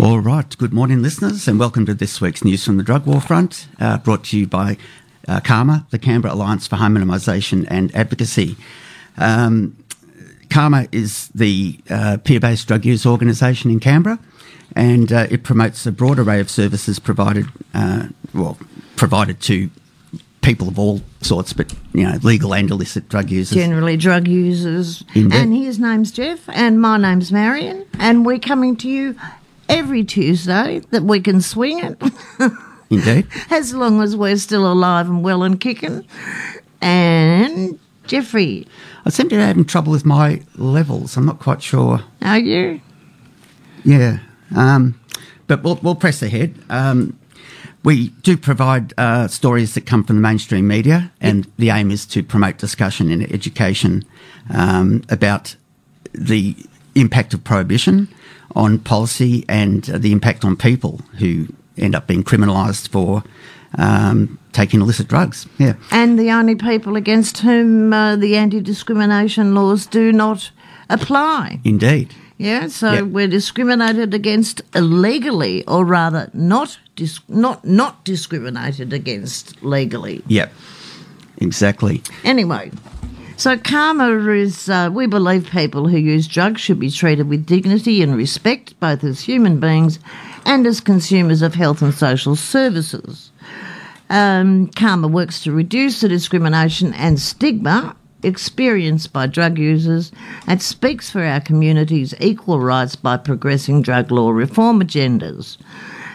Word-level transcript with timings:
All 0.00 0.20
right. 0.20 0.56
Good 0.56 0.72
morning, 0.72 1.02
listeners, 1.02 1.48
and 1.48 1.58
welcome 1.58 1.84
to 1.86 1.92
this 1.92 2.20
week's 2.20 2.44
News 2.44 2.64
from 2.64 2.76
the 2.76 2.84
Drug 2.84 3.04
War 3.04 3.20
Front, 3.20 3.66
uh, 3.80 3.98
brought 3.98 4.22
to 4.26 4.38
you 4.38 4.46
by 4.46 4.76
uh, 5.26 5.40
CAHMA, 5.40 5.90
the 5.90 5.98
Canberra 5.98 6.34
Alliance 6.34 6.68
for 6.68 6.76
Harm 6.76 6.94
Minimisation 6.94 7.66
and 7.68 7.92
Advocacy. 7.96 8.56
Um, 9.16 9.76
CAHMA 10.50 10.88
is 10.92 11.26
the 11.34 11.80
uh, 11.90 12.18
peer 12.22 12.38
based 12.38 12.68
drug 12.68 12.84
use 12.84 13.04
organisation 13.04 13.72
in 13.72 13.80
Canberra, 13.80 14.20
and 14.76 15.12
uh, 15.12 15.26
it 15.32 15.42
promotes 15.42 15.84
a 15.84 15.90
broad 15.90 16.20
array 16.20 16.38
of 16.38 16.48
services 16.48 17.00
provided, 17.00 17.46
uh, 17.74 18.06
well, 18.32 18.56
provided 18.94 19.40
to 19.40 19.68
people 20.42 20.68
of 20.68 20.78
all 20.78 21.02
sorts, 21.22 21.52
but 21.52 21.74
you 21.92 22.04
know, 22.04 22.16
legal 22.22 22.54
and 22.54 22.70
illicit 22.70 23.08
drug 23.08 23.30
users. 23.32 23.58
Generally, 23.58 23.96
drug 23.96 24.28
users. 24.28 25.02
Indeed. 25.16 25.36
And 25.36 25.56
his 25.56 25.80
name's 25.80 26.12
Jeff, 26.12 26.48
and 26.50 26.80
my 26.80 26.98
name's 26.98 27.32
Marion, 27.32 27.84
and 27.98 28.24
we're 28.24 28.38
coming 28.38 28.76
to 28.76 28.88
you 28.88 29.16
every 29.68 30.04
Tuesday 30.04 30.80
that 30.90 31.02
we 31.02 31.20
can 31.20 31.40
swing 31.40 31.78
it, 31.84 32.02
Indeed. 32.90 33.26
as 33.50 33.74
long 33.74 34.02
as 34.02 34.16
we're 34.16 34.36
still 34.36 34.70
alive 34.70 35.08
and 35.08 35.22
well 35.22 35.42
and 35.42 35.60
kicking. 35.60 36.06
And 36.80 37.78
Jeffrey, 38.06 38.66
I 39.04 39.10
seem 39.10 39.28
to 39.28 39.36
be 39.36 39.40
having 39.42 39.64
trouble 39.64 39.92
with 39.92 40.04
my 40.04 40.42
levels. 40.56 41.16
I'm 41.16 41.26
not 41.26 41.38
quite 41.40 41.62
sure. 41.62 42.02
are 42.22 42.38
you? 42.38 42.80
Yeah. 43.84 44.18
Um, 44.56 44.98
but 45.46 45.62
we'll, 45.62 45.78
we'll 45.82 45.94
press 45.94 46.22
ahead. 46.22 46.54
Um, 46.70 47.18
we 47.84 48.08
do 48.22 48.36
provide 48.36 48.92
uh, 48.98 49.28
stories 49.28 49.74
that 49.74 49.86
come 49.86 50.04
from 50.04 50.16
the 50.16 50.22
mainstream 50.22 50.66
media, 50.66 51.12
and 51.20 51.50
the 51.58 51.70
aim 51.70 51.90
is 51.90 52.06
to 52.06 52.22
promote 52.22 52.58
discussion 52.58 53.10
and 53.10 53.22
education 53.32 54.04
um, 54.50 55.02
about 55.10 55.54
the 56.12 56.56
impact 56.94 57.34
of 57.34 57.44
prohibition 57.44 58.08
on 58.54 58.78
policy 58.78 59.44
and 59.48 59.84
the 59.84 60.12
impact 60.12 60.44
on 60.44 60.56
people 60.56 61.00
who 61.18 61.46
end 61.76 61.94
up 61.94 62.06
being 62.06 62.24
criminalised 62.24 62.88
for 62.88 63.22
um, 63.76 64.38
taking 64.52 64.80
illicit 64.80 65.08
drugs. 65.08 65.46
Yeah. 65.58 65.74
And 65.90 66.18
the 66.18 66.30
only 66.30 66.54
people 66.54 66.96
against 66.96 67.38
whom 67.38 67.92
uh, 67.92 68.16
the 68.16 68.36
anti 68.36 68.60
discrimination 68.60 69.54
laws 69.54 69.86
do 69.86 70.12
not 70.12 70.50
apply. 70.88 71.60
Indeed. 71.64 72.14
Yeah, 72.38 72.68
so 72.68 72.92
Yep. 72.92 73.04
we're 73.06 73.28
discriminated 73.28 74.14
against 74.14 74.62
illegally, 74.74 75.64
or 75.66 75.84
rather, 75.84 76.30
not 76.32 76.78
dis- 76.94 77.18
not 77.28 77.64
not 77.64 78.04
discriminated 78.04 78.92
against 78.92 79.62
legally. 79.62 80.22
Yep. 80.28 80.52
Exactly. 81.38 82.02
Anyway, 82.24 82.70
so 83.38 83.56
CAHMA 83.56 84.36
is 84.36 84.68
uh, 84.68 84.90
we 84.92 85.06
believe 85.06 85.48
people 85.50 85.88
who 85.88 85.96
use 85.96 86.26
drugs 86.26 86.60
should 86.60 86.78
be 86.78 86.90
treated 86.90 87.28
with 87.28 87.46
dignity 87.46 88.02
and 88.02 88.16
respect, 88.16 88.78
both 88.80 89.04
as 89.04 89.20
human 89.20 89.60
beings 89.60 89.98
and 90.44 90.66
as 90.66 90.80
consumers 90.80 91.40
of 91.40 91.54
health 91.54 91.80
and 91.80 91.94
social 91.94 92.36
services. 92.36 93.30
Um, 94.10 94.66
CAHMA 94.68 95.10
works 95.10 95.42
to 95.44 95.52
reduce 95.52 96.00
the 96.00 96.08
discrimination 96.08 96.92
and 96.94 97.20
stigma 97.20 97.94
experienced 98.22 99.12
by 99.12 99.26
drug 99.26 99.58
users 99.58 100.10
and 100.46 100.60
speaks 100.60 101.10
for 101.10 101.22
our 101.22 101.40
community's 101.40 102.14
equal 102.20 102.58
rights 102.58 102.96
by 102.96 103.16
progressing 103.16 103.82
drug 103.82 104.10
law 104.10 104.30
reform 104.30 104.82
agendas. 104.82 105.56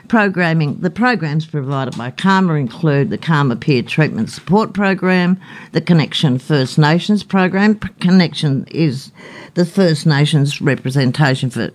Programming 0.08 0.80
the 0.80 0.90
programs 0.90 1.46
provided 1.46 1.98
by 1.98 2.12
CAHMA 2.12 2.60
include 2.60 3.10
the 3.10 3.18
CAHMA 3.18 3.60
Peer 3.60 3.82
Treatment 3.82 4.30
Support 4.30 4.74
Program, 4.74 5.40
the 5.72 5.82
Connection 5.82 6.38
First 6.38 6.78
Nations 6.78 7.24
Program. 7.24 7.76
Connection 8.00 8.66
is 8.70 9.12
the 9.54 9.66
First 9.66 10.06
Nations 10.06 10.62
representation 10.62 11.50
for 11.50 11.72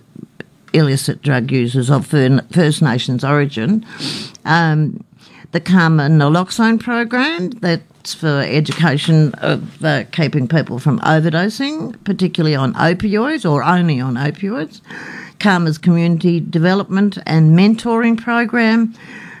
illicit 0.73 1.21
drug 1.21 1.51
users 1.51 1.89
of 1.89 2.05
First 2.05 2.81
Nations 2.81 3.23
origin. 3.23 3.85
Um, 4.45 5.03
the 5.51 5.59
CAHMA 5.59 6.09
Naloxone 6.11 6.79
program, 6.79 7.49
that's 7.49 8.13
for 8.13 8.41
education 8.41 9.33
of 9.35 9.83
uh, 9.83 10.03
keeping 10.11 10.47
people 10.47 10.77
from 10.77 10.99
overdosing, 10.99 12.01
particularly 12.03 12.55
on 12.55 12.73
opioids 12.75 13.49
or 13.49 13.63
only 13.63 13.99
on 13.99 14.13
opioids. 14.15 14.81
CAHMA's 15.39 15.77
community 15.77 16.39
development 16.39 17.17
and 17.25 17.57
mentoring 17.57 18.21
program, 18.21 18.93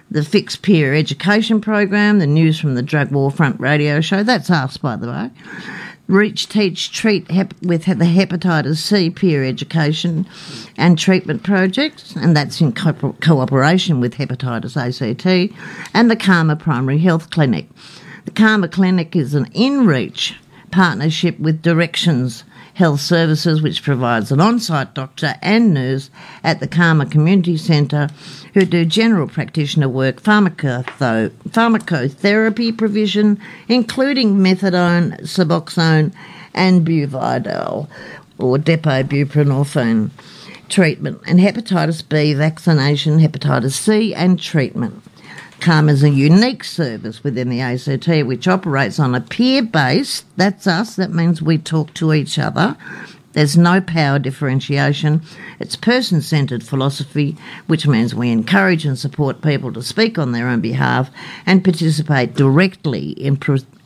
the 0.09 0.23
Fixed 0.23 0.61
Peer 0.61 0.95
Education 0.95 1.61
program, 1.61 2.19
the 2.19 2.27
News 2.27 2.59
from 2.59 2.75
the 2.75 2.81
Drug 2.81 3.11
War 3.11 3.29
Front 3.29 3.59
radio 3.59 4.01
show, 4.01 4.23
that's 4.23 4.49
us, 4.49 4.77
by 4.77 4.95
the 4.95 5.07
way. 5.07 5.29
Reach, 6.07 6.49
Teach, 6.49 6.91
Treat 6.91 7.29
hep- 7.29 7.53
with 7.61 7.85
the 7.85 7.93
Hepatitis 7.93 8.77
C 8.77 9.11
Peer 9.11 9.43
Education 9.43 10.25
and 10.75 10.97
Treatment 10.97 11.43
Project, 11.43 12.15
and 12.15 12.35
that's 12.35 12.59
in 12.59 12.71
co- 12.73 13.13
cooperation 13.21 13.99
with 13.99 14.15
Hepatitis 14.15 14.75
ACT, 14.75 15.53
and 15.93 16.09
the 16.09 16.15
CAHMA 16.15 16.57
Primary 16.57 16.97
Health 16.97 17.29
Clinic. 17.29 17.67
The 18.25 18.31
CAHMA 18.31 18.71
Clinic 18.71 19.15
is 19.15 19.35
an 19.35 19.49
in 19.53 19.85
reach 19.85 20.35
partnership 20.71 21.37
with 21.39 21.61
Directions 21.61 22.45
Health 22.75 23.01
Services, 23.01 23.61
which 23.61 23.83
provides 23.83 24.31
an 24.31 24.39
on 24.39 24.57
site 24.59 24.93
doctor 24.93 25.35
and 25.41 25.73
nurse 25.73 26.09
at 26.43 26.61
the 26.61 26.67
CAHMA 26.67 27.11
Community 27.11 27.57
Centre 27.57 28.07
who 28.53 28.63
do 28.65 28.85
general 28.85 29.27
practitioner 29.27 29.89
work, 29.89 30.21
pharmacotherapy 30.21 32.77
provision, 32.77 33.37
including 33.67 34.37
methadone, 34.37 35.19
suboxone, 35.23 36.13
and 36.53 36.87
buvidal 36.87 37.89
or 38.37 38.57
depo-buprenorphine 38.57 40.11
treatment, 40.69 41.19
and 41.27 41.39
hepatitis 41.39 42.07
B 42.07 42.33
vaccination, 42.33 43.19
hepatitis 43.19 43.73
C, 43.73 44.13
and 44.13 44.39
treatment. 44.39 45.03
CAHMA 45.59 45.89
is 45.91 46.03
a 46.03 46.09
unique 46.09 46.63
service 46.63 47.23
within 47.23 47.49
the 47.49 47.59
ACT 47.59 48.25
which 48.25 48.47
operates 48.47 48.99
on 48.99 49.13
a 49.13 49.21
peer 49.21 49.61
base. 49.61 50.23
That's 50.37 50.65
us, 50.67 50.95
that 50.95 51.11
means 51.11 51.41
we 51.41 51.57
talk 51.57 51.93
to 51.95 52.13
each 52.13 52.39
other. 52.39 52.77
There's 53.33 53.57
no 53.57 53.79
power 53.79 54.19
differentiation. 54.19 55.21
It's 55.59 55.75
person 55.75 56.21
centred 56.21 56.63
philosophy, 56.63 57.37
which 57.67 57.85
means 57.85 58.15
we 58.15 58.31
encourage 58.31 58.85
and 58.85 58.97
support 58.97 59.41
people 59.41 59.71
to 59.73 59.83
speak 59.83 60.17
on 60.17 60.31
their 60.31 60.47
own 60.47 60.61
behalf 60.61 61.11
and 61.45 61.63
participate 61.63 62.35
directly 62.35 63.09
in 63.11 63.37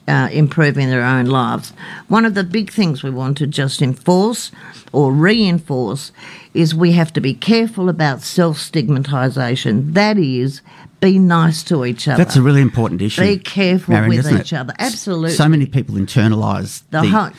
uh, 0.07 0.29
improving 0.31 0.89
their 0.89 1.03
own 1.03 1.25
lives. 1.25 1.71
One 2.07 2.25
of 2.25 2.33
the 2.33 2.43
big 2.43 2.71
things 2.71 3.03
we 3.03 3.09
want 3.09 3.37
to 3.37 3.47
just 3.47 3.81
enforce 3.81 4.51
or 4.91 5.11
reinforce 5.11 6.11
is 6.53 6.75
we 6.75 6.91
have 6.91 7.13
to 7.13 7.21
be 7.21 7.33
careful 7.33 7.89
about 7.89 8.21
self 8.21 8.57
stigmatisation. 8.57 9.93
That 9.93 10.17
is, 10.17 10.61
be 10.99 11.19
nice 11.19 11.63
to 11.63 11.83
each 11.83 12.07
other. 12.07 12.23
That's 12.23 12.35
a 12.37 12.41
really 12.41 12.61
important 12.61 13.01
issue. 13.01 13.21
Be 13.21 13.37
careful 13.37 13.93
Marion, 13.93 14.09
with 14.09 14.31
each 14.31 14.53
it? 14.53 14.55
other. 14.55 14.73
Absolutely. 14.79 15.31
So 15.31 15.49
many 15.49 15.65
people 15.65 15.95
internalise 15.95 16.83
The, 16.91 17.05
whole, 17.05 17.29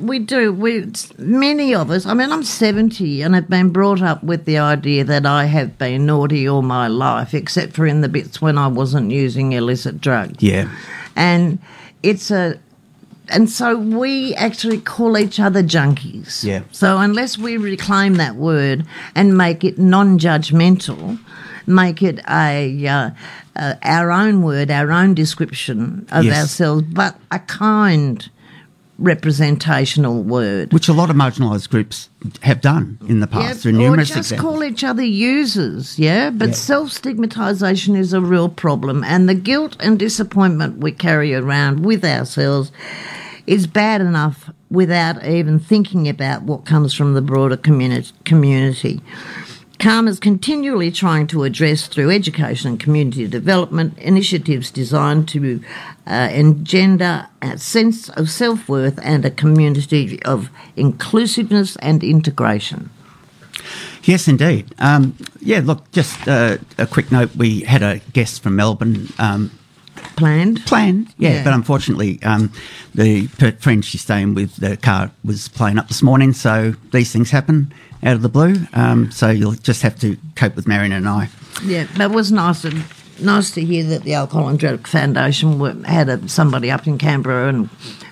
we 0.00 0.18
do. 0.18 0.52
We 0.52 0.90
many 1.18 1.74
of 1.74 1.90
us. 1.90 2.04
I 2.04 2.14
mean, 2.14 2.32
I'm 2.32 2.42
70 2.42 3.22
and 3.22 3.36
I've 3.36 3.48
been 3.48 3.70
brought 3.70 4.02
up 4.02 4.24
with 4.24 4.44
the 4.44 4.58
idea 4.58 5.04
that 5.04 5.24
I 5.24 5.44
have 5.44 5.78
been 5.78 6.06
naughty 6.06 6.48
all 6.48 6.62
my 6.62 6.88
life, 6.88 7.32
except 7.32 7.74
for 7.74 7.86
in 7.86 8.00
the 8.00 8.08
bits 8.08 8.42
when 8.42 8.58
I 8.58 8.66
wasn't 8.66 9.12
using 9.12 9.52
illicit 9.52 10.00
drugs. 10.00 10.42
yeah. 10.42 10.68
And 11.14 11.58
it's 12.02 12.30
a. 12.30 12.58
And 13.28 13.48
so 13.48 13.78
we 13.78 14.34
actually 14.34 14.80
call 14.80 15.16
each 15.16 15.38
other 15.40 15.62
junkies. 15.62 16.44
Yeah. 16.44 16.62
So 16.72 16.98
unless 16.98 17.38
we 17.38 17.56
reclaim 17.56 18.14
that 18.16 18.34
word 18.34 18.84
and 19.14 19.38
make 19.38 19.64
it 19.64 19.78
non-judgmental, 19.78 21.18
make 21.66 22.02
it 22.02 22.20
a 22.28 22.86
uh, 22.86 23.10
uh, 23.56 23.74
our 23.82 24.10
own 24.10 24.42
word, 24.42 24.70
our 24.70 24.90
own 24.90 25.14
description 25.14 26.06
of 26.10 26.24
Yes. 26.24 26.42
ourselves, 26.42 26.84
but 26.92 27.18
a 27.30 27.38
kind 27.38 28.28
representational 29.02 30.22
word. 30.22 30.72
Which 30.72 30.88
a 30.88 30.92
lot 30.92 31.10
of 31.10 31.16
marginalised 31.16 31.68
groups 31.68 32.08
have 32.42 32.60
done 32.60 32.98
in 33.08 33.20
the 33.20 33.26
past 33.26 33.62
through 33.62 33.84
or 33.84 33.96
just 33.96 34.16
examples. 34.16 34.40
call 34.40 34.64
each 34.64 34.84
other 34.84 35.02
users, 35.02 35.98
yeah? 35.98 36.30
But 36.30 36.54
self 36.54 36.90
stigmatisation 36.90 37.96
is 37.96 38.12
a 38.12 38.20
real 38.20 38.48
problem, 38.48 39.04
and 39.04 39.28
the 39.28 39.34
guilt 39.34 39.76
and 39.80 39.98
disappointment 39.98 40.78
we 40.78 40.92
carry 40.92 41.34
around 41.34 41.84
with 41.84 42.04
ourselves 42.04 42.72
is 43.46 43.66
bad 43.66 44.00
enough 44.00 44.50
without 44.70 45.24
even 45.24 45.58
thinking 45.58 46.08
about 46.08 46.42
what 46.42 46.64
comes 46.64 46.94
from 46.94 47.14
the 47.14 47.20
broader 47.20 47.56
communi- 47.56 48.12
community. 48.24 49.00
CAHMA 49.82 50.10
is 50.10 50.20
continually 50.20 50.92
trying 50.92 51.26
to 51.26 51.42
address 51.42 51.88
through 51.88 52.12
education 52.12 52.70
and 52.70 52.78
community 52.78 53.26
development 53.26 53.98
initiatives 53.98 54.70
designed 54.70 55.26
to 55.30 55.60
uh, 56.06 56.28
engender 56.32 57.26
a 57.42 57.58
sense 57.58 58.08
of 58.10 58.30
self 58.30 58.68
worth 58.68 59.00
and 59.02 59.24
a 59.24 59.30
community 59.32 60.22
of 60.22 60.50
inclusiveness 60.76 61.74
and 61.82 62.04
integration. 62.04 62.90
Yes, 64.04 64.28
indeed. 64.28 64.72
Um, 64.78 65.16
yeah, 65.40 65.60
look, 65.64 65.90
just 65.90 66.28
uh, 66.28 66.58
a 66.78 66.86
quick 66.86 67.10
note. 67.10 67.34
We 67.34 67.62
had 67.62 67.82
a 67.82 67.98
guest 68.12 68.40
from 68.40 68.54
Melbourne 68.54 69.08
um, 69.18 69.50
Planned? 70.14 70.64
planned, 70.64 71.12
yeah, 71.18 71.30
Yeah. 71.30 71.44
but 71.44 71.54
unfortunately, 71.54 72.22
um, 72.22 72.52
the 72.94 73.26
friend 73.58 73.84
she's 73.84 74.02
staying 74.02 74.34
with, 74.34 74.54
the 74.56 74.76
car 74.76 75.10
was 75.24 75.48
playing 75.48 75.78
up 75.78 75.88
this 75.88 76.02
morning, 76.02 76.32
so 76.32 76.74
these 76.92 77.10
things 77.10 77.30
happen. 77.30 77.74
Out 78.02 78.14
of 78.16 78.22
the 78.22 78.28
blue. 78.28 78.56
Um, 78.72 79.10
so 79.10 79.30
you'll 79.30 79.52
just 79.52 79.82
have 79.82 79.98
to 80.00 80.16
cope 80.34 80.56
with 80.56 80.66
Marion 80.66 80.92
and 80.92 81.08
I. 81.08 81.28
Yeah, 81.64 81.86
but 81.92 82.00
it 82.02 82.10
was 82.10 82.32
nice 82.32 82.62
to, 82.62 82.82
nice 83.20 83.50
to 83.52 83.64
hear 83.64 83.84
that 83.84 84.02
the 84.02 84.14
Alcohol 84.14 84.48
and 84.48 84.58
Drug 84.58 84.86
Foundation 84.86 85.58
were, 85.58 85.74
had 85.84 86.08
a, 86.08 86.28
somebody 86.28 86.70
up 86.70 86.86
in 86.86 86.98
Canberra 86.98 87.48
and 87.48 87.68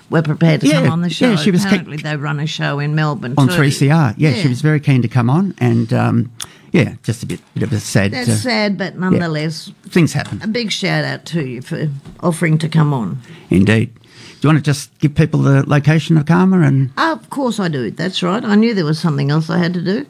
were 0.09 0.21
prepared 0.21 0.61
to 0.61 0.67
Yeah, 0.67 0.81
come 0.83 0.91
on 0.91 1.01
the 1.01 1.09
show. 1.09 1.31
yeah, 1.31 1.35
she 1.37 1.51
was 1.51 1.65
Apparently, 1.65 1.97
they 1.97 2.15
run 2.15 2.39
a 2.39 2.47
show 2.47 2.79
in 2.79 2.95
Melbourne 2.95 3.33
On 3.37 3.47
too. 3.47 3.53
3CR. 3.55 3.89
Yeah, 3.89 4.29
Yeah. 4.29 4.33
she 4.41 4.47
was 4.47 4.61
very 4.61 4.79
keen 4.79 5.01
to 5.01 5.07
come 5.07 5.29
on. 5.29 5.55
And 5.57 5.91
um, 5.93 6.31
yeah, 6.71 6.95
just 7.03 7.23
a 7.23 7.25
bit, 7.25 7.39
bit 7.53 7.63
of 7.63 7.73
a 7.73 7.79
sad. 7.79 8.11
That's 8.11 8.29
uh, 8.29 8.35
sad, 8.35 8.77
but 8.77 8.97
nonetheless, 8.97 9.71
things 9.89 10.13
happen. 10.13 10.41
a 10.41 10.47
big 10.47 10.71
shout 10.71 11.03
out 11.03 11.25
to 11.27 11.45
you 11.45 11.61
for 11.61 11.89
offering 12.21 12.57
to 12.59 12.69
come 12.69 12.93
on. 12.93 13.19
Indeed. 13.49 13.93
Do 14.41 14.47
you 14.47 14.53
want 14.55 14.65
to 14.65 14.71
just 14.71 14.97
give 14.97 15.13
people 15.13 15.41
the 15.41 15.69
location 15.69 16.17
of 16.17 16.25
CAHMA 16.25 16.65
and 16.65 16.89
Oh, 16.97 17.11
of 17.11 17.29
course 17.29 17.59
I 17.59 17.67
do. 17.67 17.91
That's 17.91 18.23
right. 18.23 18.43
I 18.43 18.55
knew 18.55 18.73
there 18.73 18.85
was 18.85 18.97
something 18.97 19.29
else 19.29 19.51
I 19.51 19.59
had 19.59 19.75
to 19.75 19.81
do. 19.83 20.07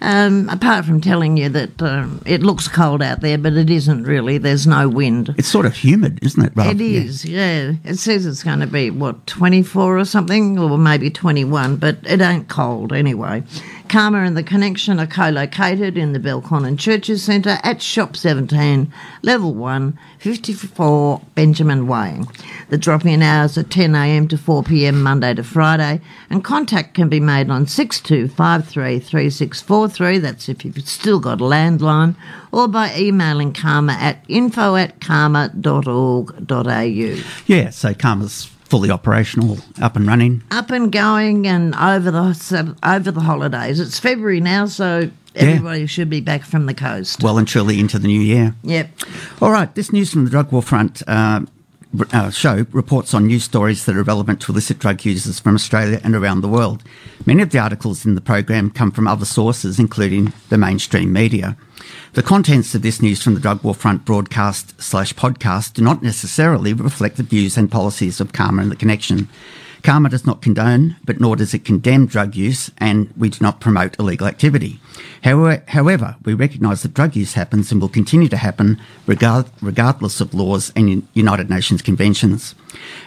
Um, 0.00 0.48
apart 0.50 0.84
from 0.84 1.00
telling 1.00 1.36
you 1.36 1.48
that 1.48 1.82
um, 1.82 2.22
it 2.24 2.44
looks 2.44 2.68
cold 2.68 3.02
out 3.02 3.22
there, 3.22 3.36
but 3.38 3.54
it 3.54 3.70
isn't 3.70 4.04
really. 4.04 4.38
There's 4.38 4.68
no 4.68 4.88
wind. 4.88 5.34
it's 5.36 5.48
sort 5.48 5.66
of 5.66 5.74
humid, 5.74 6.20
isn't 6.22 6.44
it? 6.44 6.52
Rather? 6.54 6.70
It 6.70 6.80
is, 6.80 7.24
yeah. 7.24 7.72
It 7.82 7.96
says 7.96 8.24
it's 8.24 8.44
going 8.44 8.60
to 8.60 8.68
be, 8.68 8.90
what, 8.90 9.26
24 9.26 9.98
or 9.98 10.04
something, 10.04 10.60
or 10.60 10.78
maybe 10.78 11.10
21, 11.10 11.74
but 11.74 11.96
it 12.04 12.20
ain't 12.20 12.48
cold 12.48 12.92
anyway. 12.92 13.42
CAHMA 13.92 14.26
and 14.26 14.36
the 14.38 14.42
Connection 14.42 14.98
are 14.98 15.06
co 15.06 15.28
located 15.28 15.98
in 15.98 16.14
the 16.14 16.18
Belconnen 16.18 16.78
Churches 16.78 17.22
Centre 17.22 17.58
at 17.62 17.82
Shop 17.82 18.16
17, 18.16 18.90
Level 19.20 19.52
1, 19.52 19.98
54 20.18 21.20
Benjamin 21.34 21.86
Way. 21.86 22.22
The 22.70 22.78
drop 22.78 23.04
in 23.04 23.20
hours 23.20 23.58
are 23.58 23.64
10am 23.64 24.30
to 24.30 24.38
4pm 24.38 24.94
Monday 24.94 25.34
to 25.34 25.44
Friday, 25.44 26.00
and 26.30 26.42
contact 26.42 26.94
can 26.94 27.10
be 27.10 27.20
made 27.20 27.50
on 27.50 27.66
62533643, 27.66 30.22
that's 30.22 30.48
if 30.48 30.64
you've 30.64 30.88
still 30.88 31.20
got 31.20 31.42
a 31.42 31.44
landline, 31.44 32.16
or 32.50 32.68
by 32.68 32.96
emailing 32.96 33.52
CAHMA 33.52 33.92
at 33.92 34.24
info 34.26 34.74
at 34.74 35.00
cahma.org.au. 35.00 35.52
Yeah, 37.46 37.68
so 37.68 37.92
CAHMA's 37.92 38.51
fully 38.72 38.90
operational, 38.90 39.58
up 39.82 39.96
and 39.96 40.06
running. 40.06 40.42
Up 40.50 40.70
and 40.70 40.90
going 40.90 41.46
and 41.46 41.74
over 41.74 42.10
the 42.10 42.74
over 42.82 43.10
the 43.10 43.20
holidays. 43.20 43.78
It's 43.78 43.98
February 43.98 44.40
now, 44.40 44.64
so 44.64 45.10
everybody 45.34 45.84
should 45.86 46.08
be 46.08 46.22
back 46.22 46.42
from 46.42 46.64
the 46.64 46.72
coast. 46.72 47.22
well 47.22 47.36
and 47.36 47.46
truly 47.46 47.78
into 47.78 47.98
the 47.98 48.08
new 48.08 48.18
year. 48.22 48.54
Yep. 48.62 48.88
All 49.42 49.50
right, 49.50 49.74
this 49.74 49.92
news 49.92 50.10
from 50.10 50.24
the 50.24 50.30
drug 50.30 50.50
war 50.52 50.62
front 50.62 51.02
uh, 51.06 51.42
uh, 52.12 52.30
show 52.30 52.66
reports 52.72 53.14
on 53.14 53.26
news 53.26 53.44
stories 53.44 53.84
that 53.84 53.96
are 53.96 54.02
relevant 54.02 54.40
to 54.40 54.52
illicit 54.52 54.78
drug 54.78 55.04
users 55.04 55.38
from 55.38 55.54
Australia 55.54 56.00
and 56.02 56.14
around 56.14 56.40
the 56.40 56.48
world. 56.48 56.82
Many 57.26 57.42
of 57.42 57.50
the 57.50 57.58
articles 57.58 58.04
in 58.06 58.14
the 58.14 58.20
program 58.20 58.70
come 58.70 58.90
from 58.90 59.06
other 59.06 59.24
sources, 59.24 59.78
including 59.78 60.32
the 60.48 60.58
mainstream 60.58 61.12
media. 61.12 61.56
The 62.14 62.22
contents 62.22 62.74
of 62.74 62.82
this 62.82 63.02
news 63.02 63.22
from 63.22 63.34
the 63.34 63.40
drug 63.40 63.62
war 63.62 63.74
front 63.74 64.04
broadcast 64.04 64.80
slash 64.80 65.14
podcast 65.14 65.74
do 65.74 65.82
not 65.82 66.02
necessarily 66.02 66.72
reflect 66.72 67.16
the 67.16 67.22
views 67.22 67.56
and 67.56 67.70
policies 67.70 68.20
of 68.20 68.32
CAHMA 68.32 68.62
and 68.62 68.70
the 68.70 68.76
Connection. 68.76 69.28
CAHMA 69.82 70.10
does 70.10 70.26
not 70.26 70.42
condone, 70.42 70.96
but 71.04 71.20
nor 71.20 71.36
does 71.36 71.54
it 71.54 71.64
condemn 71.64 72.06
drug 72.06 72.36
use, 72.36 72.70
and 72.78 73.12
we 73.16 73.28
do 73.30 73.38
not 73.40 73.60
promote 73.60 73.98
illegal 73.98 74.26
activity. 74.28 74.80
However, 75.22 76.16
we 76.24 76.34
recognise 76.34 76.82
that 76.82 76.94
drug 76.94 77.14
use 77.14 77.34
happens 77.34 77.70
and 77.70 77.80
will 77.80 77.88
continue 77.88 78.28
to 78.28 78.36
happen 78.36 78.80
regard, 79.06 79.46
regardless 79.60 80.20
of 80.20 80.34
laws 80.34 80.72
and 80.74 81.06
United 81.14 81.48
Nations 81.48 81.80
conventions. 81.80 82.56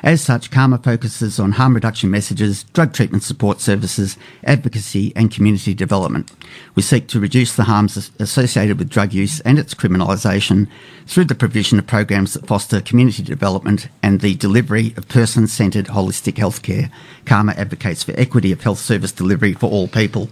As 0.01 0.21
such, 0.21 0.49
CAHMA 0.49 0.81
focuses 0.81 1.39
on 1.41 1.53
harm 1.53 1.73
reduction 1.73 2.09
messages, 2.09 2.63
drug 2.71 2.93
treatment 2.93 3.23
support 3.23 3.59
services, 3.59 4.17
advocacy, 4.45 5.11
and 5.13 5.29
community 5.29 5.73
development. 5.73 6.31
We 6.73 6.83
seek 6.83 7.07
to 7.09 7.19
reduce 7.19 7.53
the 7.53 7.65
harms 7.65 8.11
associated 8.17 8.79
with 8.79 8.89
drug 8.89 9.11
use 9.11 9.41
and 9.41 9.59
its 9.59 9.73
criminalisation 9.73 10.69
through 11.07 11.25
the 11.25 11.35
provision 11.35 11.79
of 11.79 11.87
programs 11.87 12.33
that 12.33 12.47
foster 12.47 12.79
community 12.79 13.23
development 13.23 13.89
and 14.01 14.21
the 14.21 14.35
delivery 14.35 14.93
of 14.95 15.09
person 15.09 15.47
centred 15.47 15.87
holistic 15.87 16.35
healthcare. 16.35 16.89
CAHMA 17.25 17.57
advocates 17.57 18.03
for 18.03 18.17
equity 18.17 18.53
of 18.53 18.61
health 18.61 18.79
service 18.79 19.11
delivery 19.11 19.51
for 19.51 19.69
all 19.69 19.89
people, 19.89 20.29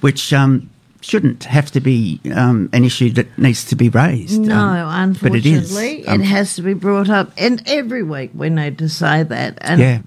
which 0.00 0.32
um, 0.32 0.68
shouldn't 1.00 1.44
have 1.44 1.70
to 1.72 1.80
be 1.80 2.20
um, 2.34 2.68
an 2.72 2.84
issue 2.84 3.10
that 3.10 3.26
needs 3.38 3.64
to 3.66 3.76
be 3.76 3.88
raised. 3.88 4.40
No, 4.40 4.54
um, 4.54 5.12
but 5.14 5.32
unfortunately, 5.32 5.52
it 5.52 6.00
is. 6.00 6.06
it, 6.06 6.08
Um, 6.08 6.20
has 6.22 6.54
to 6.56 6.62
be 6.62 6.74
brought 6.74 7.08
up, 7.08 7.32
and 7.38 7.62
every 7.66 8.02
week 8.02 8.30
we 8.34 8.50
need 8.50 8.78
to 8.78 8.88
say 8.88 9.22
that. 9.22 9.58
And 9.62 9.80
Yeah. 9.80 9.98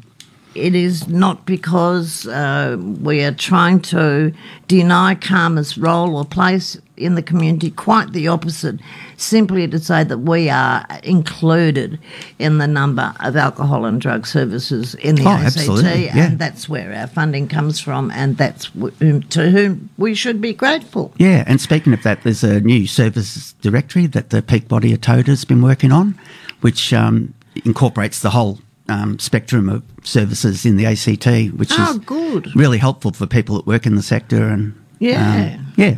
it 0.55 0.75
is 0.75 1.07
not 1.07 1.45
because 1.45 2.27
uh, 2.27 2.77
we 3.01 3.23
are 3.23 3.31
trying 3.33 3.79
to 3.81 4.31
deny 4.67 5.15
CAHMA's 5.15 5.77
role 5.77 6.15
or 6.15 6.25
place 6.25 6.77
in 6.95 7.15
the 7.15 7.23
community. 7.23 7.71
Quite 7.71 8.13
the 8.13 8.27
opposite. 8.27 8.79
Simply 9.17 9.67
to 9.67 9.79
say 9.79 10.03
that 10.03 10.19
we 10.19 10.49
are 10.49 10.85
included 11.03 11.99
in 12.39 12.57
the 12.57 12.67
number 12.67 13.13
of 13.19 13.35
alcohol 13.35 13.85
and 13.85 13.99
drug 14.01 14.25
services 14.27 14.95
in 14.95 15.15
the 15.15 15.23
Oh, 15.25 15.29
ACT, 15.29 15.45
absolutely, 15.57 16.05
yeah. 16.05 16.27
and 16.27 16.39
that's 16.39 16.67
where 16.67 16.93
our 16.93 17.07
funding 17.07 17.47
comes 17.47 17.79
from, 17.79 18.11
and 18.11 18.37
that's 18.37 18.65
whom, 18.99 19.23
to 19.23 19.49
whom 19.51 19.89
we 19.97 20.13
should 20.15 20.41
be 20.41 20.53
grateful. 20.53 21.13
Yeah, 21.17 21.43
and 21.47 21.61
speaking 21.61 21.93
of 21.93 22.03
that, 22.03 22.23
there's 22.23 22.43
a 22.43 22.59
new 22.61 22.87
services 22.87 23.53
directory 23.61 24.05
that 24.07 24.29
the 24.31 24.41
Peak 24.41 24.67
Body 24.67 24.93
of 24.93 25.01
Toad 25.01 25.27
has 25.27 25.45
been 25.45 25.61
working 25.61 25.91
on, 25.91 26.19
which 26.61 26.93
um, 26.93 27.33
incorporates 27.65 28.19
the 28.21 28.31
whole 28.31 28.59
um, 28.89 29.17
spectrum 29.19 29.69
of 29.69 29.83
services 30.03 30.65
in 30.65 30.75
the 30.77 30.85
ACT, 30.85 31.53
which 31.57 31.71
Oh, 31.77 31.91
is 31.91 31.97
good. 31.99 32.53
really 32.55 32.77
helpful 32.79 33.11
for 33.11 33.25
people 33.25 33.55
that 33.55 33.65
work 33.65 33.85
in 33.85 33.95
the 33.95 34.01
sector. 34.01 34.49
And 34.49 34.73
Yeah. 34.99 35.55
um, 35.57 35.73
yeah, 35.77 35.97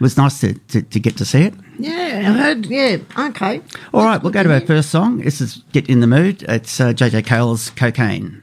it 0.00 0.02
was 0.02 0.16
nice 0.16 0.40
to, 0.40 0.54
to, 0.54 0.80
to 0.80 0.98
get 0.98 1.18
to 1.18 1.26
see 1.26 1.42
it. 1.42 1.54
Yeah, 1.78 2.22
I 2.24 2.32
heard. 2.32 2.64
Yeah, 2.64 2.96
okay. 3.18 3.60
All 3.92 4.02
right, 4.02 4.22
we'll 4.22 4.32
go 4.32 4.42
to 4.42 4.50
our 4.50 4.60
first 4.62 4.88
song. 4.88 5.18
This 5.18 5.42
is 5.42 5.62
Get 5.72 5.90
in 5.90 6.00
the 6.00 6.06
Mood. 6.06 6.42
It's 6.48 6.80
uh, 6.80 6.94
JJ 6.94 7.26
Cale's 7.26 7.68
Cocaine. 7.70 8.42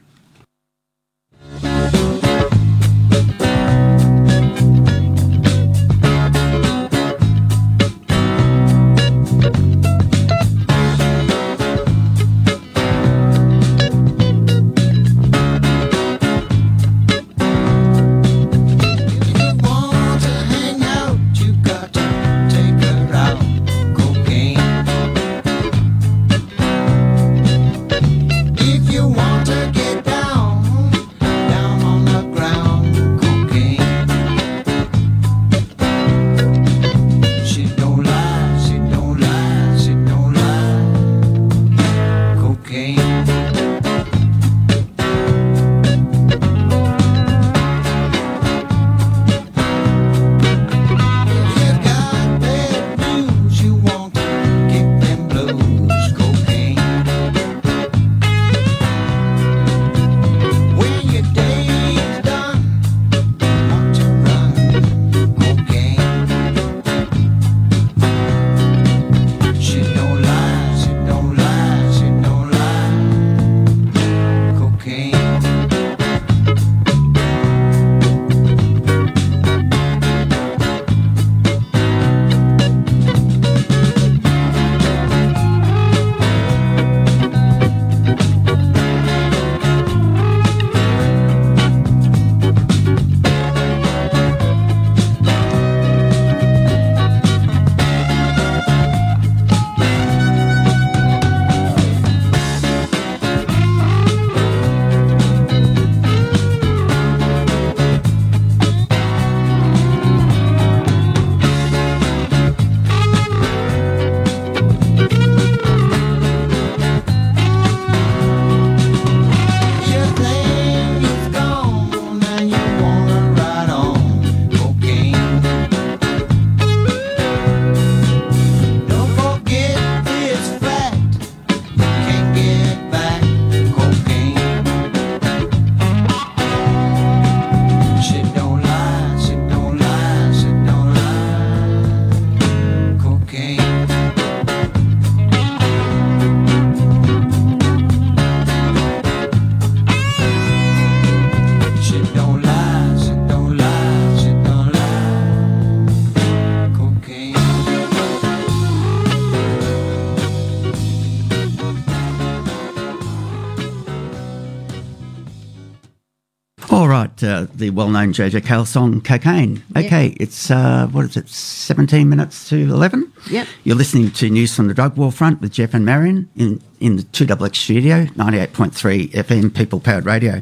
Uh, 167.22 167.46
the 167.54 167.70
well-known 167.70 168.12
JJ 168.12 168.44
Cale 168.44 168.64
song 168.64 169.00
"Cocaine." 169.00 169.62
Okay, 169.76 170.16
it's 170.20 170.50
uh, 170.50 170.86
what 170.92 171.04
is 171.04 171.16
it? 171.16 171.28
Seventeen 171.28 172.08
minutes 172.08 172.48
to 172.50 172.56
eleven. 172.56 173.12
Yep. 173.30 173.46
You're 173.64 173.76
listening 173.76 174.10
to 174.12 174.30
news 174.30 174.54
from 174.54 174.68
the 174.68 174.74
drug 174.74 174.96
war 174.96 175.12
front 175.12 175.40
with 175.40 175.52
Jeff 175.52 175.74
and 175.74 175.84
Marion 175.84 176.28
in 176.36 176.60
in 176.80 176.96
the 176.96 177.02
Two 177.02 177.26
Double 177.26 177.46
X 177.46 177.58
studio, 177.58 178.06
ninety-eight 178.16 178.52
point 178.52 178.74
three 178.74 179.08
FM, 179.08 179.54
people 179.54 179.80
powered 179.80 180.06
radio. 180.06 180.40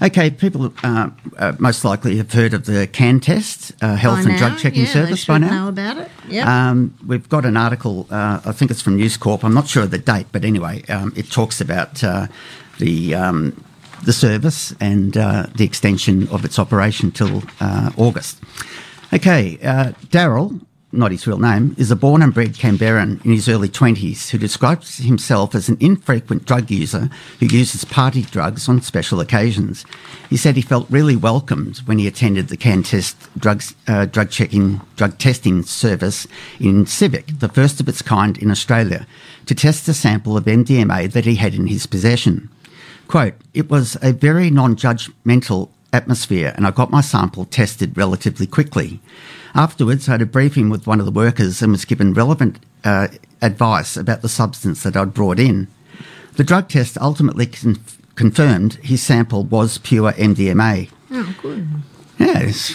Okay, 0.00 0.30
people 0.30 0.72
uh, 0.84 1.10
uh, 1.38 1.52
most 1.58 1.84
likely 1.84 2.18
have 2.18 2.32
heard 2.32 2.54
of 2.54 2.66
the 2.66 2.86
CanTest, 2.86 3.72
uh, 3.82 3.96
health 3.96 4.24
By 4.24 4.30
and 4.30 4.38
drug 4.38 4.58
checking 4.58 4.84
yeah, 4.84 4.92
service 4.92 5.24
by 5.24 5.38
now. 5.38 5.64
know 5.64 5.68
about 5.68 5.96
it. 5.98 6.08
Yep. 6.28 6.46
Um, 6.46 6.94
we've 7.04 7.28
got 7.28 7.44
an 7.44 7.56
article, 7.56 8.06
uh, 8.08 8.40
I 8.44 8.52
think 8.52 8.70
it's 8.70 8.80
from 8.80 8.94
News 8.94 9.16
Corp. 9.16 9.42
I'm 9.42 9.54
not 9.54 9.66
sure 9.66 9.82
of 9.82 9.90
the 9.90 9.98
date, 9.98 10.26
but 10.30 10.44
anyway, 10.44 10.84
um, 10.88 11.12
it 11.16 11.32
talks 11.32 11.60
about 11.60 12.04
uh, 12.04 12.28
the 12.78 13.16
um, 13.16 13.64
the 14.04 14.12
service 14.12 14.74
and 14.80 15.16
uh, 15.16 15.46
the 15.54 15.64
extension 15.64 16.28
of 16.28 16.44
its 16.44 16.58
operation 16.58 17.10
till 17.10 17.42
uh, 17.60 17.90
August. 17.96 18.38
Okay, 19.12 19.58
uh, 19.62 19.92
Daryl, 20.08 20.60
not 20.92 21.10
his 21.12 21.26
real 21.26 21.38
name, 21.38 21.74
is 21.78 21.90
a 21.90 21.96
born 21.96 22.22
and 22.22 22.32
bred 22.32 22.54
Canberran 22.54 23.24
in 23.24 23.32
his 23.32 23.48
early 23.48 23.68
20s 23.68 24.30
who 24.30 24.38
describes 24.38 24.98
himself 24.98 25.54
as 25.54 25.68
an 25.68 25.76
infrequent 25.80 26.44
drug 26.44 26.70
user 26.70 27.10
who 27.40 27.46
uses 27.46 27.84
party 27.84 28.22
drugs 28.22 28.68
on 28.68 28.80
special 28.80 29.20
occasions. 29.20 29.84
He 30.28 30.36
said 30.36 30.56
he 30.56 30.62
felt 30.62 30.90
really 30.90 31.16
welcomed 31.16 31.78
when 31.78 31.98
he 31.98 32.06
attended 32.06 32.48
the 32.48 32.56
CanTest 32.56 33.16
drugs, 33.38 33.74
uh, 33.86 34.06
drug 34.06 34.30
checking, 34.30 34.80
drug 34.96 35.18
testing 35.18 35.62
service 35.62 36.26
in 36.60 36.86
Civic, 36.86 37.38
the 37.38 37.48
first 37.48 37.80
of 37.80 37.88
its 37.88 38.02
kind 38.02 38.36
in 38.38 38.50
Australia, 38.50 39.06
to 39.46 39.54
test 39.54 39.88
a 39.88 39.94
sample 39.94 40.36
of 40.36 40.44
MDMA 40.44 41.10
that 41.12 41.24
he 41.24 41.36
had 41.36 41.54
in 41.54 41.66
his 41.66 41.86
possession. 41.86 42.50
Quote, 43.08 43.34
it 43.54 43.70
was 43.70 43.96
a 44.02 44.12
very 44.12 44.50
non 44.50 44.76
judgmental 44.76 45.70
atmosphere 45.92 46.52
and 46.54 46.66
I 46.66 46.70
got 46.70 46.90
my 46.90 47.00
sample 47.00 47.46
tested 47.46 47.96
relatively 47.96 48.46
quickly. 48.46 49.00
Afterwards, 49.54 50.08
I 50.08 50.12
had 50.12 50.22
a 50.22 50.26
briefing 50.26 50.68
with 50.68 50.86
one 50.86 51.00
of 51.00 51.06
the 51.06 51.12
workers 51.12 51.62
and 51.62 51.72
was 51.72 51.86
given 51.86 52.12
relevant 52.12 52.58
uh, 52.84 53.08
advice 53.40 53.96
about 53.96 54.20
the 54.20 54.28
substance 54.28 54.82
that 54.82 54.96
I'd 54.96 55.14
brought 55.14 55.40
in. 55.40 55.68
The 56.36 56.44
drug 56.44 56.68
test 56.68 56.98
ultimately 56.98 57.46
con- 57.46 57.80
confirmed 58.14 58.74
his 58.74 59.02
sample 59.02 59.44
was 59.44 59.78
pure 59.78 60.12
MDMA. 60.12 60.90
oh, 61.10 61.34
good. 61.40 61.66
Yeah, 62.18 62.40
it's 62.40 62.72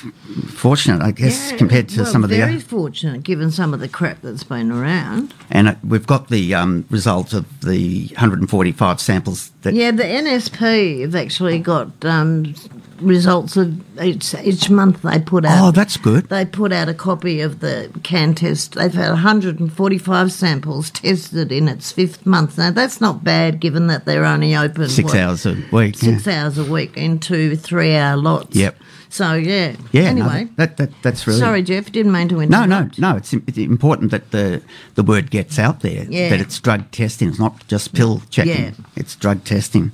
fortunate, 0.54 1.02
I 1.02 1.12
guess, 1.12 1.52
Yeah, 1.52 1.58
compared 1.58 1.90
to 1.90 2.02
well, 2.04 2.12
some 2.12 2.24
of 2.24 2.30
the 2.30 2.38
very 2.38 2.60
fortunate 2.60 3.24
given 3.24 3.52
some 3.52 3.74
of 3.74 3.80
the 3.82 3.90
crap 3.90 4.22
that's 4.22 4.44
been 4.44 4.72
around. 4.72 5.34
And 5.50 5.68
uh, 5.68 5.76
we've 5.86 6.08
got 6.08 6.30
the 6.30 6.56
um, 6.56 6.86
result 6.90 7.34
of 7.34 7.62
the 7.62 8.08
145 8.08 9.02
samples 9.02 9.52
that 9.64 9.74
Yeah, 9.74 9.92
the 9.92 10.04
NSP 10.04 11.02
have 11.02 11.16
actually 11.16 11.60
got 11.60 11.90
um, 12.06 12.56
results 13.02 13.58
of 13.58 13.82
each 14.02 14.34
each 14.36 14.70
month 14.70 15.02
they 15.02 15.20
put 15.20 15.46
out. 15.46 15.68
Oh, 15.68 15.72
that's 15.72 15.98
good. 15.98 16.30
They 16.30 16.46
put 16.46 16.72
out 16.72 16.88
a 16.88 16.94
copy 16.94 17.42
of 17.42 17.60
the 17.60 17.92
CanTest. 18.00 18.76
They've 18.76 18.94
had 18.94 19.10
145 19.10 20.32
samples 20.32 20.90
tested 20.90 21.52
in 21.52 21.68
its 21.68 21.92
fifth 21.92 22.26
month. 22.26 22.58
Now 22.58 22.72
that's 22.72 23.02
not 23.02 23.24
bad, 23.24 23.60
given 23.60 23.88
that 23.88 24.06
they're 24.06 24.26
only 24.26 24.56
open 24.56 24.88
Six 24.90 25.12
what, 25.12 25.20
hours 25.20 25.46
a 25.46 25.62
week. 25.72 25.98
six 25.98 26.26
yeah. 26.26 26.44
hours 26.44 26.58
a 26.58 26.64
week 26.64 26.96
in 26.98 27.20
two 27.20 27.56
three-hour 27.56 28.16
lots. 28.18 28.56
Yep. 28.56 28.78
So 29.14 29.36
yeah. 29.36 29.76
Yeah, 29.92 30.12
no, 30.12 30.28
Anyway, 30.28 30.50
that, 30.56 30.78
that 30.78 30.90
that's 31.04 31.28
really 31.28 31.40
sorry, 31.40 31.62
Jeff, 31.62 31.92
didn't 31.92 32.12
mean 32.12 32.30
to 32.30 32.42
interrupt. 32.42 32.68
no, 32.68 32.82
no. 32.82 32.90
No. 33.12 33.18
It's, 33.18 33.32
it's 33.32 33.60
important 33.60 34.10
that 34.10 34.32
the 34.32 34.64
the 34.96 35.04
word 35.04 35.30
gets 35.30 35.60
out 35.60 35.82
there 35.82 36.06
Yeah. 36.10 36.30
that 36.30 36.42
it's 36.42 36.60
drug 36.60 36.90
testing. 36.90 37.30
It's 37.30 37.38
not 37.38 37.68
just 37.68 37.94
pill 37.94 38.24
checking. 38.32 38.64
Yeah. 38.66 38.72
It's 38.96 39.16
drug 39.16 39.44
testing. 39.44 39.92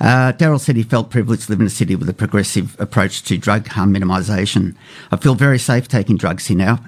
Uh, 0.00 0.32
Daryl 0.32 0.60
said 0.60 0.76
he 0.76 0.82
felt 0.82 1.10
privileged 1.10 1.44
to 1.46 1.52
live 1.52 1.60
in 1.60 1.66
a 1.66 1.70
city 1.70 1.94
with 1.96 2.08
a 2.10 2.12
progressive 2.12 2.76
approach 2.78 3.22
to 3.22 3.38
drug 3.38 3.68
harm 3.68 3.94
minimisation. 3.94 4.74
I 5.12 5.16
feel 5.16 5.34
very 5.34 5.58
safe 5.60 5.86
taking 5.88 6.16
drugs 6.18 6.46
here 6.48 6.56
now, 6.58 6.80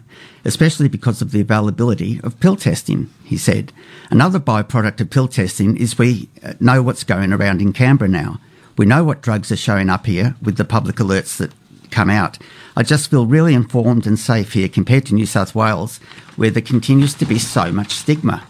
especially 0.45 0.89
because 0.89 1.23
of 1.23 1.31
the 1.31 1.41
availability 1.41 2.21
of 2.25 2.39
pill 2.41 2.57
testing, 2.57 3.09
he 3.25 3.39
said. 3.39 3.73
Another 4.11 4.41
byproduct 4.41 5.01
of 5.01 5.09
pill 5.11 5.29
testing 5.29 5.77
is 5.79 5.97
we 5.97 6.29
uh, 6.43 6.55
know 6.61 6.83
what's 6.83 7.05
going 7.05 7.33
around 7.33 7.63
in 7.63 7.73
Canberra 7.73 8.09
now. 8.11 8.41
We 8.77 8.87
know 8.87 9.05
what 9.05 9.23
drugs 9.23 9.53
are 9.53 9.57
showing 9.57 9.89
up 9.89 10.07
here 10.07 10.35
with 10.43 10.57
the 10.57 10.65
public 10.65 10.97
alerts 10.97 11.37
that 11.37 11.53
come 11.91 12.11
out. 12.11 12.39
I 12.77 12.83
just 12.83 13.11
feel 13.11 13.27
really 13.27 13.55
informed 13.55 14.07
and 14.07 14.19
safe 14.19 14.53
here 14.53 14.69
compared 14.69 15.07
to 15.07 15.15
New 15.15 15.27
South 15.27 15.55
Wales, 15.55 15.99
where 16.37 16.51
there 16.51 16.63
continues 16.63 17.15
to 17.15 17.25
be 17.25 17.39
so 17.39 17.71
much 17.71 17.93
stigma 17.93 18.45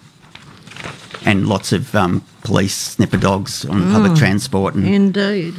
and 1.25 1.47
lots 1.47 1.73
of 1.73 1.95
um, 1.95 2.25
police 2.43 2.75
sniffer 2.75 3.17
dogs 3.17 3.65
on 3.65 3.91
public 3.93 4.15
transport. 4.15 4.75
And 4.75 4.87
Indeed. 4.87 5.55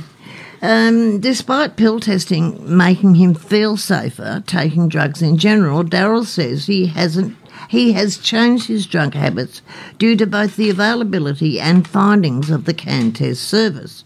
Um, 0.61 1.19
despite 1.19 1.75
pill 1.75 1.99
testing 1.99 2.77
making 2.77 3.15
him 3.15 3.35
feel 3.35 3.77
safer 3.77 4.43
taking 4.47 4.89
drugs 4.89 5.21
in 5.21 5.37
general, 5.37 5.83
Daryl 5.83 6.25
says 6.25 6.65
he 6.65 6.87
hasn't. 6.87 7.37
He 7.69 7.93
has 7.93 8.17
changed 8.17 8.67
his 8.67 8.85
drug 8.85 9.13
habits 9.13 9.61
due 9.97 10.15
to 10.17 10.27
both 10.27 10.55
the 10.55 10.69
availability 10.69 11.59
and 11.59 11.87
findings 11.87 12.49
of 12.49 12.65
the 12.65 12.73
CanTest 12.73 13.37
service. 13.37 14.03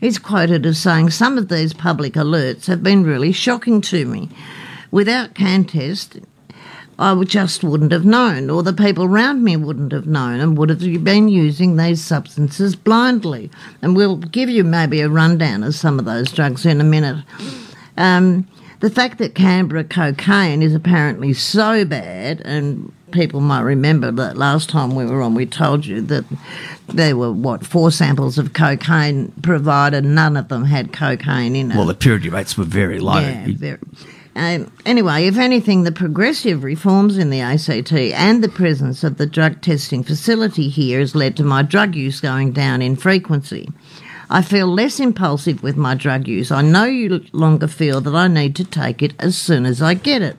He's 0.00 0.18
quoted 0.18 0.64
as 0.64 0.78
saying, 0.78 1.10
Some 1.10 1.38
of 1.38 1.48
these 1.48 1.72
public 1.72 2.14
alerts 2.14 2.66
have 2.66 2.82
been 2.82 3.04
really 3.04 3.32
shocking 3.32 3.80
to 3.82 4.06
me. 4.06 4.30
Without 4.90 5.34
CanTest, 5.34 6.24
I 6.98 7.22
just 7.24 7.62
wouldn't 7.62 7.92
have 7.92 8.04
known, 8.04 8.50
or 8.50 8.62
the 8.62 8.72
people 8.72 9.04
around 9.04 9.44
me 9.44 9.56
wouldn't 9.56 9.92
have 9.92 10.06
known, 10.06 10.40
and 10.40 10.58
would 10.58 10.70
have 10.70 10.80
been 11.04 11.28
using 11.28 11.76
these 11.76 12.02
substances 12.02 12.74
blindly. 12.74 13.50
And 13.82 13.94
we'll 13.94 14.16
give 14.16 14.48
you 14.48 14.64
maybe 14.64 15.00
a 15.00 15.08
rundown 15.08 15.62
of 15.62 15.74
some 15.74 15.98
of 15.98 16.04
those 16.04 16.32
drugs 16.32 16.64
in 16.64 16.80
a 16.80 16.84
minute. 16.84 17.24
Um, 17.96 18.48
the 18.80 18.90
fact 18.90 19.18
that 19.18 19.34
Canberra 19.34 19.84
cocaine 19.84 20.62
is 20.62 20.74
apparently 20.74 21.32
so 21.32 21.84
bad, 21.84 22.40
and 22.44 22.92
people 23.12 23.40
might 23.40 23.60
remember 23.60 24.10
that 24.12 24.36
last 24.36 24.68
time 24.68 24.94
we 24.94 25.04
were 25.04 25.22
on, 25.22 25.34
we 25.34 25.46
told 25.46 25.86
you 25.86 26.00
that 26.02 26.24
there 26.88 27.16
were, 27.16 27.32
what, 27.32 27.66
four 27.66 27.90
samples 27.90 28.38
of 28.38 28.52
cocaine 28.52 29.32
provided, 29.42 30.04
none 30.04 30.36
of 30.36 30.48
them 30.48 30.64
had 30.64 30.92
cocaine 30.92 31.56
in 31.56 31.70
it. 31.70 31.76
well, 31.76 31.86
the 31.86 31.94
purity 31.94 32.28
rates 32.28 32.56
were 32.56 32.64
very 32.64 32.98
low. 33.00 33.18
Yeah, 33.18 33.46
very. 33.48 33.78
Um, 34.36 34.72
anyway, 34.86 35.26
if 35.26 35.36
anything, 35.36 35.82
the 35.82 35.90
progressive 35.90 36.62
reforms 36.62 37.18
in 37.18 37.30
the 37.30 37.40
ACT 37.40 37.92
and 37.92 38.42
the 38.42 38.48
presence 38.48 39.02
of 39.02 39.16
the 39.16 39.26
drug 39.26 39.60
testing 39.60 40.04
facility 40.04 40.68
here 40.68 41.00
has 41.00 41.16
led 41.16 41.36
to 41.38 41.42
my 41.42 41.62
drug 41.62 41.96
use 41.96 42.20
going 42.20 42.52
down 42.52 42.80
in 42.80 42.94
frequency. 42.94 43.68
I 44.30 44.42
feel 44.42 44.68
less 44.68 45.00
impulsive 45.00 45.62
with 45.62 45.76
my 45.76 45.94
drug 45.94 46.28
use. 46.28 46.52
I 46.52 46.62
no 46.62 47.20
longer 47.32 47.66
feel 47.66 48.00
that 48.02 48.14
I 48.14 48.28
need 48.28 48.54
to 48.56 48.64
take 48.64 49.02
it 49.02 49.14
as 49.18 49.36
soon 49.36 49.66
as 49.66 49.82
I 49.82 49.94
get 49.94 50.22
it. 50.22 50.36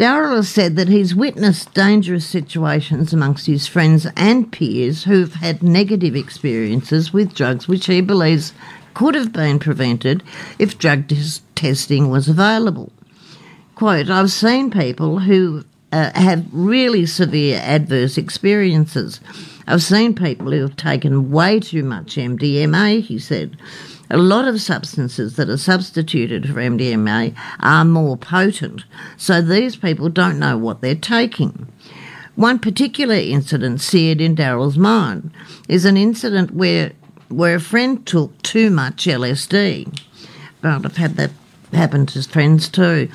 Daryl 0.00 0.36
has 0.36 0.48
said 0.48 0.76
that 0.76 0.88
he's 0.88 1.14
witnessed 1.14 1.74
dangerous 1.74 2.24
situations 2.24 3.12
amongst 3.12 3.44
his 3.44 3.66
friends 3.66 4.06
and 4.16 4.50
peers 4.50 5.04
who've 5.04 5.34
had 5.34 5.62
negative 5.62 6.16
experiences 6.16 7.12
with 7.12 7.34
drugs 7.34 7.68
which 7.68 7.84
he 7.84 8.00
believes 8.00 8.54
could 8.94 9.14
have 9.14 9.30
been 9.30 9.58
prevented 9.58 10.22
if 10.58 10.78
drug 10.78 11.06
tes- 11.06 11.42
testing 11.54 12.08
was 12.08 12.30
available. 12.30 12.90
Quote, 13.74 14.08
I've 14.08 14.32
seen 14.32 14.70
people 14.70 15.18
who 15.18 15.66
uh, 15.92 16.18
have 16.18 16.46
really 16.50 17.04
severe 17.04 17.60
adverse 17.62 18.16
experiences. 18.16 19.20
I've 19.66 19.82
seen 19.82 20.14
people 20.14 20.50
who 20.50 20.62
have 20.62 20.76
taken 20.76 21.30
way 21.30 21.60
too 21.60 21.84
much 21.84 22.16
MDMA, 22.16 23.02
he 23.02 23.18
said. 23.18 23.58
A 24.12 24.18
lot 24.18 24.48
of 24.48 24.60
substances 24.60 25.36
that 25.36 25.48
are 25.48 25.56
substituted 25.56 26.48
for 26.48 26.54
MDMA 26.54 27.34
are 27.60 27.84
more 27.84 28.16
potent, 28.16 28.84
so 29.16 29.40
these 29.40 29.76
people 29.76 30.08
don't 30.08 30.38
know 30.38 30.58
what 30.58 30.80
they're 30.80 30.96
taking. 30.96 31.68
One 32.34 32.58
particular 32.58 33.14
incident 33.14 33.80
seared 33.80 34.20
in 34.20 34.34
Daryl's 34.34 34.76
mind 34.76 35.30
is 35.68 35.84
an 35.84 35.96
incident 35.96 36.52
where 36.52 36.92
where 37.28 37.54
a 37.54 37.60
friend 37.60 38.04
took 38.04 38.42
too 38.42 38.70
much 38.70 39.06
LSD. 39.06 39.96
Well, 40.62 40.80
I've 40.84 40.96
had 40.96 41.14
that 41.16 41.30
happen 41.72 42.06
to 42.06 42.22
friends 42.24 42.68
too. 42.68 43.08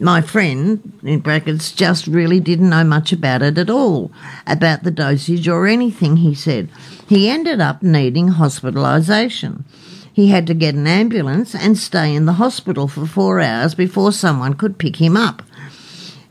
My 0.00 0.22
friend, 0.22 0.98
in 1.02 1.20
brackets, 1.20 1.70
just 1.70 2.06
really 2.06 2.40
didn't 2.40 2.70
know 2.70 2.82
much 2.82 3.12
about 3.12 3.42
it 3.42 3.58
at 3.58 3.68
all, 3.68 4.10
about 4.46 4.82
the 4.82 4.90
dosage 4.90 5.46
or 5.46 5.66
anything, 5.66 6.16
he 6.16 6.34
said. 6.34 6.70
He 7.06 7.28
ended 7.28 7.60
up 7.60 7.82
needing 7.82 8.30
hospitalisation. 8.30 9.64
He 10.12 10.28
had 10.28 10.46
to 10.46 10.54
get 10.54 10.74
an 10.74 10.86
ambulance 10.86 11.54
and 11.54 11.78
stay 11.78 12.14
in 12.14 12.26
the 12.26 12.34
hospital 12.34 12.88
for 12.88 13.06
four 13.06 13.40
hours 13.40 13.74
before 13.74 14.12
someone 14.12 14.54
could 14.54 14.78
pick 14.78 14.96
him 14.96 15.16
up. 15.16 15.42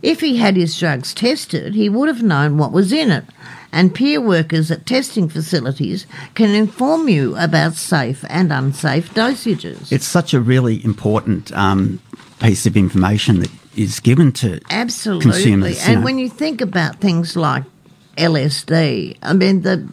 If 0.02 0.20
he 0.22 0.38
had 0.38 0.56
his 0.56 0.78
drugs 0.78 1.14
tested, 1.14 1.76
he 1.76 1.90
would 1.90 2.08
have 2.08 2.24
known 2.24 2.58
what 2.58 2.72
was 2.72 2.92
in 2.92 3.12
it, 3.12 3.26
and 3.72 3.94
peer 3.94 4.20
workers 4.20 4.72
at 4.72 4.86
testing 4.86 5.30
facilities 5.30 6.08
can 6.34 6.50
inform 6.50 7.08
you 7.08 7.36
about 7.38 7.76
safe 7.76 8.26
and 8.28 8.52
unsafe 8.52 9.14
dosages. 9.14 9.92
It's 9.92 10.08
such 10.08 10.34
a 10.34 10.40
really 10.40 10.84
important 10.84 11.52
um, 11.54 12.02
piece 12.40 12.66
of 12.66 12.76
information 12.76 13.40
that 13.42 13.52
is 13.76 14.00
given 14.00 14.32
to 14.34 14.60
Absolutely. 14.70 15.32
consumers. 15.32 15.88
and 15.88 16.00
know. 16.00 16.06
when 16.06 16.18
you 16.18 16.30
think 16.30 16.62
about 16.62 17.00
things 17.00 17.36
like 17.36 17.64
LSD, 18.18 19.18
I 19.22 19.34
mean, 19.34 19.62
the 19.62 19.88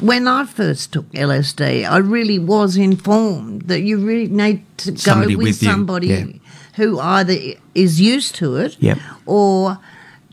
when 0.00 0.26
I 0.28 0.44
first 0.44 0.92
took 0.92 1.10
LSD, 1.12 1.88
I 1.88 1.96
really 1.98 2.38
was 2.38 2.76
informed 2.76 3.62
that 3.62 3.80
you 3.82 3.98
really 3.98 4.28
need 4.28 4.62
to 4.78 4.96
Somebody 4.96 5.34
go 5.34 5.38
with, 5.38 5.46
with 5.48 5.56
somebody 5.56 6.06
yeah. 6.08 6.24
who 6.76 6.98
either 7.00 7.36
is 7.74 8.00
used 8.00 8.34
to 8.36 8.56
it 8.56 8.76
Yep. 8.80 8.98
or 9.26 9.78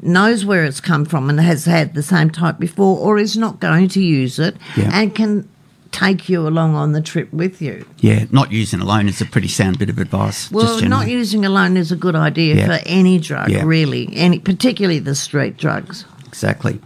knows 0.01 0.45
where 0.45 0.63
it's 0.65 0.81
come 0.81 1.05
from 1.05 1.29
and 1.29 1.39
has 1.39 1.65
had 1.65 1.93
the 1.95 2.03
same 2.03 2.29
type 2.29 2.59
before 2.59 2.99
or 2.99 3.17
is 3.17 3.35
not 3.37 3.59
going 3.59 3.87
to 3.89 4.01
use 4.03 4.37
it 4.39 4.55
Yeah. 4.75 4.91
and 4.93 5.15
can 5.15 5.47
take 5.91 6.27
you 6.27 6.45
along 6.45 6.75
on 6.75 6.91
the 6.91 7.01
trip 7.01 7.31
with 7.31 7.61
you. 7.61 7.85
Yeah, 8.01 8.25
not 8.29 8.51
using 8.51 8.81
alone 8.81 9.07
is 9.07 9.21
a 9.21 9.25
pretty 9.25 9.47
sound 9.47 9.79
bit 9.79 9.89
of 9.89 9.97
advice. 9.97 10.51
Well, 10.51 10.81
not 10.81 11.07
using 11.07 11.45
alone 11.45 11.77
is 11.77 11.89
a 11.91 11.95
good 11.95 12.15
idea 12.17 12.55
Yeah. 12.55 12.65
for 12.67 12.83
any 12.85 13.17
drug, 13.17 13.49
Yeah. 13.49 13.63
really, 13.65 14.09
any 14.13 14.39
particularly 14.39 14.99
the 14.99 15.15
street 15.15 15.55
drugs. 15.57 16.03
Exactly. 16.27 16.81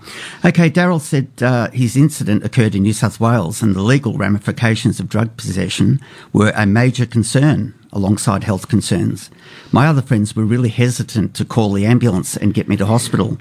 Okay, 0.45 0.69
Daryl 0.69 1.01
said 1.01 1.29
uh, 1.41 1.69
his 1.71 1.97
incident 1.97 2.43
occurred 2.43 2.75
in 2.75 2.83
New 2.83 2.93
South 2.93 3.19
Wales 3.19 3.61
and 3.61 3.75
the 3.75 3.81
legal 3.81 4.17
ramifications 4.17 4.99
of 4.99 5.09
drug 5.09 5.35
possession 5.37 5.99
were 6.33 6.53
a 6.55 6.65
major 6.65 7.05
concern 7.05 7.73
alongside 7.91 8.43
health 8.43 8.67
concerns. 8.67 9.31
My 9.71 9.87
other 9.87 10.01
friends 10.01 10.35
were 10.35 10.45
really 10.45 10.69
hesitant 10.69 11.33
to 11.35 11.45
call 11.45 11.73
the 11.73 11.85
ambulance 11.85 12.37
and 12.37 12.53
get 12.53 12.67
me 12.67 12.77
to 12.77 12.85
hospital. 12.85 13.37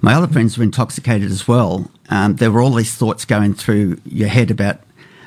My 0.00 0.14
other 0.14 0.26
friends 0.26 0.56
were 0.56 0.64
intoxicated 0.64 1.30
as 1.30 1.46
well. 1.46 1.90
Um, 2.08 2.36
there 2.36 2.50
were 2.50 2.62
all 2.62 2.74
these 2.74 2.94
thoughts 2.94 3.24
going 3.24 3.54
through 3.54 4.00
your 4.04 4.28
head 4.28 4.50
about 4.50 4.80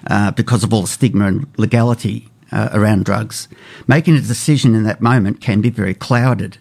uh, 0.08 0.32
because 0.32 0.64
of 0.64 0.74
all 0.74 0.82
the 0.82 0.88
stigma 0.88 1.28
and 1.28 1.48
legality 1.58 2.28
uh, 2.52 2.70
around 2.74 3.06
drugs. 3.06 3.48
Making 3.88 4.16
a 4.16 4.22
decision 4.22 4.76
in 4.76 4.84
that 4.84 5.02
moment 5.02 5.42
can 5.42 5.62
be 5.62 5.70
very 5.70 5.94
clouded. 5.94 6.58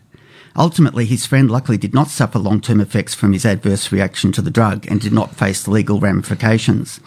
Ultimately, 0.58 1.06
his 1.06 1.24
friend 1.24 1.48
luckily 1.48 1.78
did 1.78 1.94
not 1.94 2.08
suffer 2.08 2.38
long 2.40 2.60
term 2.60 2.80
effects 2.80 3.14
from 3.14 3.32
his 3.32 3.46
adverse 3.46 3.92
reaction 3.92 4.32
to 4.32 4.42
the 4.42 4.50
drug 4.50 4.86
and 4.90 5.00
did 5.00 5.12
not 5.12 5.36
face 5.36 5.68
legal 5.68 6.00
ramifications. 6.00 6.98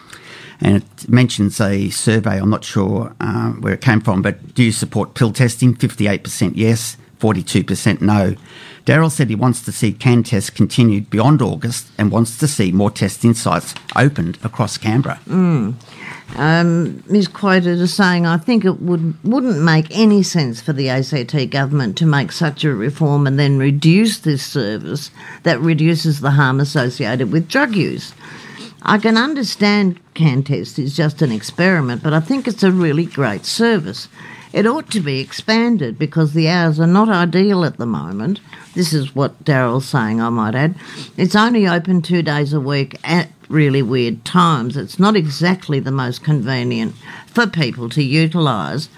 And 0.62 0.78
it 0.78 1.10
mentions 1.10 1.60
a 1.60 1.90
survey, 1.90 2.40
I'm 2.40 2.50
not 2.50 2.64
sure 2.64 3.14
uh, 3.20 3.52
where 3.52 3.74
it 3.74 3.82
came 3.82 4.00
from, 4.00 4.22
but 4.22 4.54
do 4.54 4.64
you 4.64 4.72
support 4.72 5.16
pill 5.16 5.34
testing? 5.34 5.76
58% 5.76 6.54
yes, 6.56 6.96
42% 7.20 8.00
no. 8.00 8.36
Daryl 8.86 9.12
said 9.12 9.30
he 9.30 9.36
wants 9.36 9.64
to 9.66 9.72
see 9.72 9.92
CAN 9.92 10.24
tests 10.24 10.50
continued 10.50 11.10
beyond 11.10 11.42
August 11.42 11.88
and 11.98 12.12
wants 12.12 12.38
to 12.38 12.48
see 12.48 12.72
more 12.72 12.90
testing 12.90 13.34
sites 13.34 13.76
opened 13.96 14.38
across 14.44 14.78
Canberra. 14.78 15.20
Um, 16.38 17.04
is 17.10 17.28
quoted 17.28 17.80
as 17.80 17.94
saying, 17.94 18.26
"I 18.26 18.38
think 18.38 18.64
it 18.64 18.82
would 18.82 19.16
wouldn't 19.24 19.62
make 19.62 19.88
any 19.92 20.24
sense 20.24 20.62
for 20.62 20.74
the 20.74 20.90
ACT 20.90 21.52
government 21.52 21.98
to 21.98 22.06
make 22.06 22.32
such 22.32 22.64
a 22.64 22.74
reform 22.74 23.28
and 23.28 23.38
then 23.38 23.58
reduce 23.58 24.18
this 24.18 24.42
service 24.42 25.12
that 25.44 25.62
reduces 25.62 26.22
the 26.22 26.32
harm 26.32 26.60
associated 26.60 27.32
with 27.32 27.50
drug 27.50 27.76
use." 27.76 28.14
I 28.84 28.98
can 28.98 29.18
understand 29.18 30.00
CanTest 30.16 30.80
is 30.80 30.96
just 30.96 31.22
an 31.22 31.32
experiment, 31.32 32.02
but 32.02 32.14
I 32.14 32.20
think 32.20 32.48
it's 32.48 32.64
a 32.64 32.72
really 32.72 33.06
great 33.06 33.46
service. 33.46 34.08
It 34.54 34.66
ought 34.66 34.90
to 34.92 35.00
be 35.00 35.20
expanded 35.20 35.98
because 35.98 36.34
the 36.34 36.50
hours 36.50 36.80
are 36.80 36.88
not 36.88 37.08
ideal 37.08 37.64
at 37.64 37.78
the 37.78 37.86
moment. 37.86 38.40
This 38.74 38.92
is 38.92 39.16
what 39.16 39.44
Daryl's 39.46 39.88
saying, 39.88 40.20
I 40.22 40.30
might 40.30 40.56
add. 40.56 40.76
It's 41.16 41.36
only 41.36 41.68
open 41.68 42.02
two 42.02 42.22
days 42.22 42.54
a 42.54 42.60
week 42.60 42.98
at 43.04 43.30
really 43.52 43.82
weird 43.82 44.24
times. 44.26 44.78
It's 44.78 45.00
not 45.00 45.16
exactly 45.16 45.80
the 45.80 45.92
most 45.92 46.24
convenient 46.24 46.96
for 47.28 47.48
people 47.48 47.90
to 47.90 48.04
utilise. 48.04 48.90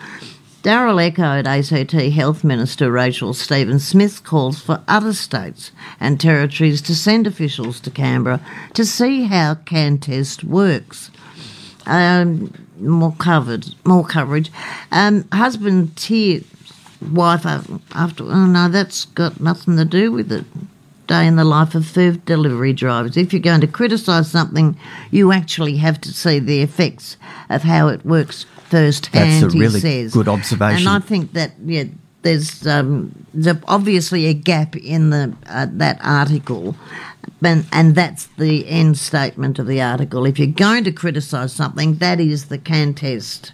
Daryl 0.63 1.05
echoed 1.05 1.45
ACT 1.45 1.91
Health 2.13 2.43
Minister 2.43 2.89
Rachel 2.89 3.33
Stephen 3.33 3.79
Smith's 3.79 4.19
calls 4.19 4.61
for 4.61 4.81
other 4.87 5.11
states 5.11 5.71
and 5.99 6.21
territories 6.21 6.81
to 6.83 6.95
send 6.95 7.27
officials 7.27 7.81
to 7.81 7.91
Canberra 7.91 8.39
to 8.73 8.85
see 8.85 9.23
how 9.25 9.55
CanTest 9.55 10.45
works. 10.45 11.11
Um, 11.85 12.53
more 12.79 13.13
covered, 13.19 13.75
more 13.83 14.05
coverage. 14.05 14.51
Um, 14.91 15.27
husband 15.33 15.97
tears 15.97 16.45
wife 17.11 17.45
af- 17.45 17.69
after. 17.93 18.23
Oh 18.23 18.45
no, 18.45 18.69
that's 18.69 19.05
got 19.05 19.39
nothing 19.39 19.77
to 19.77 19.85
do 19.85 20.11
with 20.11 20.31
it. 20.31 20.45
Day 21.13 21.28
in 21.28 21.36
the 21.36 21.43
life 21.43 21.76
of 21.76 21.86
food 21.86 22.26
delivery 22.26 22.73
drivers. 22.73 23.17
If 23.17 23.34
you're 23.34 23.39
going 23.39 23.62
to 23.62 23.67
criticise 23.67 24.32
something, 24.32 24.76
you 25.12 25.32
actually 25.32 25.78
have 25.78 26.02
to 26.02 26.12
see 26.12 26.39
the 26.39 26.63
effects 26.63 27.17
of 27.52 27.62
how 27.62 27.88
it 27.89 28.04
works 28.04 28.47
firsthand. 28.65 29.43
That's 29.43 29.54
a 29.54 29.58
really 29.60 29.80
says. 29.80 30.12
good 30.12 30.28
observation. 30.28 30.88
And 30.88 30.89
I 30.89 30.97
think 31.06 31.34
that 31.34 31.52
yeah, 31.63 31.84
there's 32.23 32.65
um, 32.65 33.28
there's 33.32 33.58
obviously 33.67 34.26
a 34.26 34.34
gap 34.34 34.76
in 34.76 35.12
the 35.12 35.36
uh, 35.45 35.67
that 35.73 35.99
article, 36.02 36.76
and, 37.43 37.67
and 37.71 37.93
that's 37.93 38.26
the 38.39 38.67
end 38.67 38.97
statement 38.97 39.60
of 39.60 39.67
the 39.67 39.84
article. 39.84 40.26
If 40.26 40.39
you're 40.39 40.47
going 40.47 40.84
to 40.86 40.91
criticise 40.91 41.54
something, 41.54 41.97
that 41.97 42.19
is 42.19 42.45
the 42.45 42.58
CanTest 42.58 43.52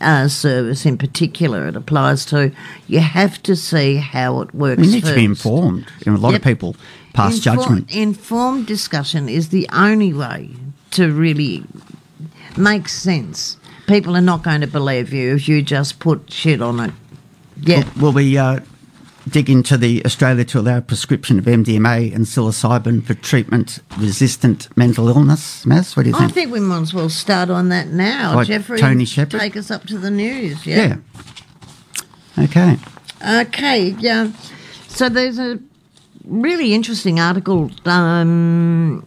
uh, 0.00 0.28
service 0.28 0.86
in 0.86 0.96
particular. 0.98 1.66
It 1.68 1.76
applies 1.76 2.24
to. 2.26 2.52
You 2.86 3.00
have 3.00 3.42
to 3.44 3.56
see 3.56 3.96
how 3.96 4.40
it 4.42 4.54
works. 4.54 4.80
We 4.80 4.86
need 4.88 5.04
to 5.04 5.14
be 5.14 5.24
informed. 5.24 5.86
You 6.04 6.12
know, 6.12 6.18
a 6.18 6.20
lot 6.20 6.32
Yep. 6.32 6.40
of 6.40 6.44
people 6.44 6.76
pass 7.12 7.36
Inform- 7.36 7.56
judgment. 7.58 7.94
Informed 7.94 8.66
discussion 8.66 9.28
is 9.28 9.48
the 9.48 9.68
only 9.72 10.12
way 10.12 10.50
to 10.92 11.12
really 11.12 11.64
make 12.56 12.88
sense. 12.88 13.56
People 13.86 14.16
are 14.16 14.20
not 14.22 14.42
going 14.42 14.60
to 14.60 14.66
believe 14.66 15.12
you 15.12 15.34
if 15.34 15.48
you 15.48 15.62
just 15.62 15.98
put 15.98 16.30
shit 16.30 16.60
on 16.62 16.80
it. 16.80 16.92
Yeah. 17.60 17.84
Will 18.00 18.12
we 18.12 18.36
uh, 18.36 18.60
dig 19.28 19.48
into 19.50 19.76
the 19.76 20.04
Australia 20.04 20.44
to 20.44 20.60
allow 20.60 20.80
prescription 20.80 21.38
of 21.38 21.44
MDMA 21.44 22.14
and 22.14 22.24
psilocybin 22.24 23.04
for 23.04 23.14
treatment 23.14 23.80
resistant 23.98 24.68
mental 24.76 25.08
illness? 25.08 25.64
Maz, 25.64 25.96
what 25.96 26.04
do 26.04 26.10
you 26.10 26.16
think? 26.16 26.30
I 26.30 26.34
think? 26.34 26.52
we 26.52 26.60
might 26.60 26.80
as 26.82 26.94
well 26.94 27.08
start 27.08 27.50
on 27.50 27.68
that 27.68 27.88
now. 27.88 28.34
Like 28.34 28.48
Jeffrey, 28.48 28.78
Tory 28.78 29.04
Shepherd? 29.04 29.40
take 29.40 29.56
us 29.56 29.70
up 29.70 29.86
to 29.86 29.98
the 29.98 30.10
news. 30.10 30.66
yeah. 30.66 30.96
Okay. 32.38 32.76
Okay, 33.26 33.96
yeah. 33.98 34.30
So 34.88 35.08
there's 35.08 35.38
a 35.38 35.58
really 36.24 36.72
interesting 36.74 37.18
article. 37.20 37.70
Um, 37.84 39.06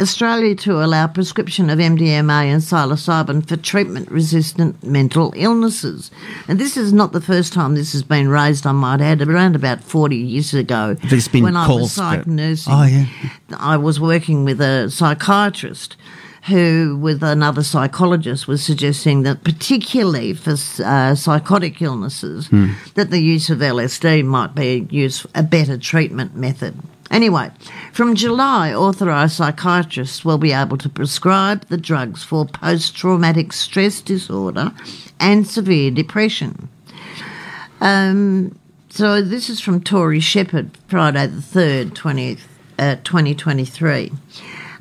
Australia 0.00 0.54
to 0.56 0.82
allow 0.82 1.06
prescription 1.06 1.68
of 1.70 1.78
MDMA 1.78 2.44
and 2.46 2.62
psilocybin 2.62 3.46
for 3.46 3.56
treatment-resistant 3.56 4.82
mental 4.82 5.32
illnesses, 5.36 6.10
and 6.48 6.58
this 6.58 6.76
is 6.76 6.92
not 6.92 7.12
the 7.12 7.20
first 7.20 7.52
time 7.52 7.74
this 7.74 7.92
has 7.92 8.02
been 8.02 8.28
raised. 8.28 8.66
I 8.66 8.72
might 8.72 9.00
add, 9.00 9.20
around 9.22 9.54
about 9.56 9.82
forty 9.84 10.16
years 10.16 10.54
ago, 10.54 10.94
There's 10.94 11.28
been 11.28 11.44
when 11.44 11.56
I 11.56 11.68
was 11.68 11.92
psych 11.92 12.26
nursing. 12.26 12.72
Oh, 12.72 12.82
yeah. 12.84 13.06
I 13.58 13.76
was 13.76 14.00
working 14.00 14.44
with 14.44 14.60
a 14.60 14.90
psychiatrist 14.90 15.96
who, 16.46 16.96
with 17.00 17.22
another 17.22 17.62
psychologist, 17.62 18.48
was 18.48 18.62
suggesting 18.64 19.24
that 19.24 19.44
particularly 19.44 20.32
for 20.32 20.56
uh, 20.82 21.14
psychotic 21.14 21.82
illnesses, 21.82 22.46
Hmm. 22.46 22.68
that 22.94 23.10
the 23.10 23.20
use 23.20 23.50
of 23.50 23.58
LSD 23.58 24.24
might 24.24 24.54
be 24.54 24.86
used 24.90 25.26
a 25.34 25.42
better 25.42 25.76
treatment 25.76 26.34
method. 26.34 26.74
Anyway, 27.10 27.50
from 27.92 28.14
July, 28.14 28.72
authorised 28.72 29.34
psychiatrists 29.34 30.24
will 30.24 30.38
be 30.38 30.52
able 30.52 30.76
to 30.78 30.88
prescribe 30.88 31.66
the 31.66 31.76
drugs 31.76 32.22
for 32.22 32.46
post 32.46 32.96
traumatic 32.96 33.52
stress 33.52 34.00
disorder 34.00 34.72
and 35.18 35.46
severe 35.46 35.90
depression. 35.90 36.68
Um, 37.80 38.58
so 38.90 39.22
this 39.22 39.48
is 39.48 39.60
from 39.60 39.82
Tory 39.82 40.20
Shepherd, 40.20 40.70
Friday 40.86 41.26
the 41.26 41.40
3rd, 41.40 41.94
20, 41.94 42.38
uh, 42.78 42.96
2023. 43.02 44.12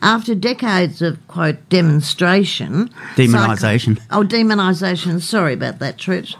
After 0.02 0.34
decades 0.34 1.02
of, 1.02 1.26
quote, 1.28 1.68
demonstration... 1.70 2.90
Demonisation. 3.16 3.98
psychi- 3.98 4.06
oh, 4.12 4.24
demonisation, 4.24 5.22
sorry 5.22 5.54
about 5.54 5.80
that, 5.80 5.98
Trish. 5.98 6.36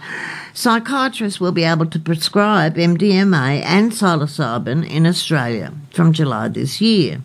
Psychiatrists 0.54 1.40
will 1.40 1.52
be 1.52 1.64
able 1.64 1.86
to 1.88 2.00
prescribe 2.00 2.76
MDMA 2.76 3.62
and 3.64 3.92
psilocybin 3.92 4.90
in 4.90 5.06
Australia 5.06 5.74
from 5.92 6.14
July 6.14 6.48
this 6.48 6.80
year. 6.80 7.22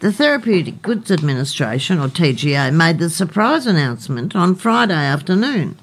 The 0.00 0.12
Therapeutic 0.12 0.80
Goods 0.82 1.10
Administration, 1.10 1.98
or 1.98 2.08
TGA, 2.08 2.72
made 2.72 2.98
the 2.98 3.10
surprise 3.10 3.66
announcement 3.66 4.36
on 4.36 4.54
Friday 4.54 4.94
afternoon. 4.94 5.76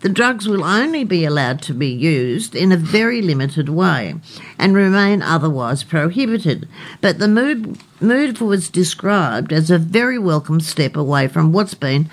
The 0.00 0.08
drugs 0.08 0.48
will 0.48 0.64
only 0.64 1.04
be 1.04 1.26
allowed 1.26 1.60
to 1.62 1.74
be 1.74 1.88
used 1.88 2.54
in 2.54 2.72
a 2.72 2.76
very 2.76 3.20
limited 3.20 3.68
way 3.68 4.14
and 4.58 4.74
remain 4.74 5.20
otherwise 5.20 5.84
prohibited. 5.84 6.66
But 7.02 7.18
the 7.18 7.28
move, 7.28 7.82
move 8.00 8.40
was 8.40 8.70
described 8.70 9.52
as 9.52 9.70
a 9.70 9.76
very 9.76 10.18
welcome 10.18 10.60
step 10.60 10.96
away 10.96 11.28
from 11.28 11.52
what's 11.52 11.74
been 11.74 12.08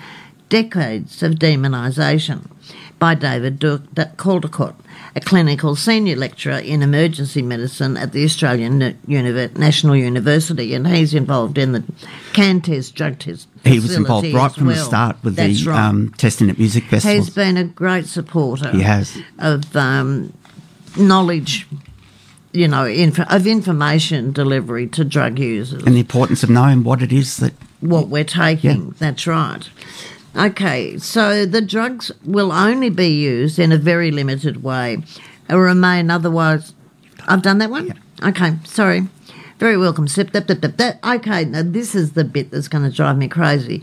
decades 0.50 1.22
of 1.22 1.36
demonisation 1.36 2.50
by 2.98 3.14
David 3.14 3.60
Caldecott, 3.60 4.74
a 5.18 5.20
clinical 5.20 5.74
senior 5.74 6.14
lecturer 6.14 6.58
in 6.58 6.80
emergency 6.80 7.42
medicine 7.42 7.96
at 7.96 8.12
the 8.12 8.24
Australian 8.24 8.78
Univer- 9.08 9.56
National 9.56 9.96
University, 9.96 10.74
and 10.74 10.86
he's 10.86 11.12
involved 11.12 11.58
in 11.58 11.72
the 11.72 11.82
CanTest 12.32 12.94
drug 12.94 13.18
test. 13.18 13.48
He 13.64 13.80
was 13.80 13.94
involved 13.96 14.32
right 14.32 14.52
from 14.52 14.68
the 14.68 14.76
start 14.76 15.16
with 15.24 15.34
That's 15.34 15.64
the 15.64 15.70
right 15.70 15.84
um, 15.88 16.14
testing 16.16 16.48
at 16.50 16.58
music 16.58 16.84
festival. 16.84 17.10
He 17.12 17.18
has 17.18 17.30
been 17.30 17.56
a 17.56 17.64
great 17.64 18.06
supporter. 18.06 18.70
He 18.70 18.82
has. 18.82 19.18
of 19.40 19.74
um, 19.74 20.32
knowledge, 20.96 21.66
you 22.52 22.68
know, 22.68 22.84
inf- 22.84 23.18
of 23.30 23.46
information 23.46 24.32
delivery 24.32 24.86
to 24.88 25.04
drug 25.04 25.38
users. 25.38 25.82
and 25.82 25.96
the 25.96 26.00
importance 26.00 26.44
of 26.44 26.50
knowing 26.50 26.84
what 26.84 27.02
it 27.02 27.12
is 27.12 27.38
that 27.38 27.54
what 27.80 28.08
we're 28.08 28.24
taking. 28.24 28.94
That's 28.98 29.26
right. 29.26 29.68
Okay, 30.36 30.98
so 30.98 31.46
the 31.46 31.60
drugs 31.60 32.12
will 32.24 32.52
only 32.52 32.90
be 32.90 33.08
used 33.08 33.58
in 33.58 33.72
a 33.72 33.78
very 33.78 34.10
limited 34.10 34.62
way, 34.62 34.98
or 35.48 35.62
remain 35.62 36.10
otherwise. 36.10 36.74
I've 37.26 37.42
done 37.42 37.58
that 37.58 37.70
one. 37.70 37.98
Okay, 38.22 38.56
sorry. 38.64 39.08
Very 39.58 39.76
welcome. 39.76 40.06
Step, 40.06 40.30
step. 40.30 41.04
Okay, 41.04 41.44
now 41.44 41.62
this 41.64 41.94
is 41.94 42.12
the 42.12 42.24
bit 42.24 42.50
that's 42.50 42.68
going 42.68 42.84
to 42.84 42.94
drive 42.94 43.18
me 43.18 43.26
crazy. 43.26 43.82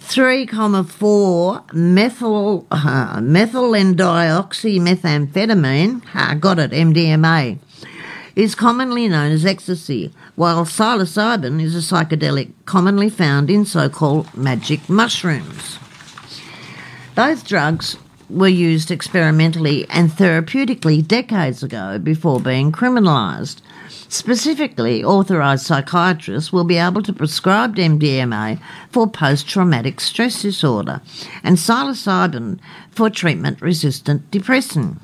3,4 0.00 1.72
methyl, 1.72 2.66
uh, 2.70 3.16
methylenedioxymethamphetamine, 3.18 6.02
ah, 6.14 6.34
got 6.34 6.58
it, 6.58 6.72
MDMA, 6.72 7.58
is 8.36 8.54
commonly 8.54 9.08
known 9.08 9.32
as 9.32 9.44
ecstasy, 9.44 10.12
while 10.36 10.64
psilocybin 10.64 11.60
is 11.62 11.74
a 11.74 11.78
psychedelic 11.78 12.52
commonly 12.64 13.10
found 13.10 13.50
in 13.50 13.64
so 13.64 13.88
called 13.88 14.32
magic 14.36 14.88
mushrooms. 14.88 15.78
Both 17.14 17.46
drugs 17.46 17.96
were 18.30 18.48
used 18.48 18.90
experimentally 18.90 19.86
and 19.90 20.10
therapeutically 20.10 21.06
decades 21.06 21.62
ago 21.62 21.98
before 21.98 22.40
being 22.40 22.72
criminalised. 22.72 23.60
Specifically, 24.08 25.04
authorised 25.04 25.66
psychiatrists 25.66 26.52
will 26.52 26.64
be 26.64 26.76
able 26.76 27.02
to 27.02 27.12
prescribe 27.12 27.76
MDMA 27.76 28.60
for 28.90 29.08
post 29.08 29.48
traumatic 29.48 30.00
stress 30.00 30.42
disorder 30.42 31.00
and 31.42 31.56
psilocybin 31.56 32.58
for 32.90 33.10
treatment 33.10 33.60
resistant 33.60 34.30
depression. 34.30 35.00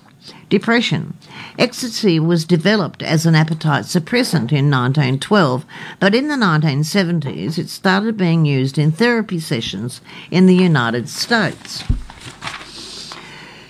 Depression. 0.48 1.16
Ecstasy 1.58 2.20
was 2.20 2.44
developed 2.44 3.02
as 3.02 3.26
an 3.26 3.34
appetite 3.34 3.84
suppressant 3.84 4.52
in 4.52 4.70
1912, 4.70 5.64
but 6.00 6.14
in 6.14 6.28
the 6.28 6.34
1970s 6.34 7.58
it 7.58 7.68
started 7.68 8.16
being 8.16 8.44
used 8.44 8.78
in 8.78 8.92
therapy 8.92 9.40
sessions 9.40 10.00
in 10.30 10.46
the 10.46 10.54
United 10.54 11.08
States. 11.08 11.84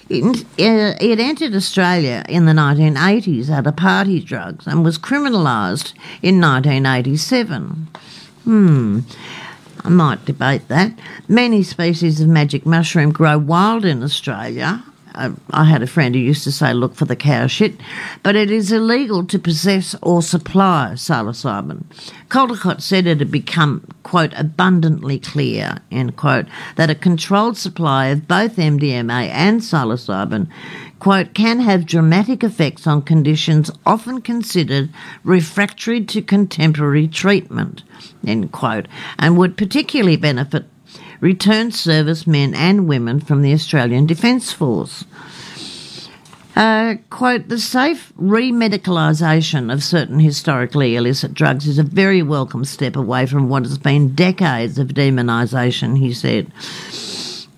It, 0.09 0.25
uh, 0.25 0.97
it 1.01 1.19
entered 1.19 1.55
Australia 1.55 2.25
in 2.29 2.47
the 2.47 2.53
1980s 2.53 3.51
out 3.51 3.67
of 3.67 3.75
party 3.75 4.21
drugs 4.21 4.67
and 4.67 4.85
was 4.85 4.99
criminalised 4.99 5.95
in 6.23 6.41
1987. 6.41 7.89
Hmm. 8.45 9.01
I 9.85 9.89
might 9.89 10.25
debate 10.25 10.69
that. 10.69 10.93
Many 11.29 11.63
species 11.63 12.21
of 12.21 12.29
magic 12.29 12.65
mushroom 12.65 13.11
grow 13.11 13.39
wild 13.39 13.85
in 13.85 14.03
Australia. 14.03 14.83
I, 15.17 15.33
I 15.51 15.65
had 15.65 15.83
a 15.83 15.87
friend 15.87 16.15
who 16.15 16.21
used 16.21 16.45
to 16.45 16.53
say, 16.53 16.73
look 16.75 16.95
for 16.95 17.07
the 17.07 17.17
cow 17.17 17.47
shit, 17.47 17.75
but 18.23 18.37
it 18.37 18.51
is 18.51 18.71
illegal 18.71 19.25
to 19.27 19.39
possess 19.39 19.97
or 20.03 20.23
supply 20.23 20.91
psilocybin. 20.95 21.85
Caldecott 22.29 22.83
said 22.83 23.07
it 23.07 23.21
had 23.21 23.31
become, 23.31 23.87
quote, 24.03 24.33
abundantly 24.37 25.19
clear, 25.19 25.79
end 25.91 26.17
quote, 26.17 26.47
that 26.77 26.91
a 26.91 26.95
controlled 26.95 27.57
supply 27.57 28.07
of 28.07 28.29
both 28.29 28.57
MDMA 28.57 29.29
and 29.31 29.61
psilocybin, 29.61 30.49
quote, 30.99 31.33
can 31.35 31.61
have 31.61 31.87
dramatic 31.87 32.45
effects 32.45 32.87
on 32.87 33.01
conditions 33.01 33.71
often 33.87 34.21
considered 34.21 34.91
refractory 35.25 36.05
to 36.05 36.21
contemporary 36.21 37.09
treatment, 37.09 37.83
end 38.27 38.53
quote, 38.53 38.87
and 39.19 39.39
would 39.39 39.57
particularly 39.57 40.17
benefit 40.17 40.67
returned 41.21 41.75
servicemen 41.75 42.55
and 42.55 42.89
women 42.89 43.21
from 43.21 43.43
the 43.43 43.53
Australian 43.53 44.07
Defence 44.07 44.53
Force. 44.53 45.05
Uh, 46.57 46.95
quote, 47.11 47.49
the 47.49 47.59
safe 47.59 48.15
remedicalisation 48.19 49.71
of 49.71 49.85
certain 49.85 50.19
historically 50.19 50.97
illicit 50.97 51.35
drugs 51.35 51.67
is 51.67 51.79
a 51.79 51.83
very 51.83 52.23
welcome 52.23 52.65
step 52.65 52.97
away 52.97 53.27
from 53.27 53.51
what 53.51 53.65
has 53.65 53.77
been 53.77 54.15
decades 54.15 54.79
of 54.79 54.89
demonisation, 54.89 55.99
he 55.99 56.15
said. 56.15 56.51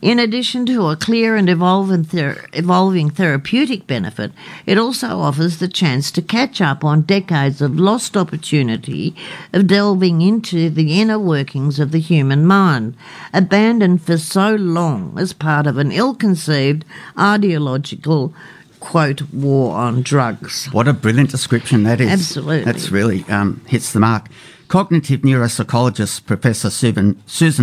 In 0.01 0.21
addition 0.21 0.65
to 0.67 0.87
a 0.87 0.97
clear 0.97 1.35
and 1.35 1.51
evolving, 1.51 2.05
ther- 2.05 2.47
evolving 2.53 3.11
therapeutic 3.11 3.87
benefit, 3.89 4.31
it 4.65 4.79
also 4.79 5.19
offers 5.19 5.59
the 5.59 5.67
chance 5.67 6.13
to 6.13 6.23
catch 6.23 6.61
up 6.61 6.85
on 6.85 7.03
decades 7.03 7.61
of 7.61 7.81
lost 7.81 8.17
opportunity 8.17 9.17
of 9.53 9.67
delving 9.67 10.23
into 10.23 10.71
the 10.71 11.01
inner 11.01 11.19
workings 11.19 11.81
of 11.81 11.91
the 11.91 11.99
human 11.99 12.47
mind, 12.47 12.95
abandoned 13.35 14.01
for 14.01 14.19
so 14.19 14.55
long 14.55 15.19
as 15.19 15.33
part 15.33 15.67
of 15.67 15.79
an 15.79 15.91
ill 15.91 16.15
conceived 16.15 16.85
ideological, 17.19 18.33
quote, 18.79 19.23
war 19.33 19.75
on 19.77 20.03
drugs. 20.03 20.67
What 20.67 20.87
a 20.87 20.93
brilliant 20.93 21.31
description 21.31 21.83
that 21.83 22.01
is. 22.01 22.09
Absolutely. 22.09 22.63
That's 22.63 22.91
really 22.91 23.25
um, 23.29 23.63
hits 23.67 23.93
the 23.93 23.99
mark. 23.99 24.29
Cognitive 24.69 25.23
neuropsychologist 25.23 26.27
Professor 26.27 26.69
Susan, 26.69 27.15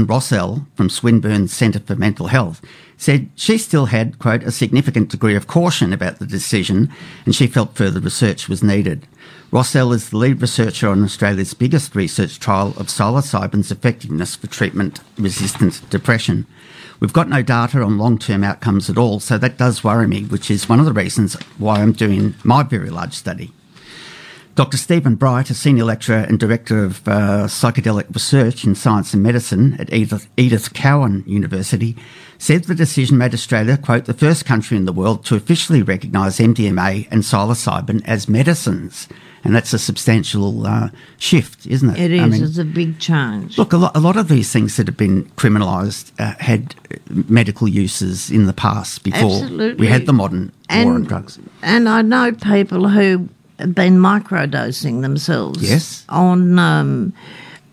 Rossell 0.08 0.65
from 0.76 0.89
Swinburne 0.89 1.48
Centre 1.48 1.80
for 1.80 1.96
Mental 1.96 2.26
Health 2.26 2.65
said 2.98 3.30
she 3.36 3.60
still 3.60 3.86
had, 3.86 4.18
quote, 4.18 4.41
a 4.41 4.52
significant 4.52 5.10
degree 5.10 5.36
of 5.36 5.46
caution 5.46 5.94
about 5.94 6.18
the 6.18 6.26
decision 6.26 6.91
and 7.24 7.36
she 7.36 7.46
felt 7.46 7.76
further 7.76 8.00
research 8.00 8.50
was 8.50 8.63
needed. 8.63 9.08
Rossell 9.52 9.94
is 9.94 10.10
the 10.10 10.18
lead 10.18 10.41
researcher 10.41 10.89
on 10.89 11.04
Australia's 11.04 11.54
biggest 11.54 11.94
research 11.94 12.39
trial 12.39 12.70
of 12.70 12.88
psilocybin's 12.88 13.72
effectiveness 13.72 14.36
for 14.36 14.48
treatment 14.48 15.00
resistant 15.20 15.88
depression. 15.91 16.48
We've 17.00 17.13
got 17.13 17.30
no 17.30 17.44
data 17.44 17.84
on 17.84 18.00
long 18.00 18.18
term 18.18 18.44
outcomes 18.44 18.89
at 18.89 18.98
all, 18.98 19.20
so 19.20 19.38
that 19.38 19.60
does 19.60 19.84
worry 19.84 20.08
me, 20.08 20.24
which 20.24 20.50
is 20.50 20.68
one 20.68 20.80
of 20.80 20.88
the 20.88 20.94
reasons 20.94 21.36
why 21.60 21.82
I'm 21.82 21.91
doing 21.91 22.34
my 22.44 22.63
very 22.63 22.89
large 22.89 23.13
study. 23.13 23.52
Dr. 24.56 24.78
Stephen 24.78 25.15
Bright, 25.15 25.50
a 25.50 25.54
senior 25.54 25.84
lecturer 25.84 26.20
and 26.20 26.39
director 26.39 26.86
of 26.86 27.06
uh, 27.10 27.44
psychedelic 27.48 28.13
research 28.13 28.63
in 28.63 28.74
science 28.74 29.13
and 29.13 29.22
medicine 29.22 29.76
at 29.80 29.91
Edith, 29.91 30.30
Edith 30.38 30.74
Cowan 30.74 31.26
University, 31.28 31.98
said 32.38 32.63
the 32.63 32.74
decision 32.74 33.18
made 33.18 33.34
Australia, 33.34 33.78
quote, 33.78 34.06
the 34.06 34.13
first 34.13 34.46
country 34.46 34.78
in 34.78 34.86
the 34.86 34.94
world 34.94 35.26
to 35.26 35.36
officially 35.36 35.82
recognise 35.82 36.39
MDMA 36.39 37.06
and 37.12 37.24
psilocybin 37.24 38.02
as 38.06 38.30
medicines. 38.30 39.10
And 39.44 39.54
that's 39.54 39.74
a 39.74 39.78
substantial 39.78 40.65
uh, 40.65 40.89
shift, 41.18 41.68
isn't 41.68 41.89
it? 41.89 42.00
It 42.00 42.12
is, 42.12 42.22
I 42.22 42.28
mean, 42.28 42.44
it's 42.44 42.58
a 42.58 42.63
big 42.63 42.98
change. 42.98 43.58
Look, 43.58 43.74
a 43.74 43.78
lot, 43.78 43.96
a 43.96 44.00
lot 44.00 44.15
of 44.15 44.30
these 44.30 44.54
things 44.54 44.78
that 44.78 44.88
have 44.88 44.98
been 44.98 45.26
criminalised 45.32 46.13
uh, 46.18 46.34
had 46.39 46.76
uh, 46.91 46.96
medical 47.10 47.68
uses 47.68 48.32
in 48.32 48.46
the 48.46 48.54
past 48.54 49.04
before 49.04 49.44
Absolutely. 49.44 49.86
we 49.86 49.88
had 49.88 50.06
the 50.06 50.13
modern 50.13 50.54
war 50.74 50.94
on 50.94 51.04
drugs. 51.04 51.39
And 51.62 51.89
I 51.89 52.02
know 52.02 52.32
people 52.32 52.88
who 52.88 53.30
been 53.58 53.98
microdosing 54.00 55.02
themselves 55.02 55.62
Yes. 55.62 56.06
on 56.10 56.60
um, 56.60 57.13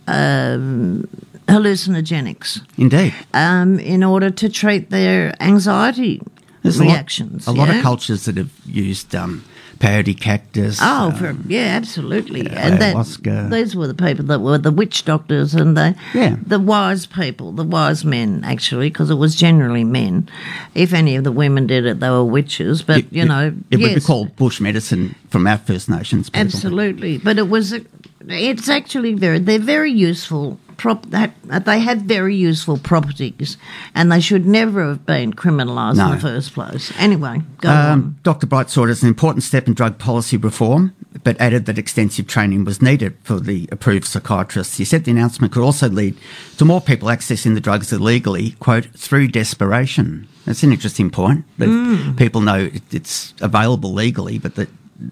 um, 0.06 1.08
hallucinogenics 1.48 2.60
Indeed. 2.78 3.14
um, 3.34 3.78
in 3.78 4.02
order 4.04 4.30
to 4.30 4.48
treat 4.48 4.90
their 4.90 5.34
anxiety 5.42 6.20
There's 6.62 6.78
a 6.78 6.84
lot- 6.84 6.92
reactions. 6.92 7.46
A 7.46 7.52
lot, 7.52 7.68
yeah? 7.68 7.76
of 7.76 7.82
cultures 7.82 8.24
that 8.26 8.36
have 8.36 8.50
used 8.66 9.14
um, 9.14 9.44
peyote 9.82 10.18
cactus. 10.18 10.78
Oh, 10.80 11.08
uh, 11.08 11.10
for, 11.10 11.36
yeah, 11.48 11.74
absolutely. 11.76 12.42
yeah, 12.42 12.68
and 12.68 12.80
that, 12.80 13.50
these 13.50 13.74
were 13.74 13.88
the 13.88 13.94
people 13.94 14.24
that 14.26 14.40
were 14.40 14.56
the 14.56 14.70
witch 14.70 15.04
doctors 15.04 15.54
and 15.54 15.76
the 15.76 15.96
Yeah. 16.14 16.36
the 16.46 16.60
wise 16.60 17.04
people, 17.06 17.50
the 17.50 17.64
wise 17.64 18.04
men, 18.04 18.42
actually, 18.44 18.90
because 18.90 19.10
it 19.10 19.16
was 19.16 19.34
generally 19.34 19.82
men. 19.84 20.28
If 20.74 20.92
any 20.92 21.16
of 21.16 21.24
the 21.24 21.32
women 21.32 21.66
did 21.66 21.84
it, 21.84 21.98
they 22.00 22.10
were 22.10 22.24
witches. 22.24 22.82
But 22.82 22.98
it- 22.98 23.06
you 23.10 23.22
it- 23.22 23.26
know, 23.28 23.52
it 23.70 23.80
would 23.80 23.94
be 23.94 24.00
called 24.00 24.36
bush 24.36 24.60
medicine 24.60 25.16
from 25.30 25.46
our 25.48 25.58
First 25.58 25.90
Nations 25.90 26.30
people. 26.30 26.46
absolutely. 26.46 27.18
But 27.18 27.38
it 27.38 27.48
was, 27.48 27.72
a- 27.72 27.82
it's 28.28 28.68
actually 28.68 29.14
very, 29.14 29.40
they're 29.40 29.58
very 29.58 29.90
useful. 29.92 30.58
Prop 30.82 31.06
that 31.10 31.32
they 31.64 31.78
have 31.78 31.98
very 32.02 32.34
useful 32.34 32.76
properties, 32.76 33.56
and 33.94 34.10
they 34.10 34.18
should 34.20 34.46
never 34.46 34.88
have 34.88 35.06
been 35.06 35.32
criminalised 35.32 35.94
No. 35.96 36.06
in 36.06 36.10
the 36.16 36.18
first 36.20 36.54
place. 36.54 36.92
Anyway, 36.98 37.40
go 37.60 37.68
on. 37.70 37.90
Um, 37.92 38.16
Dr. 38.24 38.48
Bright 38.48 38.68
saw 38.68 38.82
it 38.86 38.90
as 38.90 39.00
an 39.04 39.08
important 39.08 39.44
step 39.44 39.68
in 39.68 39.74
drug 39.74 39.98
policy 39.98 40.36
reform, 40.36 40.92
but 41.22 41.40
added 41.40 41.66
that 41.66 41.78
extensive 41.78 42.26
training 42.26 42.64
was 42.64 42.82
needed 42.82 43.14
for 43.22 43.38
the 43.38 43.68
approved 43.70 44.06
psychiatrists. 44.06 44.78
He 44.78 44.84
said 44.84 45.04
the 45.04 45.12
announcement 45.12 45.52
could 45.52 45.62
also 45.62 45.88
lead 45.88 46.16
to 46.58 46.64
more 46.64 46.80
people 46.80 47.08
accessing 47.08 47.54
the 47.54 47.60
drugs 47.60 47.92
illegally, 47.92 48.56
quote, 48.58 48.86
through 48.96 49.28
desperation. 49.28 50.26
That's 50.46 50.64
an 50.64 50.72
interesting 50.72 51.10
point. 51.10 51.44
That 51.58 51.68
Hmm. 51.68 52.16
people 52.16 52.40
know 52.40 52.56
it, 52.72 52.82
it's 52.90 53.34
available 53.40 53.92
legally, 53.94 54.38
but 54.40 54.56
that 54.56 54.68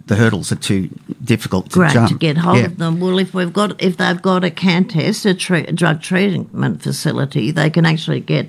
the 0.07 0.15
hurdles 0.17 0.53
are 0.53 0.57
too 0.57 0.89
difficult 1.25 1.71
to 1.71 1.79
great 1.81 1.93
jump. 1.93 2.09
to 2.11 2.15
get 2.19 2.37
hold 2.39 2.59
Yeah. 2.59 2.67
of 2.67 2.79
them. 2.79 3.01
Well, 3.01 3.19
if 3.19 3.35
we've 3.35 3.53
got 3.53 3.81
if 3.83 3.97
they've 3.97 4.21
got 4.23 4.45
a 4.45 4.51
can 4.51 4.85
test, 4.85 5.25
a, 5.27 5.35
tre- 5.35 5.67
drug 5.67 6.01
treatment 6.03 6.83
facility, 6.83 7.51
they 7.51 7.71
can 7.71 7.85
actually 7.87 8.21
get 8.21 8.49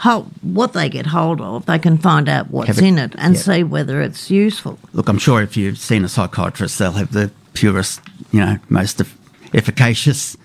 hold, 0.00 0.30
what 0.42 0.72
they 0.72 0.88
get 0.88 1.06
hold 1.06 1.40
of. 1.40 1.66
They 1.66 1.78
can 1.78 1.98
find 1.98 2.28
out 2.28 2.50
what's 2.50 2.78
it- 2.78 2.84
in 2.84 2.98
it 2.98 3.14
and 3.18 3.34
yeah. 3.34 3.40
see 3.40 3.62
whether 3.64 4.00
it's 4.00 4.30
useful. 4.30 4.78
Look, 4.92 5.08
I'm 5.08 5.18
sure 5.18 5.42
if 5.42 5.56
you've 5.56 5.78
seen 5.78 6.04
a 6.04 6.08
psychiatrist, 6.08 6.78
they'll 6.78 6.92
have 6.92 7.12
the 7.12 7.30
purest, 7.52 8.00
you 8.32 8.40
know, 8.40 8.58
most 8.68 9.02
efficacious 9.52 10.36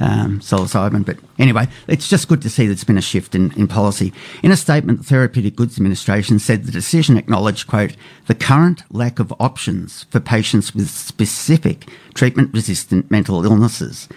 um, 0.00 0.40
psilocybin. 0.40 1.04
But 1.04 1.18
anyway, 1.38 1.68
it's 1.88 2.08
just 2.08 2.28
good 2.28 2.42
to 2.42 2.50
see 2.50 2.66
there's 2.66 2.84
been 2.84 2.98
a 2.98 3.02
shift 3.02 3.34
in, 3.34 3.52
in 3.52 3.68
policy. 3.68 4.12
In 4.42 4.50
a 4.50 4.56
statement, 4.56 4.98
the 4.98 5.04
Therapeutic 5.04 5.56
Goods 5.56 5.76
Administration 5.76 6.38
said 6.38 6.64
the 6.64 6.72
decision 6.72 7.16
acknowledged, 7.16 7.66
quote, 7.66 7.96
the 8.26 8.34
current 8.34 8.82
lack 8.90 9.18
of 9.18 9.32
options 9.38 10.04
for 10.10 10.20
patients 10.20 10.74
with 10.74 10.88
specific 10.90 11.88
treatment 12.14 12.52
resistant 12.52 13.10
mental 13.10 13.44
illnesses 13.44 14.08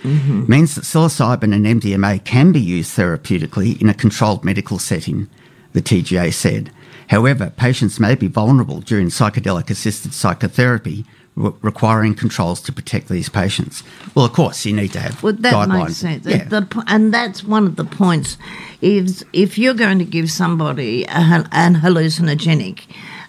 means 0.48 0.76
that 0.76 0.84
psilocybin 0.84 1.54
and 1.54 1.82
MDMA 1.82 2.24
can 2.24 2.52
be 2.52 2.62
used 2.62 2.98
therapeutically 2.98 3.80
in 3.82 3.90
a 3.90 3.94
controlled 3.94 4.46
medical 4.46 4.80
setting, 4.80 5.28
the 5.74 5.82
TGA 5.82 6.34
said. 6.34 6.72
However, 7.10 7.52
patients 7.56 8.00
may 8.00 8.16
be 8.16 8.28
vulnerable 8.28 8.82
during 8.82 9.08
psychedelic 9.08 9.70
assisted 9.70 10.14
psychotherapy, 10.14 11.06
re- 11.38 11.54
requiring 11.62 12.16
controls 12.16 12.60
to 12.62 12.72
protect 12.74 13.08
these 13.08 13.30
patients. 13.30 13.84
Well, 14.16 14.26
of 14.26 14.34
course, 14.34 14.66
you 14.66 14.74
need 14.74 14.92
to 14.94 15.00
have 15.00 15.24
Well, 15.24 15.34
that 15.34 15.54
guidelines. 15.54 15.84
makes 15.84 15.98
sense. 15.98 16.26
Yeah. 16.26 16.44
The 16.46 16.84
and 16.88 17.14
that's 17.14 17.44
one 17.44 17.66
of 17.66 17.76
the 17.78 17.86
points. 17.86 18.38
Is 18.82 19.26
if 19.34 19.58
you're 19.58 19.74
going 19.74 19.98
to 20.00 20.06
give 20.06 20.30
somebody 20.30 21.04
a, 21.06 21.48
an 21.52 21.76
hallucinogenic 21.78 22.82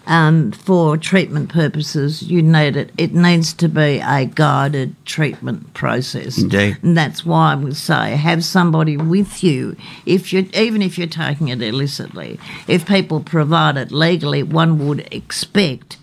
um, 0.05 0.51
for 0.51 0.95
treatment 0.97 1.49
purposes, 1.49 2.21
you 2.23 2.41
need 2.43 2.75
it. 2.75 2.91
It 2.97 3.13
needs 3.15 3.53
to 3.53 3.67
be 3.67 3.99
a 3.99 4.25
guided 4.25 4.95
treatment 5.05 5.73
process. 5.73 6.37
Indeed. 6.37 6.77
And 6.83 6.95
that's 6.97 7.25
why 7.25 7.53
I 7.53 7.55
would 7.55 7.75
say 7.77 8.15
have 8.15 8.43
somebody 8.43 8.95
with 8.97 9.43
you. 9.43 9.75
If 10.05 10.31
you 10.33 10.47
even 10.53 10.81
if 10.83 10.97
you're 10.97 11.07
taking 11.07 11.47
it 11.47 11.61
illicitly, 11.61 12.39
if 12.67 12.87
people 12.87 13.19
provide 13.19 13.77
it 13.77 13.91
legally, 13.91 14.43
one 14.43 14.87
would 14.87 15.07
expect 15.11 15.97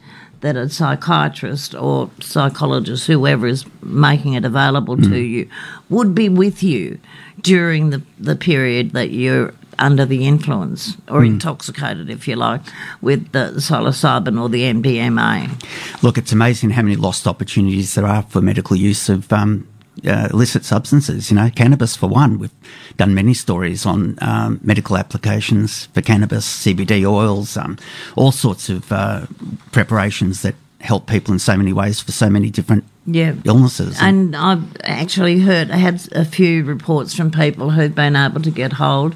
that 0.47 0.57
a 0.57 0.69
psychiatrist 0.69 1.75
or 1.75 2.09
psychologist, 2.21 3.09
whoever 3.09 3.49
is 3.49 3.65
making 3.83 4.35
it 4.35 4.45
available 4.45 4.97
to 4.97 5.19
you, 5.19 5.49
would 5.91 6.15
be 6.15 6.29
with 6.29 6.63
you 6.63 7.01
during 7.41 7.91
the, 7.91 8.01
the 8.21 8.37
period 8.37 8.93
that 8.93 9.11
you're 9.11 9.53
under 9.81 10.07
the 10.07 10.25
influence 10.25 10.97
or 11.09 11.25
intoxicated, 11.25 12.09
if 12.09 12.29
you 12.29 12.37
like, 12.37 12.61
with 13.03 13.33
the 13.33 13.55
psilocybin 13.57 14.41
or 14.41 14.49
the 14.49 14.63
MDMA. 14.63 16.03
Look, 16.03 16.17
it's 16.17 16.31
amazing 16.31 16.71
how 16.71 16.83
many 16.83 16.95
lost 16.95 17.27
opportunities 17.27 17.97
there 17.97 18.07
are 18.07 18.23
for 18.23 18.41
medical 18.41 18.77
use 18.77 19.09
of 19.09 19.33
um, 19.33 19.67
uh, 20.07 20.29
illicit 20.33 20.65
substances. 20.65 21.31
You 21.31 21.37
know, 21.37 21.51
cannabis 21.55 21.97
for 21.97 22.09
one. 22.09 22.39
We've 22.39 22.51
done 22.97 23.15
many 23.15 23.35
stories 23.35 23.87
on 23.87 24.19
um, 24.21 24.61
medical 24.63 24.97
applications 24.97 25.87
for 25.95 26.03
cannabis, 26.03 26.47
CBD 26.65 27.05
oils, 27.05 27.57
um, 27.57 27.79
all 28.17 28.33
sorts 28.33 28.69
of 28.69 28.91
uh, 28.93 29.27
preparations 29.73 30.43
that 30.43 30.55
help 30.81 31.07
people 31.07 31.33
in 31.33 31.39
so 31.39 31.57
many 31.57 31.73
ways 31.73 32.01
for 32.01 32.13
so 32.13 32.29
many 32.31 32.51
different 32.51 32.85
Yeah. 33.07 33.35
illnesses. 33.45 33.97
And 34.01 34.37
I've 34.37 34.63
actually 34.85 35.41
heard, 35.41 35.71
I 35.71 35.77
had 35.77 36.07
a 36.13 36.25
few 36.25 36.65
reports 36.65 37.15
from 37.15 37.31
people 37.31 37.71
who've 37.71 37.95
been 37.95 38.15
able 38.15 38.43
to 38.43 38.51
get 38.51 38.75
hold 38.75 39.15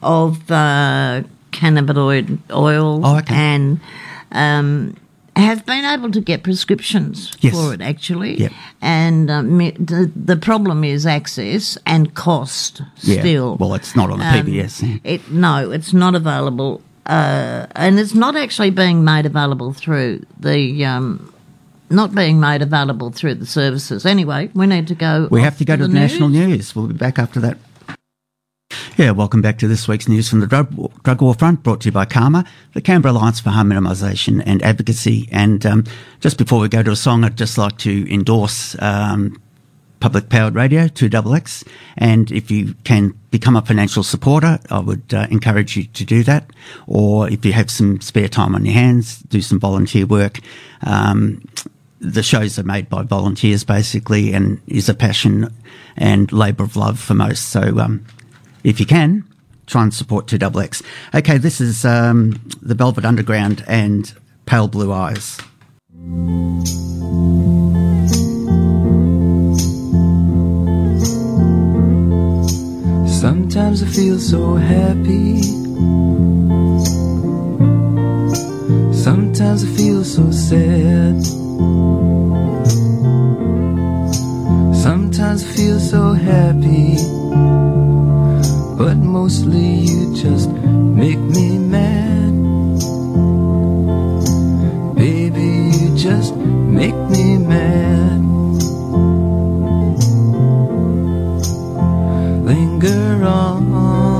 of 0.00 0.50
uh, 0.50 1.22
cannabinoid 1.50 2.38
oil 2.50 3.00
Oh, 3.04 3.18
okay. 3.18 3.34
and 3.34 3.80
um, 4.30 4.94
have 5.36 5.64
been 5.64 5.84
able 5.84 6.10
to 6.10 6.20
get 6.20 6.42
prescriptions 6.42 7.32
Yes. 7.40 7.54
for 7.54 7.72
it 7.74 7.80
actually. 7.80 8.38
Yep. 8.38 8.52
And 8.82 9.30
um, 9.30 9.58
the, 9.58 10.10
the 10.14 10.36
problem 10.36 10.84
is 10.84 11.06
access 11.06 11.78
and 11.86 12.14
cost 12.14 12.82
yeah, 13.00 13.20
still. 13.20 13.56
well, 13.56 13.74
it's 13.74 13.96
not 13.96 14.10
on 14.10 14.18
the 14.18 14.26
Um, 14.26 14.46
PBS. 14.46 15.00
It 15.04 15.30
no, 15.30 15.70
it's 15.70 15.92
not 15.92 16.14
available, 16.14 16.82
uh, 17.06 17.66
and 17.74 17.98
it's 17.98 18.14
not 18.14 18.36
actually 18.36 18.70
being 18.70 19.04
made 19.04 19.26
available 19.26 19.72
through 19.72 20.24
the. 20.38 20.84
Um, 20.84 21.28
not 21.90 22.14
being 22.14 22.40
made 22.40 22.62
available 22.62 23.10
through 23.10 23.34
the 23.34 23.44
services. 23.44 24.06
Anyway, 24.06 24.48
we 24.54 24.66
need 24.66 24.86
to 24.88 24.94
go. 24.94 25.28
We 25.30 25.42
have 25.42 25.58
to 25.58 25.64
go 25.66 25.76
to 25.76 25.86
the 25.86 25.92
national 25.92 26.30
news. 26.30 26.74
We'll 26.74 26.86
be 26.86 26.94
back 26.94 27.18
after 27.18 27.38
that. 27.40 27.58
Yeah, 28.96 29.10
welcome 29.12 29.42
back 29.42 29.58
to 29.58 29.68
this 29.68 29.88
week's 29.88 30.08
news 30.08 30.28
from 30.28 30.40
the 30.40 30.46
drug 30.46 30.72
war, 30.74 30.90
drug 31.02 31.22
war 31.22 31.34
front, 31.34 31.62
brought 31.62 31.80
to 31.82 31.88
you 31.88 31.92
by 31.92 32.04
CAHMA, 32.04 32.46
the 32.74 32.80
Canberra 32.80 33.12
Alliance 33.12 33.40
for 33.40 33.50
Harm 33.50 33.70
Minimisation 33.70 34.42
and 34.44 34.62
Advocacy. 34.62 35.28
And 35.32 35.64
um, 35.64 35.84
just 36.20 36.38
before 36.38 36.60
we 36.60 36.68
go 36.68 36.82
to 36.82 36.90
a 36.90 36.96
song, 36.96 37.24
I'd 37.24 37.36
just 37.36 37.58
like 37.58 37.78
to 37.78 38.12
endorse 38.12 38.80
um, 38.82 39.40
public 40.00 40.28
powered 40.28 40.54
radio, 40.54 40.88
2XX. 40.88 41.66
And 41.96 42.30
if 42.32 42.50
you 42.50 42.74
can 42.84 43.14
become 43.30 43.56
a 43.56 43.62
financial 43.62 44.02
supporter, 44.02 44.58
I 44.68 44.80
would 44.80 45.14
uh, 45.14 45.26
encourage 45.30 45.76
you 45.76 45.84
to 45.84 46.04
do 46.04 46.24
that. 46.24 46.50
Or 46.86 47.30
if 47.30 47.44
you 47.44 47.52
have 47.52 47.70
some 47.70 48.00
spare 48.00 48.28
time 48.28 48.54
on 48.54 48.64
your 48.64 48.74
hands, 48.74 49.20
do 49.20 49.40
some 49.40 49.60
volunteer 49.60 50.06
work. 50.06 50.40
Um, 50.82 51.42
the 52.00 52.22
shows 52.22 52.58
are 52.58 52.64
made 52.64 52.90
by 52.90 53.04
volunteers 53.04 53.62
basically 53.62 54.32
and 54.32 54.60
is 54.66 54.88
a 54.88 54.94
passion 54.94 55.54
and 55.96 56.32
labour 56.32 56.64
of 56.64 56.74
love 56.74 56.98
for 56.98 57.14
most. 57.14 57.50
So 57.50 57.78
um, 57.78 58.04
if 58.64 58.80
you 58.80 58.86
can, 58.86 59.24
try 59.66 59.82
and 59.82 59.94
support 59.94 60.26
2XX. 60.26 60.82
Okay, 61.14 61.38
this 61.38 61.60
is 61.60 61.84
um, 61.84 62.40
the 62.60 62.74
Velvet 62.74 63.04
Underground 63.04 63.64
and 63.66 64.12
Pale 64.46 64.68
Blue 64.68 64.92
Eyes. 64.92 65.38
Sometimes 73.06 73.82
I 73.82 73.86
feel 73.86 74.18
so 74.18 74.54
happy. 74.54 75.42
Sometimes 78.92 79.64
I 79.64 79.76
feel 79.76 80.04
so 80.04 80.30
sad. 80.30 81.24
Sometimes 84.74 85.44
I 85.44 85.52
feel 85.54 85.78
so 85.78 86.12
happy. 86.12 87.81
But 88.82 88.96
mostly 88.96 89.86
you 89.86 90.12
just 90.12 90.50
make 90.50 91.20
me 91.20 91.56
mad. 91.56 92.32
Baby, 94.96 95.50
you 95.78 95.96
just 95.96 96.34
make 96.34 96.98
me 97.08 97.38
mad. 97.38 98.22
linger 102.44 103.24
on 103.24 104.11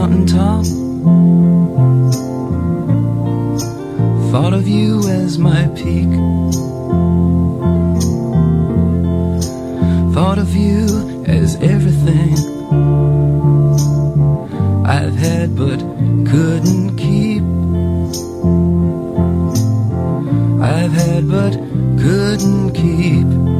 mountaintop 0.00 0.64
Thought 4.30 4.54
of 4.54 4.66
you 4.66 5.00
as 5.08 5.38
my 5.38 5.66
peak. 5.74 6.08
Thought 10.14 10.38
of 10.38 10.54
you 10.54 11.24
as 11.26 11.56
everything 11.56 12.32
I've 14.86 15.16
had 15.16 15.56
but 15.56 15.80
couldn't 16.30 16.96
keep. 16.96 17.42
I've 20.62 20.92
had 20.92 21.28
but 21.28 21.52
couldn't 22.02 22.72
keep. 22.72 23.59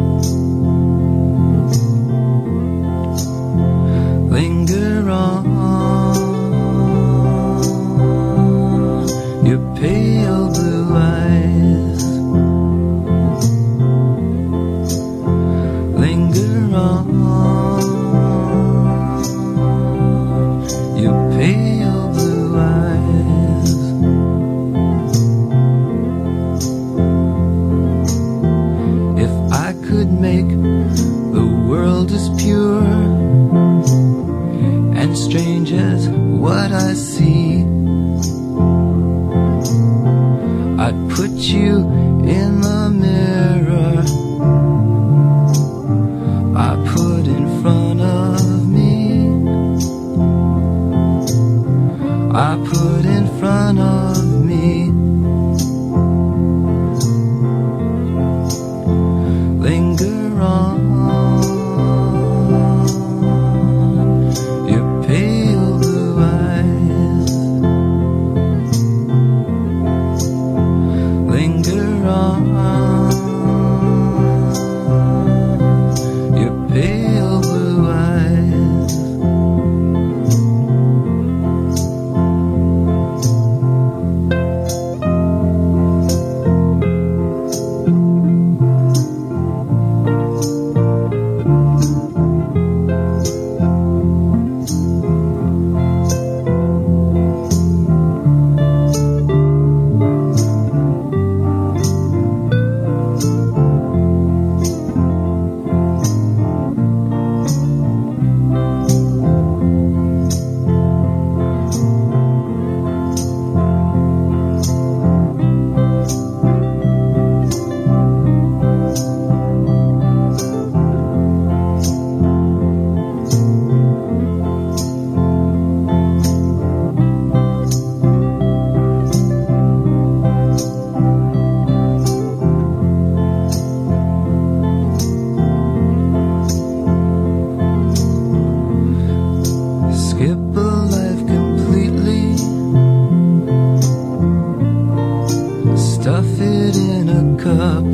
Stuff 146.40 146.48
it 146.48 146.76
in 146.76 147.09
a 147.11 147.37
cup. 147.37 147.85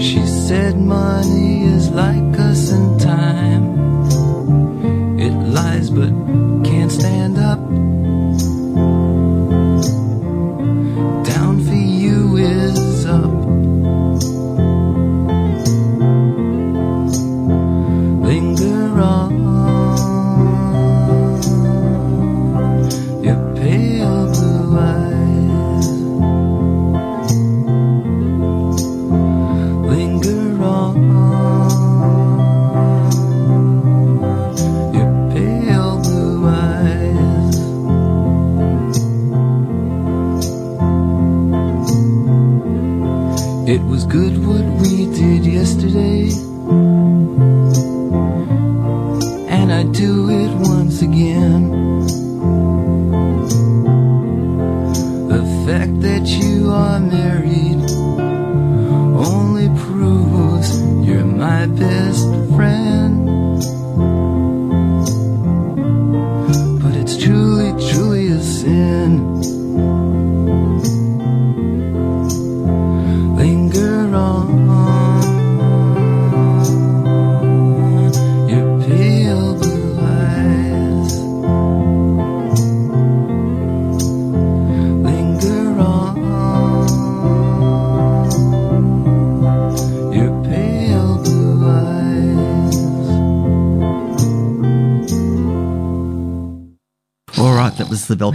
She 0.00 0.24
said 0.26 0.78
money 0.78 1.64
is 1.64 1.90
like 1.90 2.31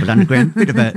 Underground. 0.09 0.53
Bit 0.55 0.69
of 0.69 0.77
a, 0.77 0.87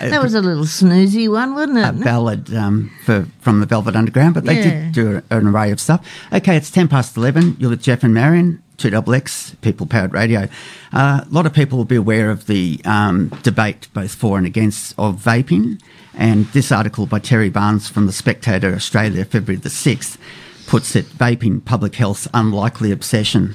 a, 0.00 0.10
That 0.10 0.22
was 0.22 0.34
a 0.34 0.40
little 0.40 0.64
snoozy 0.64 1.30
one, 1.30 1.54
wasn't 1.54 1.78
it? 1.78 1.88
a 1.88 1.92
ballad 1.92 2.52
um, 2.54 2.90
for 3.04 3.26
from 3.40 3.60
the 3.60 3.66
Velvet 3.66 3.94
Underground, 3.96 4.34
but 4.34 4.44
they 4.44 4.56
Yeah. 4.56 4.84
did 4.84 4.92
do 4.92 5.22
an 5.30 5.46
array 5.46 5.70
of 5.70 5.80
stuff. 5.80 6.06
Okay, 6.32 6.56
it's 6.56 6.70
ten 6.70 6.88
past 6.88 7.16
eleven. 7.16 7.56
You're 7.58 7.70
with 7.70 7.82
Jeff 7.82 8.02
and 8.02 8.12
Marion, 8.14 8.62
two 8.76 8.90
double 8.90 9.14
X, 9.14 9.54
People 9.60 9.86
Powered 9.86 10.12
Radio. 10.12 10.48
Uh, 10.92 11.24
a 11.24 11.28
lot 11.30 11.46
of 11.46 11.52
people 11.52 11.78
will 11.78 11.84
be 11.84 11.96
aware 11.96 12.30
of 12.30 12.46
the 12.46 12.80
um, 12.84 13.28
debate, 13.42 13.88
both 13.94 14.14
for 14.14 14.38
and 14.38 14.46
against, 14.46 14.94
of 14.98 15.16
vaping. 15.16 15.80
And 16.14 16.46
this 16.48 16.70
article 16.72 17.06
by 17.06 17.18
Terry 17.20 17.50
Barnes 17.50 17.88
from 17.88 18.06
the 18.06 18.12
Spectator 18.12 18.74
Australia, 18.74 19.24
February 19.24 19.60
the 19.60 19.70
sixth, 19.70 20.18
puts 20.66 20.94
it 20.94 21.06
vaping 21.06 21.64
public 21.64 21.94
health's 21.94 22.28
unlikely 22.34 22.90
obsession. 22.92 23.54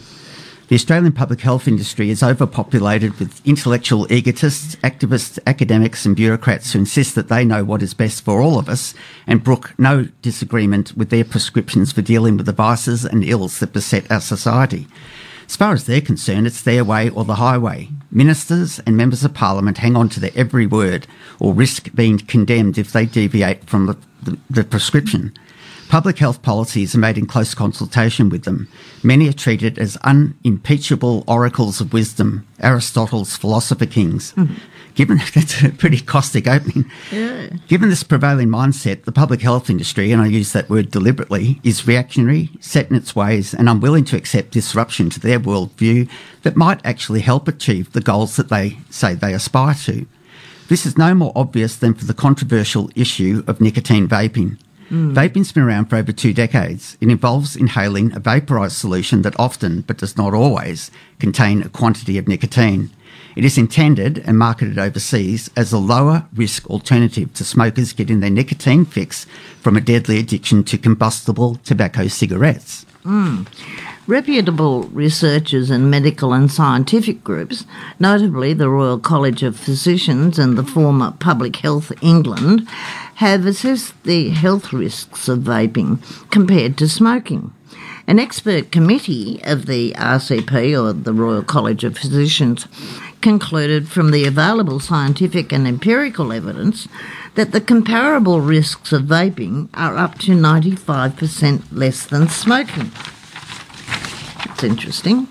The 0.68 0.76
Australian 0.76 1.14
public 1.14 1.42
health 1.42 1.68
industry 1.68 2.10
is 2.10 2.24
overpopulated 2.24 3.20
with 3.20 3.40
intellectual 3.46 4.12
egotists, 4.12 4.76
activists, 4.78 5.38
academics, 5.46 6.08
and 6.08 6.16
bureaucrats 6.16 6.74
who 6.74 6.80
insist 6.80 7.14
that 7.14 7.28
they 7.28 7.46
know 7.46 7.64
what 7.64 7.84
is 7.84 7.94
best 7.94 8.26
for 8.26 8.42
all 8.42 8.58
of 8.58 8.68
us 8.68 8.96
and 9.28 9.44
brook 9.44 9.76
no 9.78 10.06
disagreement 10.24 10.98
with 10.98 11.12
their 11.12 11.24
prescriptions 11.24 11.92
for 11.92 12.02
dealing 12.02 12.36
with 12.36 12.48
the 12.48 12.52
vices 12.52 13.06
and 13.06 13.24
ills 13.24 13.60
that 13.60 13.74
beset 13.74 14.10
our 14.10 14.20
society. 14.20 14.88
As 15.48 15.56
far 15.56 15.74
as 15.74 15.86
they're 15.86 16.02
concerned, 16.02 16.48
it's 16.48 16.64
their 16.64 16.84
way 16.84 17.12
or 17.12 17.26
the 17.26 17.36
highway. 17.36 17.90
Ministers 18.10 18.80
and 18.80 18.98
members 18.98 19.24
of 19.24 19.36
parliament 19.36 19.78
hang 19.78 19.96
on 19.96 20.10
to 20.10 20.20
their 20.20 20.32
every 20.34 20.66
word 20.66 21.06
or 21.40 21.54
risk 21.54 21.94
being 21.94 22.18
condemned 22.18 22.80
if 22.80 22.92
they 22.92 23.06
deviate 23.06 23.70
from 23.70 23.86
the, 23.86 23.98
the, 24.24 24.40
the 24.50 24.64
prescription. 24.64 25.32
Public 25.90 26.18
health 26.18 26.42
policies 26.42 26.96
are 26.96 27.00
made 27.00 27.18
in 27.18 27.28
close 27.28 27.54
consultation 27.54 28.30
with 28.30 28.44
them. 28.44 28.68
Many 29.04 29.30
are 29.30 29.34
treated 29.34 29.78
as 29.78 29.98
unimpeachable 29.98 31.24
oracles 31.28 31.80
of 31.80 31.94
wisdom, 31.94 32.46
Aristotle's 32.60 33.38
philosopher 33.38 33.86
kings. 33.86 34.32
Hmm. 34.32 34.56
Given 34.96 35.18
that's 35.34 35.62
a 35.62 35.70
pretty 35.70 36.00
caustic 36.00 36.48
opening. 36.48 36.90
Yeah. 37.12 37.50
Given 37.68 37.90
this 37.90 38.04
prevailing 38.04 38.48
mindset, 38.48 39.04
the 39.04 39.12
public 39.12 39.42
health 39.42 39.70
industry, 39.70 40.12
and 40.12 40.22
I 40.22 40.28
use 40.28 40.54
that 40.54 40.70
word 40.70 40.90
deliberately, 40.90 41.60
is 41.64 41.86
reactionary, 41.86 42.50
set 42.62 42.90
in 42.90 42.96
its 42.96 43.16
ways, 43.16 43.54
and 43.54 43.70
unwilling 43.70 44.06
to 44.06 44.18
accept 44.18 44.52
disruption 44.52 45.10
to 45.12 45.20
their 45.20 45.40
worldview 45.40 46.10
that 46.44 46.56
might 46.56 46.80
actually 46.86 47.22
help 47.22 47.48
achieve 47.48 47.92
the 47.92 48.02
goals 48.02 48.38
that 48.38 48.50
they 48.50 48.78
say 48.90 49.14
they 49.14 49.34
aspire 49.34 49.76
to. 49.76 50.06
This 50.68 50.86
is 50.86 50.98
no 50.98 51.14
more 51.14 51.32
obvious 51.36 51.76
than 51.76 51.94
for 51.94 52.06
the 52.06 52.14
controversial 52.14 52.90
issue 52.96 53.44
of 53.46 53.62
nicotine 53.62 54.08
vaping. 54.08 54.58
Vaping's 54.90 55.52
been 55.52 55.64
around 55.64 55.86
for 55.86 55.96
over 55.96 56.12
two 56.12 56.34
decades. 56.34 56.98
It 57.02 57.10
involves 57.10 57.56
inhaling 57.56 58.16
a 58.16 58.20
vaporised 58.20 58.78
solution 58.78 59.24
that 59.24 59.40
often, 59.40 59.82
but 59.82 59.98
does 59.98 60.18
not 60.18 60.34
always, 60.34 60.92
contain 61.20 61.64
a 61.64 61.70
quantity 61.70 62.18
of 62.18 62.28
nicotine. 62.28 62.92
It 63.36 63.44
is 63.44 63.58
intended 63.58 64.20
and 64.20 64.38
marketed 64.38 64.80
overseas 64.80 65.50
as 65.58 65.74
a 65.74 65.78
lower 65.78 66.26
risk 66.34 66.70
alternative 66.70 67.34
to 67.34 67.44
smokers 67.44 67.94
getting 67.94 68.20
their 68.20 68.30
nicotine 68.30 68.86
fix 68.86 69.26
from 69.60 69.76
a 69.76 69.82
deadly 69.82 70.20
addiction 70.20 70.64
to 70.66 70.78
combustible 70.78 71.56
tobacco 71.64 72.08
cigarettes. 72.08 72.86
Mm. 73.04 73.48
Reputable 74.08 74.84
researchers 74.90 75.72
and 75.72 75.90
medical 75.90 76.32
and 76.32 76.52
scientific 76.52 77.24
groups, 77.24 77.66
notably 78.00 78.54
the 78.54 78.70
Royal 78.70 79.00
College 79.00 79.42
of 79.42 79.58
Physicians 79.58 80.38
and 80.38 80.56
the 80.56 80.64
former 80.64 81.10
Public 81.20 81.56
Health 81.56 81.92
England, 82.04 82.68
have 83.16 83.48
assessed 83.48 83.96
the 84.04 84.30
health 84.30 84.72
risks 84.72 85.28
of 85.28 85.40
vaping 85.40 86.04
compared 86.30 86.78
to 86.78 86.88
smoking. 86.88 87.52
An 88.06 88.20
expert 88.20 88.72
committee 88.72 89.42
of 89.44 89.66
the 89.66 89.94
RCP, 89.94 90.80
or 90.80 90.94
the 90.94 91.12
Royal 91.12 91.42
College 91.42 91.84
of 91.84 91.98
Physicians, 91.98 92.68
concluded 93.22 93.88
from 93.90 94.12
the 94.12 94.26
available 94.26 94.80
scientific 94.80 95.52
and 95.52 95.68
empirical 95.68 96.32
evidence 96.32 96.88
that 97.34 97.54
the 97.54 97.62
comparable 97.62 98.40
risks 98.40 98.94
of 98.94 99.06
vaping 99.06 99.68
are 99.74 99.98
up 99.98 100.20
to 100.20 100.34
95% 100.34 101.64
less 101.72 102.06
than 102.06 102.28
smoking. 102.30 102.92
That's 104.46 104.64
interesting. 104.64 105.28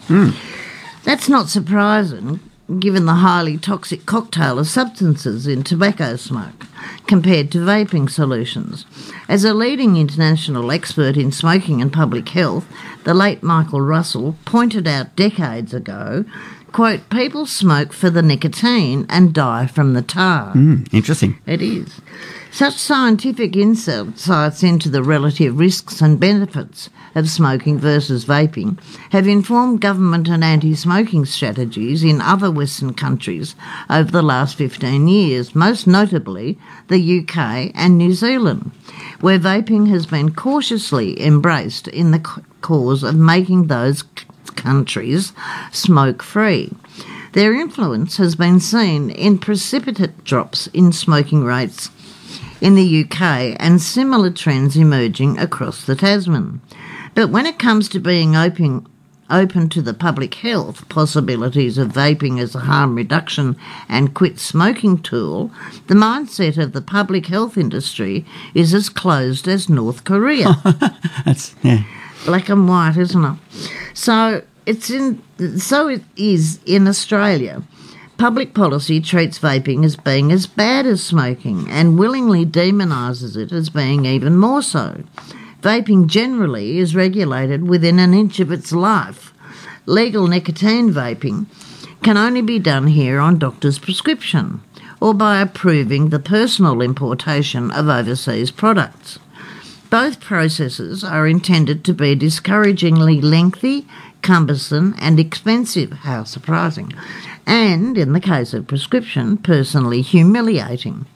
That's 1.04 1.28
not 1.28 1.48
surprising 1.48 2.40
given 2.80 3.04
the 3.04 3.14
highly 3.14 3.58
toxic 3.58 4.06
cocktail 4.06 4.58
of 4.58 4.66
substances 4.66 5.46
in 5.46 5.62
tobacco 5.62 6.16
smoke 6.16 6.66
compared 7.06 7.50
to 7.52 7.58
vaping 7.58 8.08
solutions. 8.08 8.86
As 9.28 9.44
a 9.44 9.52
leading 9.52 9.96
international 9.96 10.70
expert 10.72 11.16
in 11.16 11.30
smoking 11.30 11.82
and 11.82 11.92
public 11.92 12.30
health, 12.30 12.66
the 13.04 13.14
late 13.14 13.42
Michael 13.42 13.82
Russell 13.82 14.36
pointed 14.46 14.88
out 14.88 15.14
decades 15.14 15.74
ago, 15.74 16.24
quote, 16.72 17.08
people 17.10 17.44
smoke 17.44 17.92
for 17.92 18.08
the 18.08 18.22
nicotine 18.22 19.06
and 19.10 19.34
die 19.34 19.66
from 19.66 19.92
the 19.92 20.02
tar. 20.02 20.52
Hmm, 20.52 20.84
interesting. 20.90 21.38
It 21.46 21.60
is. 21.60 22.00
Such 22.54 22.74
scientific 22.74 23.56
insights 23.56 24.62
into 24.62 24.88
the 24.88 25.02
relative 25.02 25.58
risks 25.58 26.00
and 26.00 26.20
benefits 26.20 26.88
of 27.16 27.28
smoking 27.28 27.80
versus 27.80 28.26
vaping 28.26 28.78
have 29.10 29.26
informed 29.26 29.80
government 29.80 30.28
and 30.28 30.44
anti 30.44 30.76
smoking 30.76 31.24
strategies 31.24 32.04
in 32.04 32.20
other 32.20 32.52
Western 32.52 32.94
countries 32.94 33.56
over 33.90 34.08
the 34.08 34.22
last 34.22 34.54
15 34.54 35.08
years, 35.08 35.56
most 35.56 35.88
notably 35.88 36.56
the 36.86 37.18
UK 37.18 37.72
and 37.74 37.98
New 37.98 38.12
Zealand, 38.12 38.70
where 39.20 39.40
vaping 39.40 39.88
has 39.88 40.06
been 40.06 40.32
cautiously 40.32 41.20
embraced 41.20 41.88
in 41.88 42.12
the 42.12 42.20
cause 42.60 43.02
of 43.02 43.16
making 43.16 43.66
those 43.66 44.04
countries 44.54 45.32
smoke 45.72 46.22
free. 46.22 46.70
Their 47.32 47.52
influence 47.52 48.18
has 48.18 48.36
been 48.36 48.60
seen 48.60 49.10
in 49.10 49.38
precipitate 49.38 50.22
drops 50.22 50.68
in 50.68 50.92
smoking 50.92 51.42
rates 51.42 51.90
in 52.64 52.76
the 52.76 53.04
UK 53.04 53.54
and 53.60 53.78
similar 53.78 54.30
trends 54.30 54.74
emerging 54.74 55.38
across 55.38 55.84
the 55.84 55.94
Tasman. 55.94 56.62
But 57.14 57.28
when 57.28 57.44
it 57.44 57.58
comes 57.58 57.90
to 57.90 58.00
being 58.00 58.34
open, 58.34 58.86
open 59.28 59.68
to 59.68 59.82
the 59.82 59.92
public 59.92 60.36
health 60.36 60.88
possibilities 60.88 61.76
of 61.76 61.92
vaping 61.92 62.40
as 62.40 62.54
a 62.54 62.60
harm 62.60 62.94
reduction 62.94 63.58
and 63.86 64.14
quit 64.14 64.38
smoking 64.40 64.96
tool, 64.96 65.52
the 65.88 65.94
mindset 65.94 66.56
of 66.56 66.72
the 66.72 66.80
public 66.80 67.26
health 67.26 67.58
industry 67.58 68.24
is 68.54 68.72
as 68.72 68.88
closed 68.88 69.46
as 69.46 69.68
North 69.68 70.04
Korea 70.04 70.56
That's 71.26 71.54
yeah. 71.62 71.84
black 72.24 72.48
and 72.48 72.66
white, 72.66 72.96
isn't 72.96 73.24
it? 73.26 73.38
So 73.92 74.42
it's 74.64 74.88
in. 74.88 75.22
So 75.58 75.88
it 75.88 76.02
is 76.16 76.60
in 76.64 76.88
Australia. 76.88 77.62
Public 78.16 78.54
policy 78.54 79.00
treats 79.00 79.38
vaping 79.38 79.84
as 79.84 79.96
being 79.96 80.30
as 80.30 80.46
bad 80.46 80.86
as 80.86 81.02
smoking 81.02 81.68
and 81.68 81.98
willingly 81.98 82.46
demonises 82.46 83.36
it 83.36 83.52
as 83.52 83.70
being 83.70 84.06
even 84.06 84.36
more 84.36 84.62
so. 84.62 85.02
Vaping 85.62 86.06
generally 86.06 86.78
is 86.78 86.94
regulated 86.94 87.68
within 87.68 87.98
an 87.98 88.14
inch 88.14 88.38
of 88.38 88.52
its 88.52 88.72
life. 88.72 89.34
Legal 89.86 90.28
nicotine 90.28 90.92
vaping 90.92 91.46
can 92.02 92.16
only 92.16 92.42
be 92.42 92.58
done 92.58 92.86
here 92.86 93.18
on 93.18 93.38
doctor's 93.38 93.78
prescription 93.78 94.62
or 95.00 95.12
by 95.12 95.40
approving 95.40 96.08
the 96.08 96.18
personal 96.18 96.80
importation 96.80 97.70
of 97.72 97.88
overseas 97.88 98.50
products. 98.50 99.18
Both 99.90 100.20
processes 100.20 101.04
are 101.04 101.26
intended 101.26 101.84
to 101.84 101.92
be 101.92 102.14
discouragingly 102.14 103.20
lengthy, 103.20 103.86
cumbersome, 104.22 104.94
and 104.98 105.20
expensive. 105.20 105.92
How 105.92 106.24
surprising. 106.24 106.92
And, 107.46 107.98
in 107.98 108.12
the 108.12 108.20
case 108.20 108.54
of 108.54 108.66
prescription, 108.66 109.36
personally 109.36 110.02
humiliating. 110.02 111.06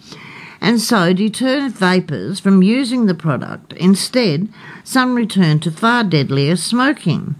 And 0.61 0.81
so 0.81 1.13
deter 1.13 1.69
vapors 1.69 2.41
from 2.41 2.63
using 2.63 3.07
the 3.07 3.15
product. 3.15 3.73
Instead, 3.75 4.49
some 4.83 5.15
return 5.15 5.61
to 5.61 5.71
far 5.71 6.03
deadlier 6.03 6.57
smoking, 6.57 7.37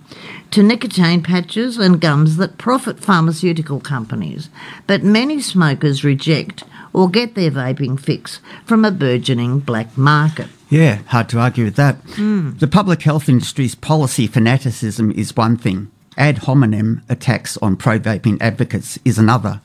to 0.53 0.63
nicotine 0.63 1.23
patches 1.23 1.79
and 1.79 2.01
gums 2.01 2.37
that 2.37 2.59
profit 2.59 3.01
pharmaceutical 3.01 3.81
companies. 3.81 4.51
But 4.87 5.03
many 5.03 5.41
smokers 5.41 6.05
reject 6.05 6.63
or 6.93 7.11
get 7.11 7.35
their 7.35 7.51
vaping 7.51 7.99
fix 7.99 8.41
from 8.65 8.85
a 8.85 8.91
burgeoning 8.91 9.61
black 9.61 9.99
market. 9.99 10.49
Yeah, 10.71 10.97
hard 11.07 11.29
to 11.31 11.39
argue 11.39 11.65
with 11.65 11.77
that. 11.77 11.97
Hmm. 12.11 12.57
The 12.59 12.69
public 12.69 13.03
health 13.03 13.29
industry's 13.29 13.75
policy 13.75 14.27
fanaticism 14.27 15.11
is 15.13 15.37
one 15.37 15.57
thing. 15.57 15.91
Ad 16.19 16.39
hominem 16.39 17.03
attacks 17.09 17.57
on 17.59 17.77
pro 17.77 17.99
vaping 17.99 18.37
advocates 18.41 18.99
is 19.05 19.19
another. 19.19 19.61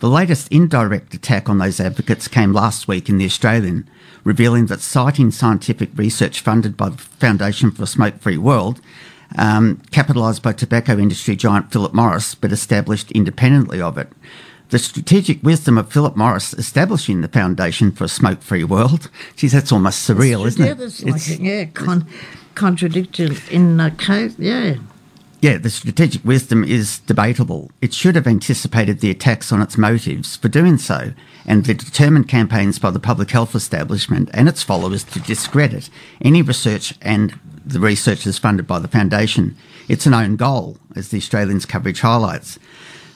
The 0.00 0.08
latest 0.08 0.48
indirect 0.48 1.14
attack 1.14 1.48
on 1.48 1.58
those 1.58 1.80
advocates 1.80 2.28
came 2.28 2.52
last 2.52 2.86
week 2.86 3.08
in 3.08 3.16
The 3.16 3.24
Australian, 3.24 3.88
revealing 4.22 4.66
that 4.66 4.80
citing 4.82 5.30
scientific 5.30 5.90
research 5.96 6.40
funded 6.42 6.76
by 6.76 6.90
the 6.90 6.98
Foundation 6.98 7.70
for 7.70 7.84
a 7.84 7.86
Smoke 7.86 8.18
Free 8.20 8.36
World, 8.36 8.80
um, 9.38 9.80
capitalised 9.92 10.42
by 10.42 10.52
tobacco 10.52 10.98
industry 10.98 11.36
giant 11.36 11.72
Philip 11.72 11.94
Morris, 11.94 12.34
but 12.34 12.52
established 12.52 13.10
independently 13.12 13.80
of 13.80 13.96
it. 13.96 14.12
The 14.68 14.78
strategic 14.78 15.42
wisdom 15.42 15.78
of 15.78 15.90
Philip 15.90 16.16
Morris 16.16 16.52
establishing 16.52 17.22
the 17.22 17.28
Foundation 17.28 17.92
for 17.92 18.04
a 18.04 18.08
Smoke 18.08 18.42
Free 18.42 18.64
World. 18.64 19.08
Geez, 19.36 19.52
that's 19.52 19.72
almost 19.72 20.06
surreal, 20.06 20.46
isn't 20.46 20.62
yeah, 20.64 20.72
it? 20.72 20.78
that's 20.78 21.02
It's- 21.02 21.30
like, 21.30 21.40
yeah, 21.40 21.64
con- 21.64 22.06
contradiction 22.54 23.36
in 23.50 23.78
the 23.78 23.90
case. 23.90 24.34
Yeah. 24.38 24.74
Yeah, 25.44 25.58
the 25.58 25.68
strategic 25.68 26.24
wisdom 26.24 26.64
is 26.64 27.00
debatable. 27.00 27.70
It 27.82 27.92
should 27.92 28.14
have 28.14 28.26
anticipated 28.26 29.00
the 29.00 29.10
attacks 29.10 29.52
on 29.52 29.60
its 29.60 29.76
motives 29.76 30.36
for 30.36 30.48
doing 30.48 30.78
so, 30.78 31.12
and 31.44 31.66
the 31.66 31.74
determined 31.74 32.28
campaigns 32.28 32.78
by 32.78 32.90
the 32.90 32.98
public 32.98 33.30
health 33.30 33.54
establishment 33.54 34.30
and 34.32 34.48
its 34.48 34.62
followers 34.62 35.04
to 35.04 35.20
discredit 35.20 35.90
any 36.22 36.40
research 36.40 36.94
and 37.02 37.38
the 37.62 37.78
researchers 37.78 38.38
funded 38.38 38.66
by 38.66 38.78
the 38.78 38.88
Foundation. 38.88 39.54
It's 39.86 40.06
an 40.06 40.14
own 40.14 40.36
goal, 40.36 40.78
as 40.96 41.10
the 41.10 41.18
Australian's 41.18 41.66
coverage 41.66 42.00
highlights. 42.00 42.58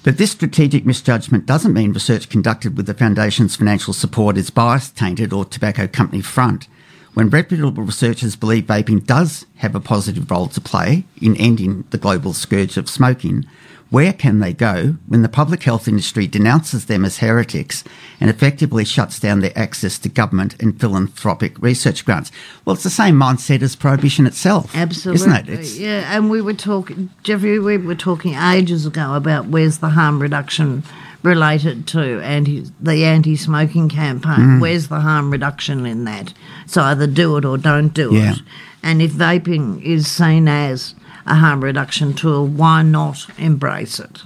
But 0.03 0.18
this 0.18 0.33
strategic 0.33 0.85
misjudgment 0.85 1.47
doesn't 1.47 1.72
mean 1.72 1.95
research 1.95 2.29
conducted 2.29 2.76
with 2.76 2.85
the 2.85 2.93
Foundation's 2.93 3.57
financial 3.57 3.95
support 3.95 4.37
is 4.37 4.51
biased, 4.51 4.99
tainted, 4.99 5.33
or 5.33 5.47
tobacco 5.47 5.87
company 5.87 6.20
front. 6.20 6.68
When 7.15 7.31
reputable 7.31 7.83
researchers 7.83 8.37
believe 8.37 8.65
vaping 8.65 9.05
does 9.05 9.47
have 9.57 9.75
a 9.75 9.81
positive 9.81 10.31
role 10.31 10.49
to 10.49 10.61
play 10.61 11.05
in 11.21 11.37
ending 11.37 11.85
the 11.91 11.99
global 11.99 12.33
scourge 12.33 12.77
of 12.77 12.89
smoking, 12.89 13.45
where 13.91 14.13
can 14.13 14.41
they 14.41 14.53
go 14.53 14.97
when 15.07 15.23
the 15.23 15.31
public 15.31 15.63
health 15.63 15.89
industry 15.89 16.27
denounces 16.27 16.87
them 16.87 17.07
as 17.07 17.19
heretics 17.19 17.85
and 18.21 18.29
effectively 18.29 18.85
shuts 18.85 19.19
down 19.19 19.41
their 19.41 19.57
access 19.57 19.99
to 20.01 20.11
government 20.11 20.61
and 20.61 20.79
philanthropic 20.79 21.59
research 21.59 22.05
grants? 22.05 22.31
Well, 22.65 22.75
it's 22.75 22.83
the 22.83 22.91
same 22.91 23.15
mindset 23.15 23.63
as 23.63 23.75
prohibition 23.75 24.27
itself, 24.27 24.77
Absolutely. 24.77 25.23
isn't 25.23 25.49
it? 25.49 25.49
It's, 25.49 25.79
yeah, 25.79 26.15
and 26.15 26.29
we 26.29 26.43
were 26.43 26.53
talking, 26.53 27.09
Jeffrey, 27.23 27.59
we 27.59 27.79
were 27.79 27.95
talking 27.95 28.35
ages 28.35 28.85
ago 28.85 29.15
about 29.15 29.47
where's 29.47 29.79
the 29.79 29.89
harm 29.91 30.21
reduction 30.21 30.83
related 31.23 31.87
to 31.89 32.21
anti 32.23 32.64
the 32.81 33.05
anti-smoking 33.05 33.89
campaign. 33.89 34.37
Mm. 34.39 34.61
Where's 34.61 34.89
the 34.89 35.01
harm 35.01 35.31
reduction 35.31 35.85
in 35.87 36.05
that? 36.05 36.33
So 36.66 36.83
either 36.83 37.07
do 37.07 37.37
it 37.37 37.45
or 37.45 37.59
don't 37.59 37.93
do 37.93 38.14
Yeah. 38.14 38.35
it. 38.35 38.43
And 38.83 39.03
if 39.03 39.12
vaping 39.12 39.83
is 39.83 40.07
seen 40.07 40.47
as 40.47 40.95
a 41.27 41.35
harm 41.35 41.62
reduction 41.64 42.14
tool, 42.14 42.47
why 42.47 42.83
not 42.83 43.27
embrace 43.37 43.99
it? 43.99 44.23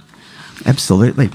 Absolutely. 0.65 1.31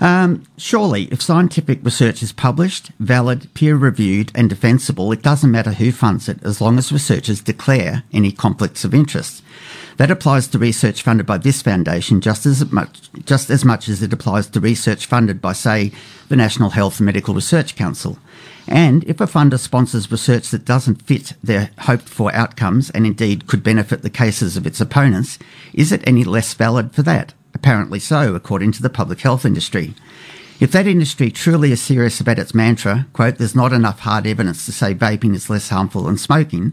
Um, 0.00 0.42
surely, 0.56 1.04
if 1.04 1.22
scientific 1.22 1.78
research 1.84 2.22
is 2.22 2.32
published, 2.32 2.90
valid, 2.98 3.48
peer 3.54 3.76
reviewed, 3.76 4.32
and 4.34 4.50
defensible, 4.50 5.12
it 5.12 5.22
doesn't 5.22 5.50
matter 5.50 5.72
who 5.72 5.92
funds 5.92 6.28
it 6.28 6.38
as 6.42 6.60
long 6.60 6.78
as 6.78 6.90
researchers 6.90 7.40
declare 7.40 8.02
any 8.12 8.32
conflicts 8.32 8.84
of 8.84 8.92
interest. 8.92 9.42
That 9.96 10.10
applies 10.10 10.48
to 10.48 10.58
research 10.58 11.02
funded 11.02 11.26
by 11.26 11.38
this 11.38 11.62
foundation 11.62 12.20
just 12.20 12.46
as 12.46 12.70
much, 12.72 13.10
just 13.24 13.48
as 13.50 13.64
much 13.64 13.88
as 13.88 14.02
it 14.02 14.12
applies 14.12 14.48
to 14.48 14.60
research 14.60 15.06
funded 15.06 15.40
by, 15.40 15.52
say, 15.52 15.92
the 16.28 16.36
National 16.36 16.70
Health 16.70 16.98
and 16.98 17.06
Medical 17.06 17.34
Research 17.34 17.76
Council. 17.76 18.18
And 18.66 19.04
if 19.04 19.20
a 19.20 19.26
funder 19.26 19.58
sponsors 19.58 20.10
research 20.10 20.50
that 20.50 20.64
doesn't 20.64 21.02
fit 21.02 21.34
their 21.42 21.70
hoped 21.80 22.08
for 22.08 22.34
outcomes 22.34 22.90
and 22.90 23.06
indeed 23.06 23.46
could 23.46 23.62
benefit 23.62 24.02
the 24.02 24.10
cases 24.10 24.56
of 24.56 24.66
its 24.66 24.80
opponents, 24.80 25.38
is 25.72 25.92
it 25.92 26.06
any 26.06 26.24
less 26.24 26.54
valid 26.54 26.92
for 26.92 27.02
that? 27.02 27.34
Apparently 27.52 28.00
so, 28.00 28.34
according 28.34 28.72
to 28.72 28.82
the 28.82 28.90
public 28.90 29.20
health 29.20 29.44
industry. 29.44 29.94
If 30.60 30.72
that 30.72 30.86
industry 30.86 31.30
truly 31.30 31.72
is 31.72 31.82
serious 31.82 32.20
about 32.20 32.38
its 32.38 32.54
mantra, 32.54 33.06
quote, 33.12 33.38
there's 33.38 33.56
not 33.56 33.72
enough 33.72 34.00
hard 34.00 34.26
evidence 34.26 34.64
to 34.66 34.72
say 34.72 34.94
vaping 34.94 35.34
is 35.34 35.50
less 35.50 35.68
harmful 35.68 36.04
than 36.04 36.16
smoking, 36.16 36.72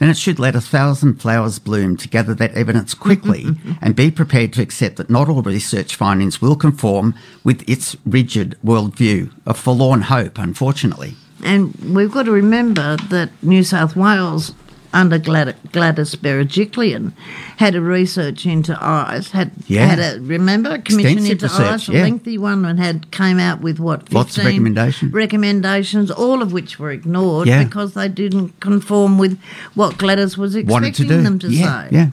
then 0.00 0.08
it 0.08 0.16
should 0.16 0.38
let 0.38 0.56
a 0.56 0.60
thousand 0.60 1.20
flowers 1.20 1.58
bloom 1.58 1.96
to 1.98 2.08
gather 2.08 2.34
that 2.34 2.54
evidence 2.54 2.94
quickly 2.94 3.46
and 3.82 3.94
be 3.94 4.10
prepared 4.10 4.52
to 4.54 4.62
accept 4.62 4.96
that 4.96 5.10
not 5.10 5.28
all 5.28 5.42
research 5.42 5.94
findings 5.94 6.40
will 6.40 6.56
conform 6.56 7.14
with 7.44 7.62
its 7.68 7.96
rigid 8.06 8.58
worldview, 8.64 9.30
a 9.46 9.54
forlorn 9.54 10.02
hope, 10.02 10.38
unfortunately. 10.38 11.14
And 11.44 11.74
we've 11.94 12.10
got 12.10 12.24
to 12.24 12.32
remember 12.32 12.96
that 12.96 13.30
New 13.42 13.62
South 13.62 13.94
Wales, 13.94 14.54
under 14.92 15.18
Glad- 15.18 15.54
Gladys 15.72 16.14
Berejiklian, 16.16 17.12
had 17.58 17.74
a 17.74 17.80
research 17.80 18.44
into 18.46 18.76
eyes. 18.80 19.30
Had 19.30 19.52
Yeah. 19.66 19.86
had 19.86 19.98
a 19.98 20.20
remember 20.20 20.70
a 20.70 20.78
commission 20.78 21.18
Extensive 21.18 21.32
into 21.32 21.44
research, 21.46 21.66
eyes, 21.72 21.88
a 21.88 21.92
yeah. 21.92 22.02
lengthy 22.02 22.38
one, 22.38 22.64
and 22.64 22.78
had 22.80 23.10
came 23.10 23.38
out 23.38 23.60
with 23.60 23.78
what 23.78 24.12
Lots 24.12 24.36
of 24.38 24.44
recommendations. 24.46 25.12
recommendations, 25.12 26.10
all 26.10 26.42
of 26.42 26.52
which 26.52 26.78
were 26.78 26.90
ignored 26.90 27.46
Yeah. 27.48 27.62
because 27.64 27.94
they 27.94 28.08
didn't 28.08 28.58
conform 28.60 29.18
with 29.18 29.38
what 29.74 29.96
Gladys 29.98 30.36
was 30.36 30.54
expecting 30.54 30.92
to 31.08 31.22
them 31.22 31.38
to 31.38 31.48
yeah, 31.48 31.82
say. 31.82 31.88
yeah. 31.92 32.06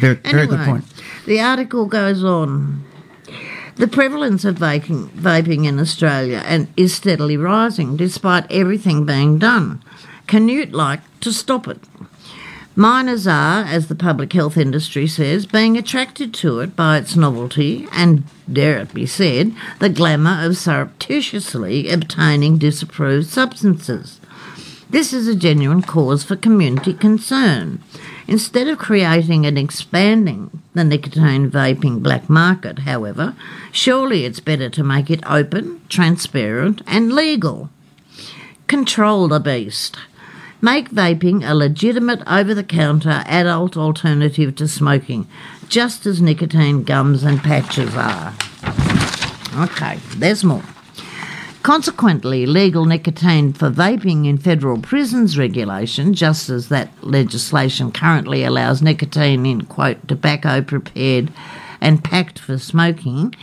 Very, 0.00 0.18
very 0.30 0.46
good 0.46 0.60
point. 0.60 0.84
The 1.26 1.40
article 1.40 1.86
goes 1.86 2.22
on. 2.22 2.82
The 3.76 3.88
prevalence 3.88 4.44
of 4.44 4.54
vaping, 4.56 5.08
vaping 5.18 5.64
in 5.66 5.80
Australia 5.80 6.44
and 6.46 6.68
is 6.76 6.94
steadily 6.94 7.36
rising 7.36 7.96
despite 7.96 8.44
everything 8.48 9.04
being 9.04 9.38
done. 9.38 9.82
Canute 10.28 10.72
like 10.72 11.00
to 11.20 11.32
stop 11.32 11.66
it. 11.66 11.80
Minors 12.76 13.24
are, 13.26 13.62
as 13.62 13.86
the 13.86 13.94
public 13.94 14.32
health 14.32 14.56
industry 14.56 15.06
says, 15.06 15.46
being 15.46 15.76
attracted 15.76 16.34
to 16.34 16.58
it 16.58 16.74
by 16.74 16.98
its 16.98 17.14
novelty 17.14 17.86
and, 17.92 18.24
dare 18.52 18.78
it 18.78 18.92
be 18.92 19.06
said, 19.06 19.54
the 19.78 19.88
glamour 19.88 20.44
of 20.44 20.56
surreptitiously 20.56 21.88
obtaining 21.88 22.58
disapproved 22.58 23.28
substances. 23.28 24.18
This 24.90 25.12
is 25.12 25.28
a 25.28 25.36
genuine 25.36 25.82
cause 25.82 26.24
for 26.24 26.34
community 26.34 26.94
concern. 26.94 27.80
Instead 28.26 28.66
of 28.66 28.78
creating 28.78 29.46
and 29.46 29.56
expanding 29.56 30.62
the 30.72 30.82
nicotine 30.82 31.48
vaping 31.50 32.02
black 32.02 32.28
market, 32.28 32.80
however, 32.80 33.36
surely 33.70 34.24
it's 34.24 34.40
better 34.40 34.68
to 34.70 34.82
make 34.82 35.10
it 35.10 35.22
open, 35.26 35.80
transparent, 35.88 36.82
and 36.88 37.12
legal. 37.12 37.70
Control 38.66 39.28
the 39.28 39.38
beast. 39.38 39.96
Make 40.64 40.92
vaping 40.92 41.46
a 41.46 41.54
legitimate 41.54 42.22
over 42.26 42.54
the 42.54 42.64
counter 42.64 43.22
adult 43.26 43.76
alternative 43.76 44.56
to 44.56 44.66
smoking, 44.66 45.28
just 45.68 46.06
as 46.06 46.22
nicotine 46.22 46.84
gums 46.84 47.22
and 47.22 47.38
patches 47.42 47.94
are. 47.94 48.32
Okay, 49.58 49.98
there's 50.16 50.42
more. 50.42 50.62
Consequently, 51.62 52.46
legal 52.46 52.86
nicotine 52.86 53.52
for 53.52 53.68
vaping 53.70 54.26
in 54.26 54.38
federal 54.38 54.80
poisons 54.80 55.36
regulation, 55.36 56.14
just 56.14 56.48
as 56.48 56.70
that 56.70 56.88
legislation 57.04 57.92
currently 57.92 58.42
allows 58.42 58.80
nicotine 58.80 59.44
in, 59.44 59.66
quote, 59.66 60.08
tobacco 60.08 60.62
prepared 60.62 61.30
and 61.82 62.02
packed 62.02 62.38
for 62.38 62.56
smoking, 62.56 63.34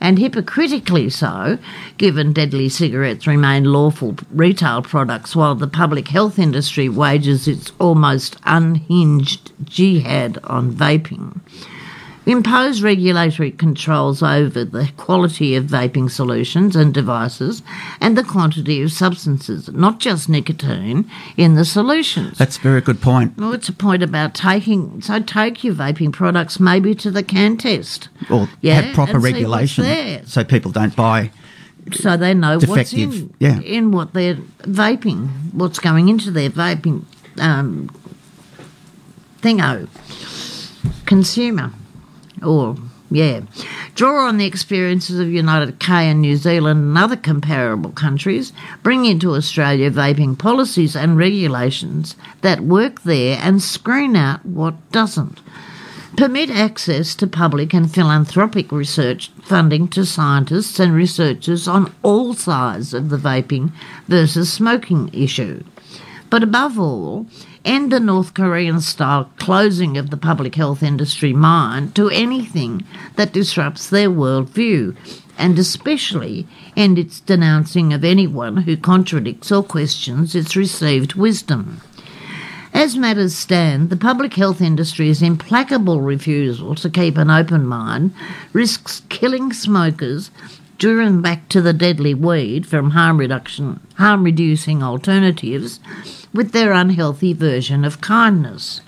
and 0.00 0.18
hypocritically 0.18 1.08
so, 1.08 1.58
given 1.98 2.32
deadly 2.32 2.68
cigarettes 2.68 3.26
remain 3.26 3.64
lawful 3.64 4.16
retail 4.30 4.82
products 4.82 5.34
while 5.34 5.54
the 5.54 5.66
public 5.66 6.08
health 6.08 6.38
industry 6.38 6.88
wages 6.88 7.48
its 7.48 7.72
almost 7.78 8.36
unhinged 8.44 9.52
jihad 9.64 10.38
on 10.44 10.72
vaping 10.72 11.40
impose 12.26 12.82
regulatory 12.82 13.52
controls 13.52 14.22
over 14.22 14.64
the 14.64 14.90
quality 14.96 15.54
of 15.54 15.64
vaping 15.64 16.10
solutions 16.10 16.74
and 16.74 16.92
devices 16.92 17.62
and 18.00 18.18
the 18.18 18.24
quantity 18.24 18.82
of 18.82 18.92
substances, 18.92 19.68
not 19.72 20.00
just 20.00 20.28
nicotine, 20.28 21.08
in 21.36 21.54
the 21.54 21.64
solutions. 21.64 22.36
That's 22.36 22.58
a 22.58 22.60
very 22.60 22.80
good 22.80 23.00
point. 23.00 23.36
well, 23.38 23.52
it's 23.52 23.68
a 23.68 23.72
point 23.72 24.02
about 24.02 24.34
taking, 24.34 25.00
so 25.00 25.20
take 25.20 25.62
your 25.62 25.74
vaping 25.74 26.12
products 26.12 26.58
maybe 26.58 26.94
to 26.96 27.10
the 27.10 27.22
CanTest. 27.22 28.08
Or 28.30 28.48
Yeah, 28.60 28.80
have 28.80 28.94
proper 28.94 29.12
and 29.12 29.22
see 29.22 29.28
what's 29.28 29.78
regulation 29.78 30.26
so 30.26 30.44
people 30.44 30.72
don't 30.72 30.94
buy. 30.96 31.30
So 31.92 32.16
they 32.16 32.34
know 32.34 32.58
what's 32.58 32.92
in, 32.92 33.32
yeah. 33.38 33.60
in 33.60 33.92
what 33.92 34.12
they're 34.12 34.34
vaping, 34.62 35.28
what's 35.52 35.78
going 35.78 36.08
into 36.08 36.32
their 36.32 36.50
vaping 36.50 37.04
um, 37.38 37.88
thingo. 39.40 39.88
Consumer. 41.06 41.70
Or, 42.42 42.76
yeah. 43.10 43.40
Draw 43.94 44.28
on 44.28 44.36
the 44.36 44.46
experiences 44.46 45.18
of 45.18 45.28
United 45.28 45.78
K 45.78 46.08
and 46.10 46.20
New 46.20 46.36
Zealand 46.36 46.80
and 46.80 46.98
other 46.98 47.16
comparable 47.16 47.90
countries. 47.92 48.52
Bring 48.82 49.04
into 49.04 49.34
Australia 49.34 49.90
vaping 49.90 50.38
policies 50.38 50.96
and 50.96 51.16
regulations 51.16 52.16
that 52.42 52.60
work 52.60 53.02
there 53.02 53.38
and 53.40 53.62
screen 53.62 54.16
out 54.16 54.44
what 54.44 54.74
doesn't. 54.92 55.40
Permit 56.16 56.48
access 56.48 57.14
to 57.16 57.26
public 57.26 57.74
and 57.74 57.92
philanthropic 57.92 58.72
research 58.72 59.30
funding 59.42 59.86
to 59.88 60.06
scientists 60.06 60.80
and 60.80 60.94
researchers 60.94 61.68
on 61.68 61.92
all 62.02 62.32
sides 62.32 62.94
of 62.94 63.10
the 63.10 63.18
vaping 63.18 63.70
versus 64.08 64.50
smoking 64.50 65.10
issue. 65.12 65.62
But 66.28 66.42
above 66.42 66.78
all, 66.78 67.26
end 67.64 67.92
the 67.92 68.00
North 68.00 68.34
Korean 68.34 68.80
style 68.80 69.30
closing 69.38 69.96
of 69.96 70.10
the 70.10 70.16
public 70.16 70.54
health 70.56 70.82
industry 70.82 71.32
mind 71.32 71.94
to 71.94 72.10
anything 72.10 72.84
that 73.14 73.32
disrupts 73.32 73.88
their 73.88 74.10
worldview, 74.10 74.96
and 75.38 75.58
especially 75.58 76.46
end 76.76 76.98
its 76.98 77.20
denouncing 77.20 77.92
of 77.92 78.04
anyone 78.04 78.58
who 78.58 78.76
contradicts 78.76 79.52
or 79.52 79.62
questions 79.62 80.34
its 80.34 80.56
received 80.56 81.14
wisdom. 81.14 81.80
As 82.72 82.96
matters 82.96 83.34
stand, 83.34 83.88
the 83.88 83.96
public 83.96 84.34
health 84.34 84.60
industry's 84.60 85.22
implacable 85.22 86.02
refusal 86.02 86.74
to 86.74 86.90
keep 86.90 87.16
an 87.16 87.30
open 87.30 87.64
mind 87.66 88.12
risks 88.52 89.00
killing 89.08 89.52
smokers, 89.52 90.30
driven 90.78 91.22
back 91.22 91.48
to 91.48 91.60
the 91.60 91.72
deadly 91.72 92.14
weed 92.14 92.66
from 92.66 92.90
harm 92.90 93.18
reduction, 93.18 93.80
harm 93.96 94.24
reducing 94.24 94.82
alternatives, 94.82 95.80
with 96.32 96.52
their 96.52 96.72
unhealthy 96.72 97.32
version 97.32 97.84
of 97.84 98.00
kindness. 98.00 98.80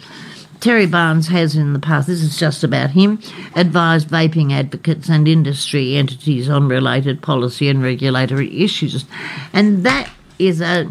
Terry 0.60 0.86
Barnes 0.86 1.28
has 1.28 1.54
in 1.54 1.72
the 1.72 1.78
past, 1.78 2.08
this 2.08 2.20
is 2.20 2.36
just 2.36 2.64
about 2.64 2.90
him, 2.90 3.20
advised 3.54 4.08
vaping 4.08 4.52
advocates 4.52 5.08
and 5.08 5.28
industry 5.28 5.96
entities 5.96 6.48
on 6.48 6.68
related 6.68 7.22
policy 7.22 7.68
and 7.68 7.82
regulatory 7.82 8.62
issues. 8.62 9.04
And 9.52 9.84
that 9.84 10.10
is 10.38 10.60
a 10.60 10.90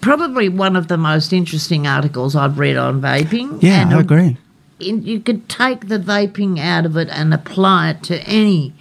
probably 0.00 0.48
one 0.48 0.76
of 0.76 0.88
the 0.88 0.98
most 0.98 1.32
interesting 1.32 1.86
articles 1.86 2.36
I've 2.36 2.58
read 2.58 2.76
on 2.76 3.00
vaping. 3.00 3.62
Yeah, 3.62 3.82
and 3.82 3.94
I 3.94 4.00
agree. 4.00 4.36
you 4.78 5.18
could 5.18 5.48
take 5.48 5.88
the 5.88 5.98
vaping 5.98 6.60
out 6.60 6.86
of 6.86 6.96
it 6.96 7.08
and 7.10 7.34
apply 7.34 7.90
it 7.90 8.02
to 8.04 8.20
any 8.20 8.72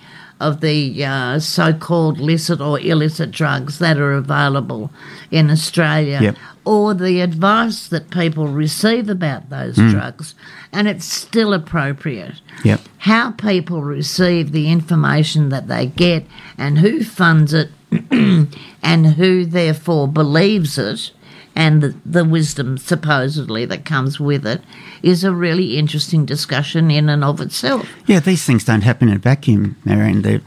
of 0.44 0.62
the 0.62 1.04
uh, 1.06 1.39
so-called 1.39 2.20
licit 2.20 2.60
or 2.62 2.80
illicit 2.80 3.32
drugs 3.32 3.80
that 3.80 3.98
are 3.98 4.14
available 4.14 4.91
in 5.32 5.50
Australia, 5.50 6.20
Yep. 6.22 6.36
or 6.66 6.94
the 6.94 7.22
advice 7.22 7.88
that 7.88 8.10
people 8.10 8.48
receive 8.48 9.10
about 9.10 9.50
those 9.50 9.76
Hmm. 9.78 9.91
drugs, 9.91 10.36
and 10.72 10.88
it's 10.88 11.06
still 11.06 11.54
appropriate. 11.54 12.36
Yep. 12.64 12.82
How 13.00 13.32
people 13.32 13.82
receive 13.82 14.52
the 14.52 14.70
information 14.70 15.50
that 15.50 15.68
they 15.68 15.86
get, 15.88 16.26
and 16.58 16.80
who 16.80 17.04
funds 17.04 17.54
it, 17.54 17.72
and 18.12 19.06
who 19.18 19.46
therefore 19.46 20.08
believes 20.08 20.78
it, 20.78 21.12
and 21.56 21.82
the, 21.82 21.95
the 22.06 22.26
wisdom 22.26 22.78
supposedly 22.78 23.66
that 23.66 23.86
comes 23.86 24.20
with 24.20 24.45
it, 24.45 24.62
is 25.01 25.24
a 25.24 25.32
really 25.32 25.78
interesting 25.78 26.26
discussion 26.26 26.89
in 26.91 27.10
and 27.10 27.24
of 27.24 27.39
itself. 27.41 27.88
Yeah, 28.08 28.20
these 28.20 28.43
things 28.45 28.64
don't 28.66 28.82
happen 28.82 29.10
in 29.10 29.16
a 29.16 29.20
vacuum, 29.20 29.76
Marion. 29.86 30.22
There, 30.24 30.41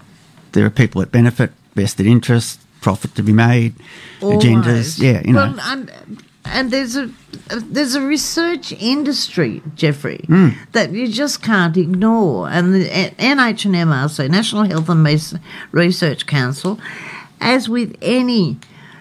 there 0.52 0.66
are 0.66 0.70
people 0.70 1.00
that 1.00 1.12
benefit, 1.12 1.52
vested 1.74 2.06
interests, 2.06 2.58
profit 2.80 3.14
to 3.16 3.22
be 3.22 3.32
made, 3.32 3.74
agendas. 4.20 5.00
Yeah, 5.00 5.22
you 5.24 5.32
know. 5.32 5.52
Well, 5.56 5.60
and, 5.60 5.90
and 6.44 6.70
there's 6.70 6.96
a 6.96 7.10
there's 7.48 7.94
a 7.94 8.00
research 8.00 8.72
industry, 8.72 9.62
Jeffrey, 9.74 10.24
Hmm. 10.26 10.50
that 10.72 10.92
you 10.92 11.08
just 11.08 11.42
can't 11.42 11.76
ignore. 11.76 12.48
And 12.48 12.74
the 12.74 12.84
NH 12.88 13.64
and 13.66 13.74
MRC, 13.74 14.28
National 14.30 14.64
Health 14.64 14.88
and 14.88 15.04
Research 15.72 16.26
Council, 16.26 16.78
as 17.40 17.68
with 17.68 17.96
any 18.02 18.58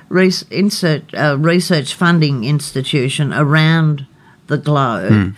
res- 0.10 0.46
insert, 0.52 1.14
uh, 1.14 1.38
research 1.40 1.94
funding 1.94 2.44
institution 2.44 3.34
around 3.34 4.06
the 4.48 4.58
globe, 4.58 5.12
Hmm. 5.12 5.30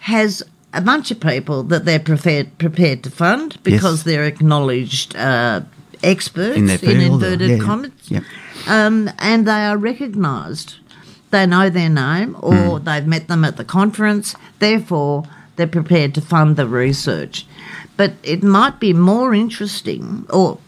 has 0.00 0.42
a 0.72 0.80
bunch 0.80 1.10
of 1.10 1.20
people 1.20 1.62
that 1.64 1.84
they're 1.84 1.98
prepared 1.98 2.56
prepared 2.58 3.02
to 3.02 3.10
fund 3.10 3.56
because 3.62 4.02
they're 4.04 4.24
acknowledged 4.24 5.16
uh, 5.16 5.60
experts 6.02 6.56
in 6.58 6.68
or- 6.70 7.02
inverted 7.02 7.50
yeah, 7.50 7.56
yeah. 7.56 7.62
commas 7.64 7.90
Yep. 8.08 8.22
um, 8.66 9.10
and 9.18 9.46
they 9.46 9.64
are 9.66 9.76
recognised. 9.78 10.74
They 11.30 11.44
know 11.46 11.68
their 11.70 11.88
name, 11.90 12.36
or 12.40 12.78
they've 12.78 13.06
met 13.06 13.26
them 13.28 13.44
at 13.44 13.56
the 13.56 13.64
conference. 13.64 14.36
Therefore, 14.60 15.24
they're 15.56 15.66
prepared 15.66 16.14
to 16.14 16.20
fund 16.20 16.56
the 16.56 16.66
research. 16.68 17.46
But 17.96 18.12
it 18.22 18.42
might 18.44 18.78
be 18.78 18.92
more 18.92 19.34
interesting, 19.34 20.24
or 20.30 20.58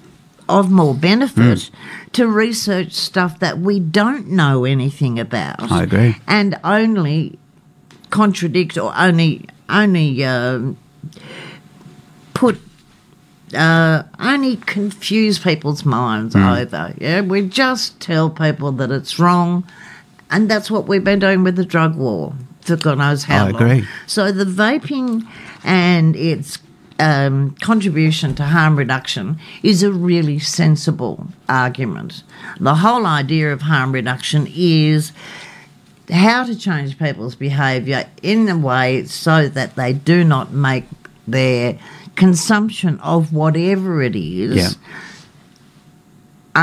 of 0.48 0.70
more 0.70 0.94
benefit, 0.94 1.70
to 2.12 2.26
research 2.26 2.92
stuff 2.92 3.38
that 3.40 3.58
we 3.58 3.78
don't 3.80 4.28
know 4.28 4.64
anything 4.64 5.18
about. 5.18 5.70
I 5.70 5.82
agree. 5.82 6.16
And 6.26 6.58
only 6.64 7.38
contradict 8.10 8.78
or 8.78 8.92
only 8.96 9.46
only 9.68 10.24
um 10.24 10.78
put 12.34 12.58
uh, 13.54 14.02
only 14.18 14.56
confuse 14.56 15.38
people's 15.38 15.84
minds 15.84 16.36
over. 16.36 16.94
Yeah, 16.98 17.22
we 17.22 17.48
just 17.48 17.98
tell 18.00 18.30
people 18.30 18.72
that 18.72 18.90
it's 18.90 19.18
wrong, 19.18 19.66
and 20.30 20.50
that's 20.50 20.70
what 20.70 20.86
we've 20.86 21.04
been 21.04 21.18
doing 21.18 21.44
with 21.44 21.56
the 21.56 21.64
drug 21.64 21.96
war 21.96 22.34
for 22.68 22.76
God 22.76 22.98
knows 22.98 23.24
how 23.24 23.46
I 23.46 23.50
long. 23.50 23.62
agree. 23.62 23.88
So 24.06 24.30
the 24.30 24.44
vaping 24.44 25.26
and 25.64 26.14
its 26.14 26.58
um, 26.98 27.54
contribution 27.60 28.34
to 28.36 28.44
harm 28.44 28.76
reduction 28.76 29.38
is 29.62 29.82
a 29.82 29.92
really 29.92 30.38
sensible 30.38 31.28
argument. 31.48 32.22
The 32.58 32.76
whole 32.76 33.06
idea 33.06 33.52
of 33.52 33.62
harm 33.62 33.92
reduction 33.92 34.48
is 34.54 35.12
how 36.10 36.44
to 36.44 36.56
change 36.56 36.98
people's 36.98 37.34
behaviour 37.34 38.08
in 38.22 38.48
a 38.48 38.56
way 38.56 39.04
so 39.04 39.48
that 39.48 39.76
they 39.76 39.92
do 39.92 40.24
not 40.24 40.52
make 40.52 40.84
their 41.26 41.78
consumption 42.16 42.98
of 43.00 43.32
whatever 43.32 44.02
it 44.02 44.16
is 44.16 44.56
Yeah. 44.56 44.70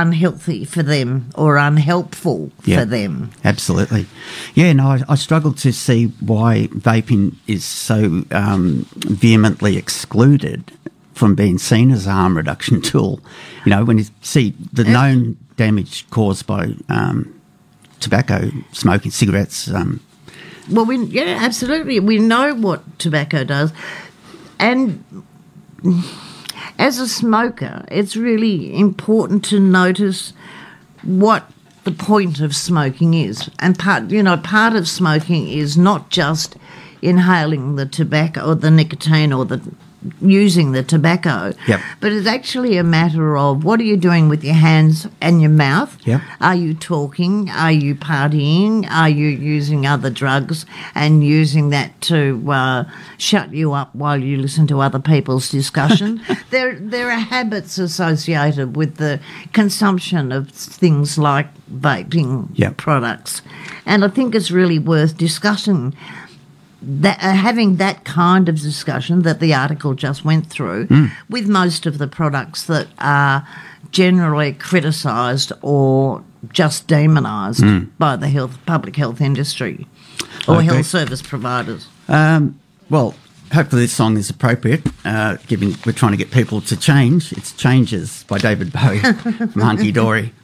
Unhealthy 0.02 0.66
for 0.66 0.84
them 0.84 1.30
or 1.36 1.56
unhelpful 1.58 2.52
Yeah. 2.66 2.80
for 2.80 2.86
them. 2.86 3.32
Absolutely. 3.44 4.06
Yeah, 4.54 4.74
no, 4.74 4.88
I, 4.88 5.02
I 5.10 5.16
struggle 5.16 5.54
to 5.54 5.72
see 5.72 6.06
why 6.20 6.68
vaping 6.74 7.36
is 7.48 7.64
so 7.64 8.24
um, 8.32 8.86
vehemently 8.96 9.78
excluded 9.78 10.72
from 11.14 11.34
being 11.34 11.58
seen 11.58 11.92
as 11.92 12.06
a 12.08 12.12
harm 12.12 12.36
reduction 12.36 12.82
tool. 12.92 13.22
You 13.66 13.70
know, 13.72 13.86
when 13.86 13.98
you 13.98 14.06
see 14.22 14.54
the 14.74 14.84
known 14.84 15.38
damage 15.56 16.06
caused 16.10 16.46
by 16.46 16.74
um, 16.90 17.40
tobacco 18.02 18.52
smoking, 18.74 19.12
cigarettes, 19.12 19.70
um, 19.70 20.02
Well, 20.70 20.86
we 20.86 20.98
yeah, 21.06 21.40
absolutely. 21.42 22.00
We 22.02 22.18
know 22.20 22.54
what 22.56 23.00
tobacco 23.00 23.46
does, 23.46 23.72
and 24.60 25.04
as 26.78 27.00
a 27.00 27.08
smoker, 27.08 27.86
it's 27.90 28.16
really 28.16 28.78
important 28.78 29.46
to 29.46 29.60
notice 29.60 30.34
what 31.04 31.50
the 31.84 31.92
point 31.92 32.40
of 32.40 32.56
smoking 32.56 33.14
is. 33.14 33.50
And 33.60 33.78
part, 33.78 34.10
you 34.10 34.24
know, 34.24 34.38
part 34.38 34.74
of 34.74 34.88
smoking 34.88 35.48
is 35.48 35.78
not 35.78 36.10
just 36.10 36.58
inhaling 37.02 37.76
the 37.76 37.86
tobacco 37.86 38.52
or 38.52 38.56
the 38.56 38.72
nicotine 38.72 39.32
or 39.32 39.46
the 39.46 39.62
using 40.22 40.72
the 40.72 40.84
tobacco, 40.84 41.54
Yep. 41.68 41.80
but 42.00 42.12
it's 42.12 42.28
actually 42.28 42.78
a 42.78 42.84
matter 42.84 43.38
of 43.38 43.64
what 43.64 43.80
are 43.80 43.84
you 43.84 43.98
doing 43.98 44.30
with 44.30 44.44
your 44.44 44.56
hands 44.56 45.08
and 45.22 45.42
your 45.42 45.50
mouth? 45.52 45.98
Yep. 46.06 46.22
Are 46.42 46.56
you 46.56 46.74
talking? 46.74 47.50
Are 47.50 47.72
you 47.72 47.96
partying? 47.96 48.88
Are 48.90 49.10
you 49.10 49.28
using 49.28 49.86
other 49.86 50.10
drugs 50.10 50.66
and 50.94 51.24
using 51.24 51.70
that 51.70 52.00
to 52.02 52.44
uh, 52.52 52.84
shut 53.18 53.54
you 53.54 53.74
up 53.74 53.94
while 53.96 54.22
you 54.22 54.38
listen 54.38 54.68
to 54.68 54.82
other 54.82 55.00
people's 55.00 55.50
discussion? 55.50 56.22
there, 56.50 56.76
there 56.80 57.10
are 57.12 57.20
habits 57.20 57.78
associated 57.78 58.76
with 58.76 58.98
the 58.98 59.20
consumption 59.54 60.32
of 60.32 60.50
things 60.50 61.18
like 61.18 61.48
vaping 61.72 62.50
Yep. 62.54 62.78
products, 62.78 63.42
and 63.86 64.04
I 64.06 64.08
think 64.10 64.36
it's 64.36 64.52
really 64.52 64.78
worth 64.80 65.18
discussing 65.18 65.96
that 66.82 67.18
uh, 67.24 67.34
having 67.34 67.78
that 67.78 68.04
kind 68.06 68.48
of 68.50 68.60
discussion 68.62 69.22
that 69.24 69.40
the 69.40 69.54
article 69.54 69.94
just 69.94 70.24
went 70.26 70.48
through 70.50 70.88
with 71.30 71.48
most 71.48 71.86
of 71.86 71.98
the 71.98 72.08
products 72.08 72.64
that 72.66 72.88
are 73.00 73.48
generally 73.92 74.54
criticised 74.54 75.52
or 75.62 76.24
just 76.52 76.88
demonised 76.88 77.64
by 77.98 78.16
the 78.16 78.28
health 78.30 78.58
public 78.66 78.96
health 78.96 79.22
industry 79.22 79.88
or 80.48 80.58
Okay. 80.58 80.66
health 80.66 80.86
service 80.86 81.22
providers. 81.22 81.88
Um, 82.08 82.60
well, 82.90 83.16
hopefully 83.54 83.84
this 83.84 83.94
song 83.94 84.18
is 84.18 84.30
appropriate, 84.30 84.82
uh, 85.06 85.38
given 85.48 85.76
we're 85.86 85.92
trying 85.94 86.12
to 86.12 86.18
get 86.18 86.30
people 86.32 86.62
to 86.62 86.76
change. 86.78 87.32
It's 87.32 87.52
Changes 87.54 88.26
by 88.28 88.38
David 88.38 88.72
Bowie 88.72 89.00
from 89.00 89.62
Hunky 89.62 89.92
Dory. 89.92 90.34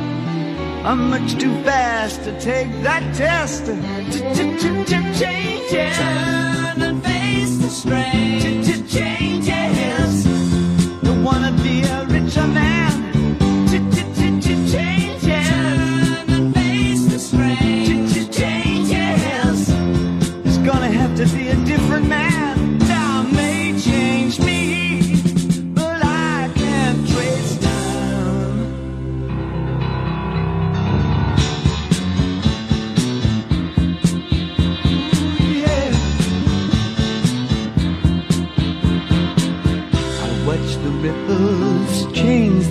I'm 0.83 1.11
much 1.11 1.37
too 1.37 1.53
fast 1.63 2.23
to 2.23 2.39
take 2.39 2.71
that 2.81 3.03
test. 3.15 3.67
Changes. 5.19 5.97
Turn 5.97 6.81
and 6.81 7.03
face 7.03 7.57
the 7.57 7.69
strain. 7.69 8.41
Changes. 8.41 9.20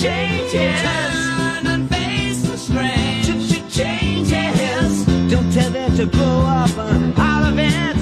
Changes. 0.00 0.80
Turn 0.80 1.66
and 1.66 1.90
face 1.90 2.40
the 2.40 2.56
strain. 2.56 3.22
Changes. 3.68 5.04
Don't 5.30 5.52
tell 5.52 5.70
them 5.70 5.94
to 5.96 6.06
grow 6.06 6.40
up 6.46 6.70
uh, 6.78 7.20
out 7.20 7.52
of 7.52 7.58
it. 7.58 7.99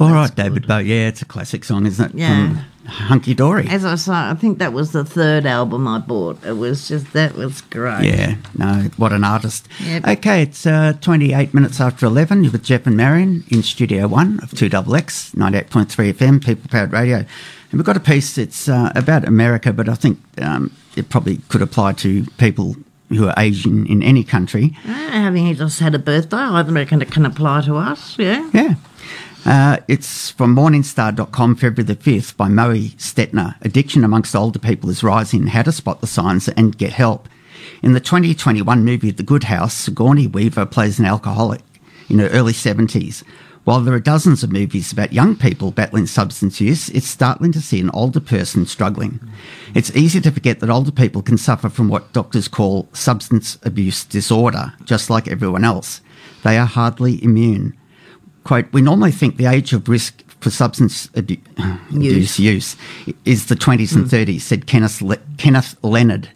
All 0.00 0.12
right, 0.12 0.34
David 0.34 0.66
Bowie. 0.66 0.84
Yeah, 0.84 1.08
it's 1.08 1.22
a 1.22 1.24
classic 1.24 1.64
song, 1.64 1.86
isn't 1.86 2.14
it? 2.14 2.18
Yeah. 2.18 2.64
Hunky 2.86 3.34
Dory. 3.34 3.66
As 3.68 3.84
I 3.84 3.94
say, 3.94 4.12
I 4.12 4.34
think 4.34 4.58
that 4.58 4.72
was 4.72 4.92
the 4.92 5.04
third 5.04 5.46
album 5.46 5.88
I 5.88 5.98
bought. 5.98 6.44
It 6.44 6.52
was 6.52 6.88
just 6.88 7.12
that 7.14 7.34
was 7.34 7.62
great. 7.62 8.04
Yeah, 8.04 8.36
no, 8.58 8.90
what 8.96 9.12
an 9.12 9.24
artist. 9.24 9.68
Yep. 9.82 10.06
Okay, 10.06 10.42
it's 10.42 10.66
uh, 10.66 10.92
28 11.00 11.54
minutes 11.54 11.80
after 11.80 12.06
11. 12.06 12.44
You're 12.44 12.52
with 12.52 12.62
Jeff 12.62 12.86
and 12.86 12.96
Marion 12.96 13.44
in 13.48 13.62
Studio 13.62 14.06
1 14.06 14.40
of 14.42 14.50
2XX, 14.50 15.34
98.3 15.34 16.12
FM, 16.12 16.44
People 16.44 16.68
Powered 16.70 16.92
Radio. 16.92 17.16
And 17.18 17.26
we've 17.72 17.84
got 17.84 17.96
a 17.96 18.00
piece 18.00 18.34
that's 18.34 18.68
uh, 18.68 18.92
about 18.94 19.26
America, 19.26 19.72
but 19.72 19.88
I 19.88 19.94
think 19.94 20.20
um, 20.40 20.70
it 20.94 21.08
probably 21.08 21.38
could 21.48 21.62
apply 21.62 21.94
to 21.94 22.24
people 22.38 22.76
who 23.08 23.28
are 23.28 23.34
Asian 23.38 23.86
in 23.86 24.02
any 24.02 24.24
country. 24.24 24.76
Ah, 24.86 25.10
having 25.12 25.54
just 25.54 25.80
had 25.80 25.94
a 25.94 25.98
birthday, 25.98 26.36
I 26.36 26.62
reckon 26.62 27.00
it 27.02 27.10
can 27.10 27.24
apply 27.24 27.62
to 27.62 27.76
us. 27.76 28.18
Yeah. 28.18 28.48
Yeah. 28.52 28.74
Uh, 29.44 29.76
it's 29.88 30.30
from 30.30 30.56
Morningstar.com, 30.56 31.56
February 31.56 31.84
the 31.84 31.96
5th, 31.96 32.34
by 32.34 32.48
Moe 32.48 32.72
Stetner. 32.96 33.60
Addiction 33.60 34.02
amongst 34.02 34.34
older 34.34 34.58
people 34.58 34.88
is 34.88 35.02
rising. 35.02 35.48
How 35.48 35.62
to 35.62 35.72
spot 35.72 36.00
the 36.00 36.06
signs 36.06 36.48
and 36.48 36.78
get 36.78 36.94
help. 36.94 37.28
In 37.82 37.92
the 37.92 38.00
2021 38.00 38.84
movie 38.84 39.10
The 39.10 39.22
Good 39.22 39.44
House, 39.44 39.74
Sigourney 39.74 40.26
Weaver 40.26 40.64
plays 40.64 40.98
an 40.98 41.04
alcoholic 41.04 41.60
in 42.08 42.20
her 42.20 42.28
early 42.28 42.54
70s. 42.54 43.22
While 43.64 43.80
there 43.80 43.94
are 43.94 44.00
dozens 44.00 44.42
of 44.42 44.52
movies 44.52 44.92
about 44.92 45.12
young 45.12 45.36
people 45.36 45.70
battling 45.70 46.06
substance 46.06 46.58
use, 46.58 46.88
it's 46.90 47.06
startling 47.06 47.52
to 47.52 47.60
see 47.60 47.80
an 47.80 47.90
older 47.90 48.20
person 48.20 48.64
struggling. 48.64 49.20
It's 49.74 49.94
easy 49.94 50.22
to 50.22 50.30
forget 50.30 50.60
that 50.60 50.70
older 50.70 50.92
people 50.92 51.20
can 51.20 51.36
suffer 51.36 51.68
from 51.68 51.88
what 51.88 52.12
doctors 52.14 52.48
call 52.48 52.88
substance 52.94 53.58
abuse 53.62 54.04
disorder, 54.04 54.72
just 54.84 55.10
like 55.10 55.28
everyone 55.28 55.64
else. 55.64 56.00
They 56.42 56.56
are 56.56 56.66
hardly 56.66 57.22
immune 57.22 57.74
quote, 58.44 58.72
we 58.72 58.82
normally 58.82 59.10
think 59.10 59.36
the 59.36 59.46
age 59.46 59.72
of 59.72 59.88
risk 59.88 60.22
for 60.40 60.50
substance 60.50 61.08
abu- 61.16 61.38
abuse 61.90 62.38
use 62.38 62.76
is 63.24 63.46
the 63.46 63.54
20s 63.56 63.94
and 63.94 64.06
30s, 64.06 64.42
said 64.42 64.66
Kenneth, 64.66 65.02
Le- 65.02 65.18
Kenneth 65.38 65.76
Leonard, 65.82 66.28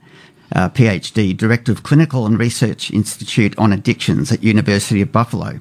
uh, 0.55 0.69
PhD, 0.71 1.37
Director 1.37 1.73
of 1.73 1.83
Clinical 1.83 2.27
and 2.27 2.39
Research 2.39 2.91
Institute 2.91 3.57
on 3.59 3.73
Addictions 3.73 4.33
at 4.33 4.43
University 4.43 5.03
of 5.03 5.13
Buffalo. 5.13 5.61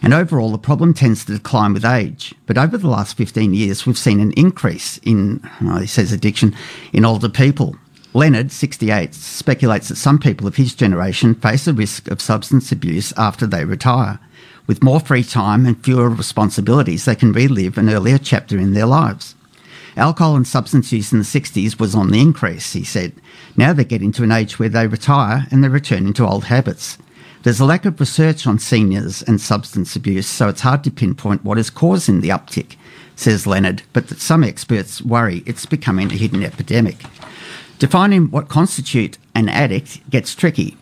And 0.00 0.12
overall, 0.12 0.50
the 0.50 0.58
problem 0.58 0.94
tends 0.94 1.24
to 1.24 1.32
decline 1.32 1.74
with 1.74 1.84
age. 1.84 2.34
But 2.46 2.58
over 2.58 2.76
the 2.76 2.88
last 2.88 3.16
15 3.16 3.54
years, 3.54 3.86
we've 3.86 3.98
seen 3.98 4.20
an 4.20 4.32
increase 4.32 4.98
in, 4.98 5.48
well, 5.60 5.78
he 5.78 5.86
says, 5.86 6.12
addiction 6.12 6.56
in 6.92 7.04
older 7.04 7.28
people. 7.28 7.76
Leonard, 8.14 8.52
68, 8.52 9.14
speculates 9.14 9.88
that 9.88 9.96
some 9.96 10.18
people 10.18 10.46
of 10.46 10.56
his 10.56 10.74
generation 10.74 11.34
face 11.34 11.66
a 11.66 11.72
risk 11.72 12.10
of 12.10 12.20
substance 12.20 12.70
abuse 12.72 13.12
after 13.16 13.46
they 13.46 13.64
retire. 13.64 14.18
With 14.66 14.82
more 14.82 15.00
free 15.00 15.24
time 15.24 15.66
and 15.66 15.82
fewer 15.82 16.08
responsibilities, 16.08 17.04
they 17.04 17.16
can 17.16 17.32
relive 17.32 17.78
an 17.78 17.90
earlier 17.90 18.18
chapter 18.18 18.58
in 18.58 18.74
their 18.74 18.86
lives. 18.86 19.34
Alcohol 19.96 20.36
and 20.36 20.46
substance 20.46 20.92
use 20.92 21.12
in 21.12 21.18
the 21.18 21.24
60s 21.24 21.78
was 21.78 21.94
on 21.94 22.10
the 22.10 22.20
increase, 22.20 22.72
he 22.72 22.84
said. 22.84 23.12
Now 23.56 23.72
they're 23.72 23.84
getting 23.84 24.12
to 24.12 24.22
an 24.22 24.32
age 24.32 24.58
where 24.58 24.68
they 24.68 24.86
retire 24.86 25.46
and 25.50 25.62
they're 25.62 25.70
returning 25.70 26.14
to 26.14 26.26
old 26.26 26.44
habits. 26.44 26.96
There's 27.42 27.60
a 27.60 27.64
lack 27.64 27.84
of 27.84 27.98
research 27.98 28.46
on 28.46 28.58
seniors 28.60 29.20
and 29.22 29.40
substance 29.40 29.96
abuse, 29.96 30.28
so 30.28 30.48
it's 30.48 30.60
hard 30.60 30.84
to 30.84 30.90
pinpoint 30.90 31.44
what 31.44 31.58
is 31.58 31.70
causing 31.70 32.20
the 32.20 32.28
uptick, 32.28 32.76
says 33.16 33.46
Leonard, 33.48 33.82
but 33.92 34.08
that 34.08 34.20
some 34.20 34.44
experts 34.44 35.02
worry 35.02 35.42
it's 35.44 35.66
becoming 35.66 36.10
a 36.12 36.16
hidden 36.16 36.44
epidemic. 36.44 37.04
Defining 37.80 38.30
what 38.30 38.48
constitutes 38.48 39.18
an 39.34 39.48
addict 39.48 40.08
gets 40.08 40.36
tricky. 40.36 40.76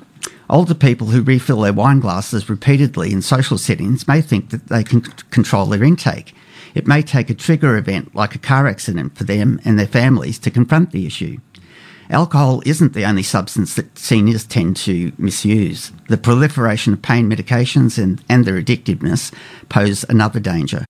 Older 0.51 0.75
people 0.75 1.07
who 1.07 1.23
refill 1.23 1.61
their 1.61 1.73
wine 1.73 2.01
glasses 2.01 2.51
repeatedly 2.51 3.13
in 3.13 3.23
social 3.23 3.57
settings 3.57 4.09
may 4.09 4.21
think 4.21 4.51
that 4.51 4.67
they 4.67 4.83
can 4.83 5.03
control 5.31 5.67
their 5.67 5.85
intake. 5.85 6.35
It 6.75 6.89
may 6.89 7.03
take 7.03 7.31
a 7.31 7.35
trigger 7.35 7.77
event 7.77 8.17
like 8.17 8.35
a 8.35 8.39
car 8.39 8.67
accident 8.67 9.17
for 9.17 9.23
them 9.23 9.61
and 9.65 9.79
their 9.79 9.87
families 9.87 10.41
to 10.41 10.51
confront 10.51 10.91
the 10.91 11.07
issue. 11.07 11.39
Alcohol 12.11 12.63
isn't 12.67 12.95
the 12.95 13.05
only 13.05 13.23
substance 13.23 13.77
that 13.77 13.97
seniors 13.97 14.45
tend 14.45 14.77
to 14.79 15.13
misuse. 15.17 15.93
The 16.09 16.19
proliferation 16.19 16.95
of 16.95 17.03
pain 17.03 17.31
medications 17.31 18.03
and, 18.03 18.21
and 18.29 18.45
their 18.45 18.61
addictiveness 18.61 19.33
pose 19.69 20.05
another 20.09 20.41
danger. 20.41 20.85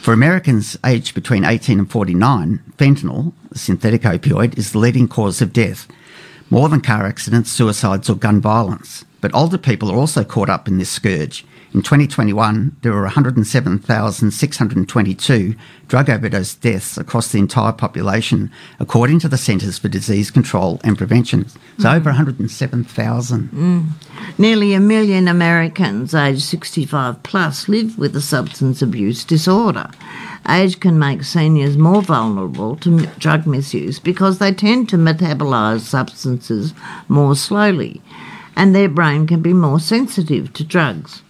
For 0.00 0.14
Americans 0.14 0.78
aged 0.86 1.16
between 1.16 1.44
18 1.44 1.80
and 1.80 1.90
49, 1.90 2.62
fentanyl, 2.78 3.32
a 3.50 3.58
synthetic 3.58 4.02
opioid, 4.02 4.56
is 4.56 4.70
the 4.70 4.78
leading 4.78 5.08
cause 5.08 5.42
of 5.42 5.52
death, 5.52 5.88
more 6.50 6.68
than 6.68 6.80
car 6.80 7.06
accidents, 7.06 7.50
suicides, 7.50 8.10
or 8.10 8.16
gun 8.16 8.40
violence. 8.40 9.04
But 9.20 9.34
older 9.34 9.58
people 9.58 9.90
are 9.90 9.96
also 9.96 10.24
caught 10.24 10.50
up 10.50 10.66
in 10.66 10.78
this 10.78 10.90
scourge. 10.90 11.44
In 11.72 11.82
2021, 11.82 12.78
there 12.82 12.92
were 12.92 13.02
107,622 13.02 15.54
drug 15.86 16.10
overdose 16.10 16.54
deaths 16.54 16.98
across 16.98 17.30
the 17.30 17.38
entire 17.38 17.70
population, 17.70 18.50
according 18.80 19.20
to 19.20 19.28
the 19.28 19.38
Centres 19.38 19.78
for 19.78 19.86
Disease 19.86 20.32
Control 20.32 20.80
and 20.82 20.98
Prevention. 20.98 21.46
So 21.78 21.84
mm. 21.84 21.94
over 21.94 22.10
107,000. 22.10 23.50
Mm. 23.50 23.86
Nearly 24.36 24.74
a 24.74 24.80
million 24.80 25.28
Americans 25.28 26.12
aged 26.12 26.42
65 26.42 27.22
plus 27.22 27.68
live 27.68 27.96
with 27.96 28.16
a 28.16 28.20
substance 28.20 28.82
abuse 28.82 29.24
disorder. 29.24 29.88
Age 30.48 30.80
can 30.80 30.98
make 30.98 31.22
seniors 31.22 31.76
more 31.76 32.02
vulnerable 32.02 32.74
to 32.78 33.06
drug 33.20 33.46
misuse 33.46 34.00
because 34.00 34.38
they 34.38 34.52
tend 34.52 34.88
to 34.88 34.96
metabolise 34.96 35.82
substances 35.82 36.74
more 37.06 37.36
slowly 37.36 38.02
and 38.56 38.74
their 38.74 38.88
brain 38.88 39.26
can 39.26 39.40
be 39.40 39.52
more 39.52 39.80
sensitive 39.80 40.52
to 40.52 40.64
drugs. 40.64 41.22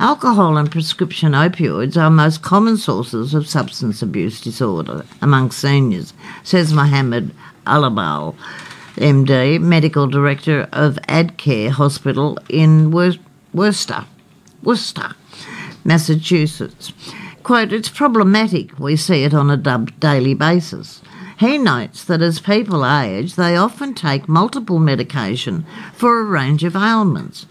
Alcohol 0.00 0.56
and 0.56 0.70
prescription 0.70 1.32
opioids 1.32 1.96
are 1.96 2.10
most 2.10 2.42
common 2.42 2.76
sources 2.76 3.32
of 3.32 3.46
substance 3.46 4.02
abuse 4.02 4.40
disorder 4.40 5.04
among 5.22 5.50
seniors, 5.50 6.12
says 6.42 6.72
Mohammed 6.72 7.30
Alabal, 7.66 8.34
MD, 8.96 9.60
Medical 9.60 10.06
Director 10.08 10.68
of 10.72 10.96
AdCare 11.08 11.70
Hospital 11.70 12.38
in 12.48 12.90
Wor- 12.90 13.12
Worcester, 13.52 14.04
Worcester, 14.62 15.14
Massachusetts. 15.84 16.92
Quote, 17.44 17.72
it's 17.72 17.88
problematic. 17.88 18.78
We 18.78 18.96
see 18.96 19.22
it 19.22 19.32
on 19.34 19.50
a 19.50 19.56
dub- 19.56 19.98
daily 20.00 20.34
basis. 20.34 21.02
He 21.38 21.58
notes 21.58 22.04
that 22.04 22.22
as 22.22 22.40
people 22.40 22.86
age, 22.86 23.34
they 23.34 23.56
often 23.56 23.94
take 23.94 24.28
multiple 24.28 24.78
medication 24.78 25.66
for 25.92 26.20
a 26.20 26.24
range 26.24 26.64
of 26.64 26.76
ailments. 26.76 27.46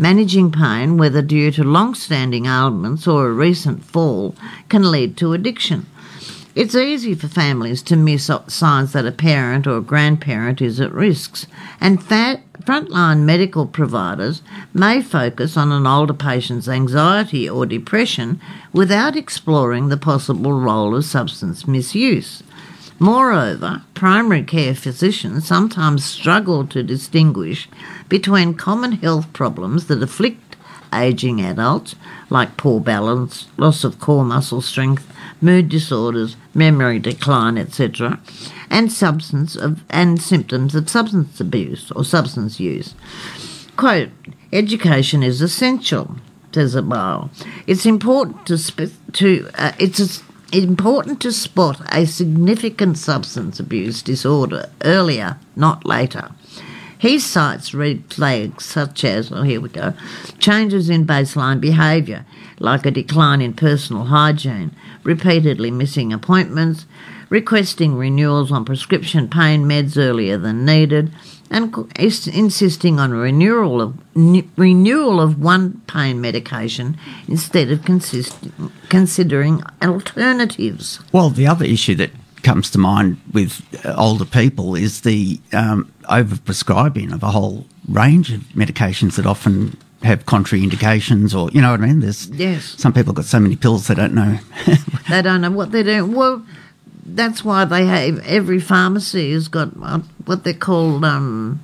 Managing 0.00 0.52
pain, 0.52 0.96
whether 0.96 1.22
due 1.22 1.50
to 1.50 1.64
long 1.64 1.94
standing 1.94 2.46
ailments 2.46 3.08
or 3.08 3.28
a 3.28 3.32
recent 3.32 3.84
fall, 3.84 4.36
can 4.68 4.90
lead 4.90 5.16
to 5.16 5.32
addiction. 5.32 5.86
It's 6.54 6.74
easy 6.74 7.14
for 7.14 7.26
families 7.26 7.82
to 7.82 7.96
miss 7.96 8.30
signs 8.46 8.92
that 8.92 9.06
a 9.06 9.12
parent 9.12 9.66
or 9.66 9.78
a 9.78 9.80
grandparent 9.82 10.62
is 10.62 10.80
at 10.80 10.92
risk, 10.92 11.48
and 11.80 12.02
fa- 12.02 12.40
frontline 12.64 13.20
medical 13.20 13.66
providers 13.66 14.42
may 14.72 15.02
focus 15.02 15.56
on 15.56 15.72
an 15.72 15.86
older 15.86 16.14
patient's 16.14 16.68
anxiety 16.68 17.48
or 17.48 17.66
depression 17.66 18.40
without 18.72 19.16
exploring 19.16 19.88
the 19.88 19.96
possible 19.96 20.52
role 20.52 20.94
of 20.94 21.04
substance 21.04 21.66
misuse. 21.66 22.42
Moreover, 22.98 23.82
primary 23.94 24.42
care 24.42 24.74
physicians 24.74 25.46
sometimes 25.46 26.04
struggle 26.04 26.66
to 26.66 26.82
distinguish 26.82 27.68
between 28.08 28.54
common 28.54 28.92
health 28.92 29.32
problems 29.32 29.86
that 29.86 30.02
afflict 30.02 30.56
ageing 30.92 31.40
adults, 31.40 31.94
like 32.30 32.56
poor 32.56 32.80
balance, 32.80 33.46
loss 33.56 33.84
of 33.84 34.00
core 34.00 34.24
muscle 34.24 34.60
strength, 34.60 35.12
mood 35.40 35.68
disorders, 35.68 36.36
memory 36.54 36.98
decline, 36.98 37.56
etc., 37.56 38.20
and 38.70 38.92
substance 38.92 39.54
of 39.54 39.84
and 39.88 40.20
symptoms 40.20 40.74
of 40.74 40.90
substance 40.90 41.40
abuse 41.40 41.90
or 41.92 42.04
substance 42.04 42.58
use. 42.58 42.94
Quote, 43.76 44.10
education 44.52 45.22
is 45.22 45.40
essential, 45.40 46.16
says 46.52 46.74
Abal. 46.74 47.30
It's 47.66 47.86
important 47.86 48.46
to, 48.46 48.90
to 49.12 49.48
uh, 49.54 49.72
it's 49.78 50.22
important 50.52 51.20
to 51.20 51.32
spot 51.32 51.80
a 51.92 52.06
significant 52.06 52.98
substance 52.98 53.60
abuse 53.60 54.02
disorder 54.02 54.70
earlier, 54.82 55.38
not 55.56 55.84
later. 55.84 56.30
He 56.98 57.18
cites 57.18 57.74
red 57.74 58.04
flags 58.12 58.64
such 58.64 59.04
as, 59.04 59.30
oh, 59.30 59.42
here 59.42 59.60
we 59.60 59.68
go, 59.68 59.94
changes 60.38 60.90
in 60.90 61.06
baseline 61.06 61.60
behaviour, 61.60 62.26
like 62.58 62.84
a 62.86 62.90
decline 62.90 63.40
in 63.40 63.52
personal 63.54 64.06
hygiene, 64.06 64.72
repeatedly 65.04 65.70
missing 65.70 66.12
appointments, 66.12 66.86
requesting 67.30 67.94
renewals 67.94 68.50
on 68.50 68.64
prescription 68.64 69.28
pain 69.28 69.64
meds 69.64 69.96
earlier 69.96 70.38
than 70.38 70.64
needed, 70.64 71.12
and 71.50 71.74
is- 71.98 72.26
insisting 72.28 72.98
on 73.00 73.10
renewal 73.12 73.80
of 73.80 73.94
n- 74.16 74.48
renewal 74.56 75.20
of 75.20 75.40
one 75.40 75.80
pain 75.86 76.20
medication 76.20 76.96
instead 77.26 77.70
of 77.70 77.84
consist- 77.84 78.36
considering 78.88 79.62
alternatives. 79.82 81.00
Well, 81.12 81.30
the 81.30 81.46
other 81.46 81.64
issue 81.64 81.94
that 81.96 82.10
comes 82.42 82.70
to 82.70 82.78
mind 82.78 83.16
with 83.32 83.62
uh, 83.84 83.94
older 83.96 84.24
people 84.24 84.74
is 84.74 85.00
the 85.02 85.40
um, 85.52 85.90
overprescribing 86.04 87.12
of 87.12 87.22
a 87.22 87.30
whole 87.30 87.66
range 87.88 88.32
of 88.32 88.40
medications 88.54 89.16
that 89.16 89.26
often 89.26 89.76
have 90.02 90.24
contraindications, 90.26 91.34
or 91.34 91.50
you 91.50 91.60
know 91.60 91.72
what 91.72 91.80
I 91.80 91.86
mean. 91.86 92.00
There's 92.00 92.28
Yes. 92.28 92.74
some 92.78 92.92
people 92.92 93.12
got 93.12 93.24
so 93.24 93.40
many 93.40 93.56
pills 93.56 93.88
they 93.88 93.94
don't 93.94 94.14
know. 94.14 94.38
They 95.08 95.22
don't 95.22 95.40
know 95.40 95.50
what 95.50 95.72
they're 95.72 95.82
doing. 95.84 96.12
Well, 96.14 96.44
that's 97.14 97.44
why 97.44 97.64
they 97.64 97.86
have 97.86 98.18
every 98.26 98.60
pharmacy 98.60 99.32
has 99.32 99.48
got 99.48 99.70
uh, 99.82 100.00
what 100.26 100.44
they're 100.44 100.52
called 100.54 101.04
um, 101.04 101.60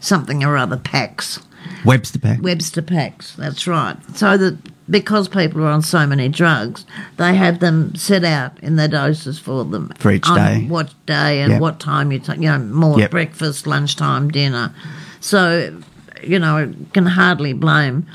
something 0.00 0.44
or 0.44 0.56
other 0.56 0.76
packs, 0.76 1.40
Webster 1.84 2.18
pack. 2.18 2.40
Webster 2.42 2.82
packs. 2.82 3.34
That's 3.36 3.66
right. 3.66 3.96
So 4.14 4.36
that 4.36 4.58
because 4.90 5.28
people 5.28 5.62
are 5.62 5.68
on 5.68 5.82
so 5.82 6.06
many 6.06 6.28
drugs, 6.28 6.86
they 7.18 7.34
have 7.34 7.60
them 7.60 7.94
set 7.94 8.24
out 8.24 8.58
in 8.62 8.76
their 8.76 8.88
doses 8.88 9.38
for 9.38 9.64
them 9.64 9.92
For 9.98 10.10
each 10.12 10.26
on 10.28 10.36
day. 10.36 10.66
what 10.66 10.94
day 11.06 11.42
and 11.42 11.52
Yep. 11.52 11.60
what 11.60 11.78
time 11.80 12.10
you 12.10 12.18
take. 12.20 12.36
You 12.38 12.50
know, 12.50 12.58
more 12.58 12.98
Yep. 12.98 13.10
breakfast, 13.10 13.66
lunchtime, 13.66 14.30
dinner. 14.30 14.72
So 15.20 15.78
you 16.24 16.38
know, 16.38 16.72
can 16.92 17.06
hardly 17.06 17.52
blame. 17.52 18.06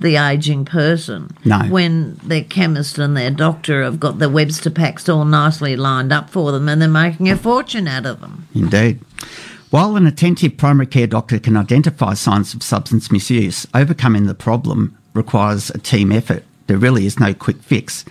The 0.00 0.16
aging 0.16 0.64
person, 0.64 1.30
No. 1.44 1.58
when 1.68 2.20
their 2.24 2.44
chemist 2.44 2.98
and 2.98 3.16
their 3.16 3.30
doctor 3.30 3.82
have 3.82 3.98
got 3.98 4.18
the 4.18 4.28
Webster 4.28 4.70
packs 4.70 5.08
all 5.08 5.24
nicely 5.24 5.76
lined 5.76 6.12
up 6.12 6.30
for 6.30 6.52
them, 6.52 6.68
and 6.68 6.80
they're 6.80 6.88
making 6.88 7.28
a 7.28 7.36
fortune 7.36 7.88
out 7.88 8.06
of 8.06 8.20
them. 8.20 8.46
Indeed. 8.54 9.00
While 9.70 9.96
an 9.96 10.06
attentive 10.06 10.56
primary 10.56 10.86
care 10.86 11.06
doctor 11.06 11.38
can 11.38 11.56
identify 11.56 12.14
signs 12.14 12.54
of 12.54 12.62
substance 12.62 13.10
misuse, 13.10 13.66
overcoming 13.74 14.26
the 14.26 14.34
problem 14.34 14.96
requires 15.14 15.70
a 15.70 15.78
team 15.78 16.10
effort. 16.12 16.44
There 16.68 16.78
really 16.78 17.04
is 17.06 17.18
no 17.18 17.34
quick 17.34 17.62
fix. 17.62 18.04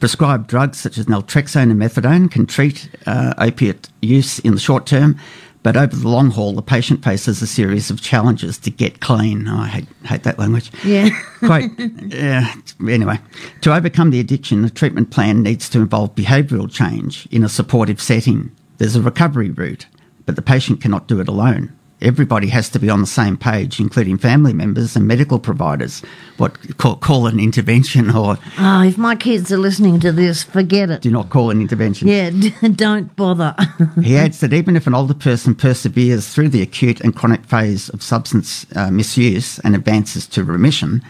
Prescribed 0.00 0.46
drugs 0.48 0.78
such 0.78 0.98
as 0.98 1.06
naltrexone 1.06 1.70
and 1.70 1.80
methadone 1.80 2.30
can 2.30 2.46
treat 2.46 2.88
uh, 3.06 3.34
opiate 3.38 3.88
use 4.02 4.38
in 4.40 4.54
the 4.54 4.60
short 4.60 4.86
term, 4.86 5.18
but 5.64 5.78
over 5.78 5.96
the 5.96 6.08
long 6.08 6.30
haul, 6.30 6.52
the 6.52 6.62
patient 6.62 7.02
faces 7.02 7.40
a 7.40 7.46
series 7.46 7.90
of 7.90 8.02
challenges 8.02 8.58
to 8.58 8.70
get 8.70 9.00
clean. 9.00 9.48
Oh, 9.48 9.56
I 9.56 9.66
hate, 9.68 9.86
hate 10.04 10.22
that 10.24 10.38
language. 10.38 10.70
Yeah. 10.84 11.08
Quite. 11.38 11.70
Yeah. 11.78 12.54
Anyway, 12.86 13.18
to 13.62 13.74
overcome 13.74 14.10
the 14.10 14.20
addiction, 14.20 14.60
the 14.60 14.68
treatment 14.68 15.10
plan 15.10 15.42
needs 15.42 15.70
to 15.70 15.80
involve 15.80 16.14
behavioural 16.14 16.70
change 16.70 17.26
in 17.30 17.42
a 17.42 17.48
supportive 17.48 18.00
setting. 18.00 18.54
There's 18.76 18.94
a 18.94 19.00
recovery 19.00 19.50
route, 19.50 19.86
but 20.26 20.36
the 20.36 20.42
patient 20.42 20.82
cannot 20.82 21.08
do 21.08 21.18
it 21.18 21.28
alone. 21.28 21.74
Everybody 22.00 22.48
has 22.48 22.68
to 22.70 22.78
be 22.78 22.90
on 22.90 23.00
the 23.00 23.06
same 23.06 23.36
page, 23.36 23.80
including 23.80 24.18
family 24.18 24.52
members 24.52 24.94
and 24.96 25.06
medical 25.06 25.38
providers. 25.38 26.02
What 26.36 26.76
call, 26.76 26.96
call 26.96 27.26
an 27.26 27.38
intervention, 27.40 28.10
or 28.10 28.36
Oh, 28.58 28.82
if 28.82 28.98
my 28.98 29.14
kids 29.16 29.50
are 29.52 29.56
listening 29.58 30.00
to 30.00 30.12
this, 30.12 30.42
forget 30.42 30.90
it. 30.90 31.00
do 31.02 31.10
not 31.10 31.30
call 31.30 31.50
an 31.50 31.60
intervention. 31.60 32.08
Yeah, 32.08 32.30
don't 32.74 33.14
bother. 33.16 33.54
He 34.02 34.16
adds 34.16 34.40
that 34.40 34.52
even 34.52 34.76
if 34.76 34.86
an 34.86 34.94
older 34.94 35.14
person 35.14 35.54
perseveres 35.54 36.28
through 36.28 36.50
the 36.50 36.62
acute 36.62 37.00
and 37.00 37.14
chronic 37.16 37.44
phase 37.46 37.88
of 37.90 38.02
substance 38.02 38.66
uh, 38.76 38.90
misuse 38.90 39.58
and 39.60 39.74
advances 39.74 40.26
to 40.28 40.44
remission, 40.44 41.00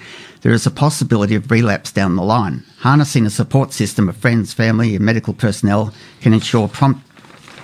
there 0.42 0.52
is 0.52 0.66
a 0.66 0.70
possibility 0.70 1.34
of 1.34 1.50
relapse 1.50 1.90
down 1.90 2.16
the 2.16 2.22
line. 2.22 2.62
Harnessing 2.80 3.24
a 3.26 3.30
support 3.30 3.72
system 3.72 4.08
of 4.10 4.16
friends, 4.16 4.52
family, 4.52 4.94
and 4.94 5.04
medical 5.04 5.32
personnel 5.32 5.92
can 6.20 6.34
ensure 6.34 6.68
prompt 6.68 7.03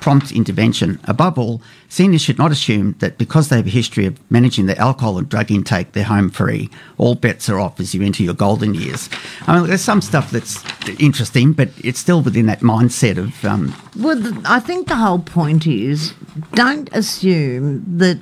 prompt 0.00 0.32
intervention. 0.32 0.98
Above 1.04 1.38
all, 1.38 1.62
seniors 1.88 2.22
should 2.22 2.38
not 2.38 2.52
assume 2.52 2.94
that 2.98 3.18
because 3.18 3.48
they 3.48 3.56
have 3.56 3.66
a 3.66 3.70
history 3.70 4.06
of 4.06 4.18
managing 4.30 4.66
their 4.66 4.78
alcohol 4.78 5.18
and 5.18 5.28
drug 5.28 5.50
intake, 5.50 5.92
they're 5.92 6.04
home 6.04 6.30
free. 6.30 6.70
All 6.98 7.14
bets 7.14 7.48
are 7.48 7.60
off 7.60 7.78
as 7.80 7.94
you 7.94 8.02
enter 8.02 8.22
your 8.22 8.34
golden 8.34 8.74
years. 8.74 9.08
I 9.46 9.58
mean, 9.58 9.68
there's 9.68 9.82
some 9.82 10.00
stuff 10.00 10.30
that's 10.30 10.62
interesting, 11.00 11.52
but 11.52 11.68
it's 11.82 12.00
still 12.00 12.22
within 12.22 12.46
that 12.46 12.60
mindset 12.60 13.18
of 13.18 13.44
um, 13.44 13.74
well, 13.96 14.20
I 14.44 14.60
think 14.60 14.88
the 14.88 14.96
whole 14.96 15.18
point 15.18 15.66
is 15.66 16.14
don't 16.54 16.88
assume 16.92 17.84
that 17.98 18.18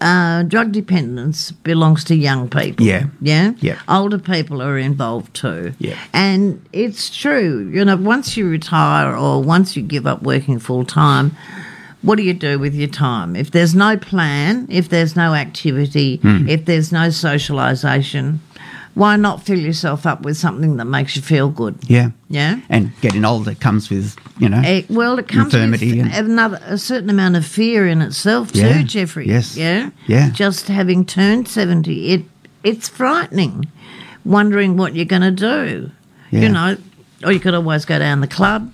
uh, 0.00 0.42
drug 0.44 0.72
dependence 0.72 1.50
belongs 1.52 2.04
to 2.04 2.14
young 2.14 2.48
people. 2.48 2.86
Yeah. 2.86 3.06
Yeah? 3.20 3.52
Yeah. 3.60 3.78
Older 3.88 4.18
people 4.18 4.62
are 4.62 4.78
involved 4.78 5.34
too. 5.34 5.74
Yeah. 5.78 5.98
And 6.14 6.64
it's 6.72 7.14
true. 7.14 7.68
You 7.72 7.84
know, 7.84 7.96
once 7.96 8.36
you 8.36 8.48
retire 8.48 9.14
or 9.16 9.42
once 9.42 9.76
you 9.76 9.82
give 9.82 10.06
up 10.06 10.22
working 10.22 10.58
full 10.58 10.84
time, 10.84 11.36
what 12.02 12.16
do 12.16 12.22
you 12.22 12.32
do 12.32 12.58
with 12.58 12.74
your 12.74 12.88
time? 12.88 13.36
If 13.36 13.50
there's 13.50 13.74
no 13.74 13.96
plan, 13.98 14.66
if 14.70 14.88
there's 14.88 15.16
no 15.16 15.34
activity, 15.34 16.16
Hmm. 16.22 16.48
if 16.48 16.64
there's 16.64 16.90
no 16.92 17.08
socialisation, 17.08 18.38
why 18.94 19.16
not 19.16 19.42
fill 19.42 19.58
yourself 19.58 20.04
up 20.06 20.22
with 20.22 20.36
something 20.36 20.76
that 20.76 20.84
makes 20.84 21.16
you 21.16 21.22
feel 21.22 21.48
good? 21.48 21.76
yeah. 21.86 22.10
Yeah? 22.28 22.60
And 22.68 22.92
getting 23.00 23.24
older 23.24 23.54
comes 23.54 23.90
with, 23.90 24.16
you 24.38 24.48
know, 24.48 24.60
Eh, 24.64 24.82
well, 24.88 25.18
it 25.18 25.26
comes 25.28 25.52
Infirmity 25.54 26.02
with 26.02 26.12
and- 26.14 26.30
another 26.30 26.60
a 26.64 26.78
certain 26.78 27.10
amount 27.10 27.36
of 27.36 27.44
fear 27.46 27.86
in 27.88 28.02
itself 28.02 28.52
too, 28.52 28.82
Jeffrey. 28.84 29.26
yes, 29.28 29.56
Yeah. 29.56 29.90
yeah. 30.06 30.30
Just 30.30 30.68
having 30.68 31.04
turned 31.04 31.48
seventy, 31.48 32.10
it 32.12 32.24
it's 32.62 32.88
frightening, 32.88 33.66
wondering 34.24 34.76
what 34.76 34.94
you're 34.94 35.04
going 35.06 35.22
to 35.22 35.30
do. 35.30 35.90
Yeah. 36.30 36.40
You 36.42 36.48
know, 36.50 36.76
or 37.24 37.32
you 37.32 37.40
could 37.40 37.54
always 37.54 37.84
go 37.84 37.98
down 37.98 38.20
the 38.20 38.26
club 38.28 38.72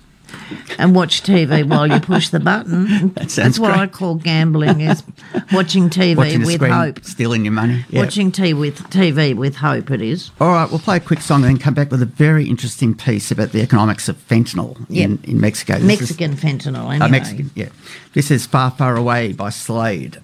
and 0.77 0.95
watch 0.95 1.23
TV 1.23 1.67
while 1.67 1.87
you 1.87 1.99
push 1.99 2.29
the 2.29 2.39
button. 2.39 2.87
That 3.17 3.29
That's 3.29 3.59
what 3.59 3.69
great. 3.73 3.79
I 3.79 3.87
call 3.87 4.15
gambling: 4.15 4.81
is 4.81 5.03
watching 5.51 5.89
TV 5.89 6.15
watching 6.15 6.43
with 6.45 6.55
screen, 6.55 6.71
hope. 6.71 7.03
stealing 7.03 7.45
your 7.45 7.51
money. 7.53 7.85
Yeah. 7.89 8.01
Watching 8.01 8.31
TV 8.31 8.57
with 8.59 8.77
TV 8.89 9.35
with 9.35 9.55
hope. 9.57 9.91
It 9.91 10.01
is. 10.01 10.31
All 10.39 10.49
right, 10.49 10.69
we'll 10.69 10.79
play 10.79 10.97
a 10.97 10.99
quick 11.01 11.21
song 11.21 11.43
and 11.43 11.51
then 11.53 11.57
come 11.57 11.73
back 11.73 11.91
with 11.91 12.01
a 12.01 12.05
very 12.05 12.47
interesting 12.47 12.93
piece 12.95 13.31
about 13.31 13.51
the 13.51 13.61
economics 13.61 14.07
of 14.09 14.17
fentanyl 14.27 14.77
in, 14.89 15.19
in 15.23 15.39
Mexico. 15.41 15.73
This 15.79 16.01
is- 16.01 16.19
Mexican 16.19 16.35
fentanyl. 16.35 16.89
Anyway. 16.89 16.99
uh, 17.05 17.09
Mexican, 17.09 17.51
yeah. 17.55 17.69
This 18.13 18.31
is 18.31 18.45
Far, 18.45 18.71
Far 18.71 18.95
Away 18.95 19.33
by 19.33 19.49
Slade. 19.49 20.19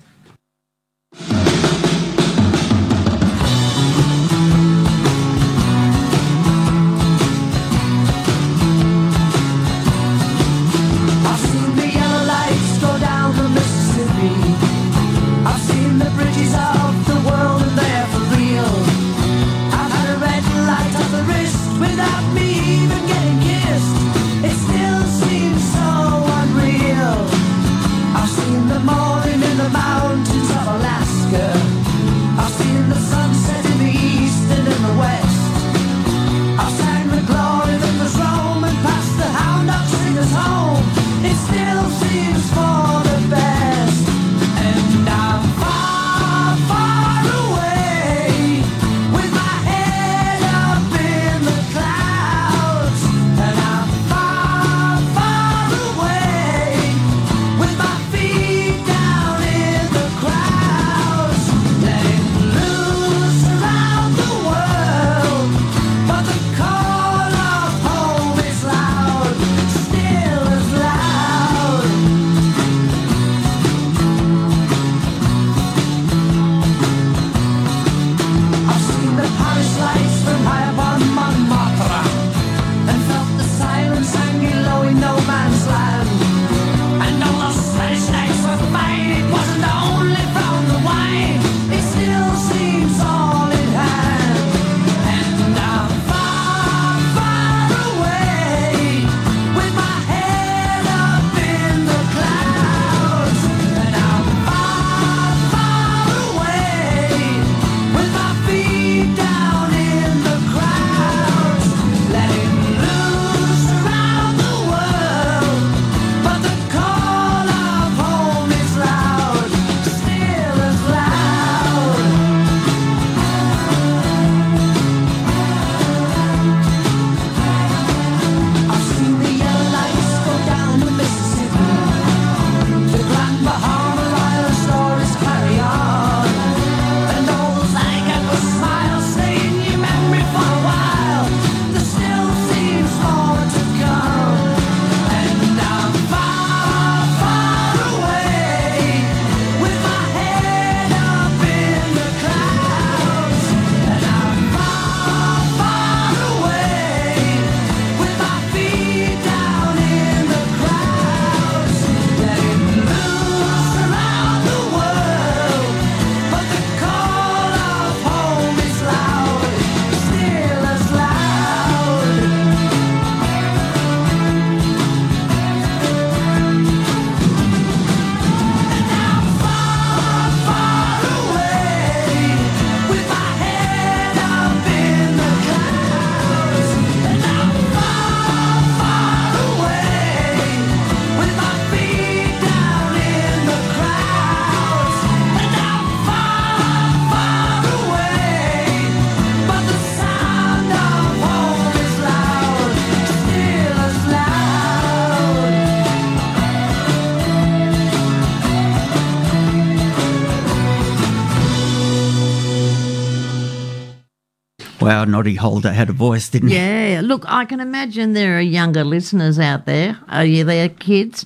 Wow, 214.93 215.05
Noddy 215.05 215.33
Holder 215.33 215.73
had 215.73 215.89
a 215.89 215.91
voice, 215.91 216.29
didn't 216.29 216.49
he? 216.49 216.55
Yeah, 216.55 217.01
look, 217.03 217.23
I 217.25 217.45
can 217.45 217.59
imagine 217.59 218.13
there 218.13 218.37
are 218.37 218.41
younger 218.41 218.83
listeners 218.83 219.39
out 219.39 219.65
there. 219.65 219.97
Are 220.07 220.23
you 220.23 220.43
there, 220.43 220.69
kids? 220.69 221.25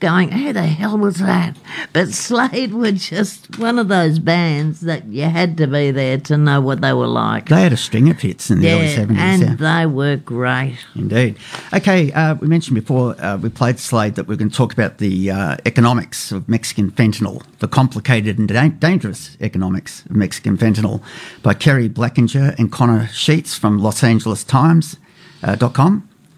Going, 0.00 0.32
who 0.32 0.54
the 0.54 0.62
hell 0.62 0.96
was 0.96 1.16
that? 1.16 1.58
But 1.92 2.08
Slade 2.08 2.72
were 2.72 2.92
just 2.92 3.58
one 3.58 3.78
of 3.78 3.88
those 3.88 4.18
bands 4.18 4.80
that 4.80 5.04
you 5.06 5.24
had 5.24 5.58
to 5.58 5.66
be 5.66 5.90
there 5.90 6.16
to 6.16 6.38
know 6.38 6.58
what 6.62 6.80
they 6.80 6.94
were 6.94 7.06
like. 7.06 7.50
They 7.50 7.60
had 7.60 7.74
a 7.74 7.76
string 7.76 8.08
of 8.08 8.18
hits 8.18 8.50
in 8.50 8.60
the 8.60 8.70
early 8.70 8.86
70s. 8.86 9.18
and 9.18 9.42
yeah. 9.42 9.54
they 9.56 9.86
were 9.86 10.16
great. 10.16 10.78
Indeed. 10.94 11.36
Okay, 11.74 12.10
uh, 12.12 12.34
we 12.36 12.48
mentioned 12.48 12.76
before 12.76 13.14
uh, 13.22 13.36
we 13.36 13.50
played 13.50 13.78
Slade 13.78 14.14
that 14.14 14.26
we're 14.26 14.36
going 14.36 14.50
to 14.50 14.56
talk 14.56 14.72
about 14.72 14.98
the 14.98 15.30
uh, 15.30 15.58
economics 15.66 16.32
of 16.32 16.48
Mexican 16.48 16.90
fentanyl, 16.90 17.42
the 17.58 17.68
complicated 17.68 18.38
and 18.38 18.48
da- 18.48 18.68
dangerous 18.68 19.36
economics 19.42 20.06
of 20.06 20.16
Mexican 20.16 20.56
fentanyl, 20.56 21.02
by 21.42 21.52
Keri 21.52 21.90
Blakinger 21.90 22.58
and 22.58 22.72
Connor 22.72 23.06
Sheets 23.08 23.54
from 23.54 23.78
Los 23.78 24.02
Angeles 24.02 24.44
Times. 24.44 24.96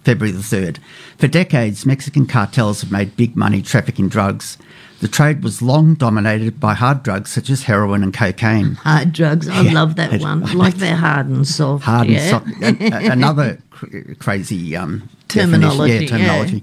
Uh, 0.02 0.04
February 0.04 0.32
the 0.36 0.42
3rd. 0.42 0.78
For 1.18 1.28
decades, 1.28 1.86
Mexican 1.86 2.26
cartels 2.26 2.80
have 2.82 2.90
made 2.90 3.16
big 3.16 3.36
money 3.36 3.62
trafficking 3.62 4.08
drugs. 4.08 4.58
The 5.00 5.08
trade 5.08 5.42
was 5.42 5.62
long 5.62 5.94
dominated 5.94 6.60
by 6.60 6.74
hard 6.74 7.02
drugs 7.02 7.30
such 7.30 7.50
as 7.50 7.64
heroin 7.64 8.02
and 8.02 8.12
cocaine. 8.14 8.74
Hard 8.76 9.12
drugs. 9.12 9.48
I 9.48 9.62
Yeah. 9.62 9.72
love 9.72 9.96
that 9.96 10.20
one. 10.20 10.44
I 10.44 10.52
Like 10.54 10.74
they're 10.76 10.96
hard 10.96 11.26
and 11.26 11.46
soft. 11.46 11.84
hard 11.84 12.08
yeah. 12.08 12.18
and 12.62 12.78
soft. 12.78 12.92
a- 12.92 13.12
another 13.12 13.58
cr- 13.70 14.14
crazy 14.18 14.76
um, 14.76 15.08
Terminology. 15.28 16.04
Yeah, 16.04 16.06
terminology. 16.10 16.62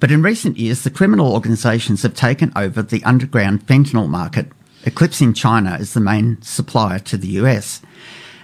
But 0.00 0.10
in 0.10 0.22
recent 0.22 0.56
years, 0.56 0.82
the 0.82 0.90
criminal 0.90 1.32
organisations 1.32 2.02
have 2.02 2.14
taken 2.14 2.50
over 2.56 2.82
the 2.82 3.02
underground 3.04 3.66
fentanyl 3.66 4.08
market, 4.08 4.46
eclipsing 4.84 5.32
China 5.34 5.76
as 5.78 5.92
the 5.94 6.00
main 6.00 6.38
supplier 6.40 6.98
to 7.00 7.16
the 7.16 7.28
US. 7.42 7.82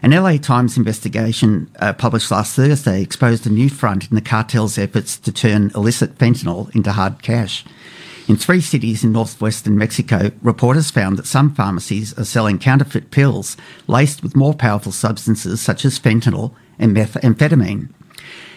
An 0.05 0.11
LA 0.11 0.37
Times 0.37 0.77
investigation 0.77 1.71
uh, 1.79 1.93
published 1.93 2.33
last 2.33 2.57
Thursday 2.57 3.01
exposed 3.01 3.47
a 3.47 3.51
new 3.51 3.71
front 3.71 4.11
in 4.11 4.17
the 4.17 4.21
cartel's 4.21 4.77
efforts 4.77 5.17
to 5.17 5.31
turn 5.31 5.71
illicit 5.77 6.19
fentanyl 6.19 6.75
into 6.75 6.91
hard 6.91 7.23
cash. 7.23 7.65
In 8.27 8.35
three 8.35 8.61
cities 8.61 9.05
in 9.05 9.13
northwestern 9.13 9.79
Mexico, 9.79 10.33
reporters 10.43 10.91
found 10.91 11.19
that 11.19 11.27
some 11.29 11.55
pharmacies 11.55 12.19
are 12.19 12.25
selling 12.25 12.59
counterfeit 12.59 13.13
pills 13.13 13.57
laced 13.87 14.25
with 14.25 14.35
more 14.35 14.55
powerful 14.55 14.91
substances 14.91 15.61
such 15.61 15.85
as 15.85 16.01
fentanyl 16.01 16.53
and 16.81 16.97
methamphetamine. 16.97 17.89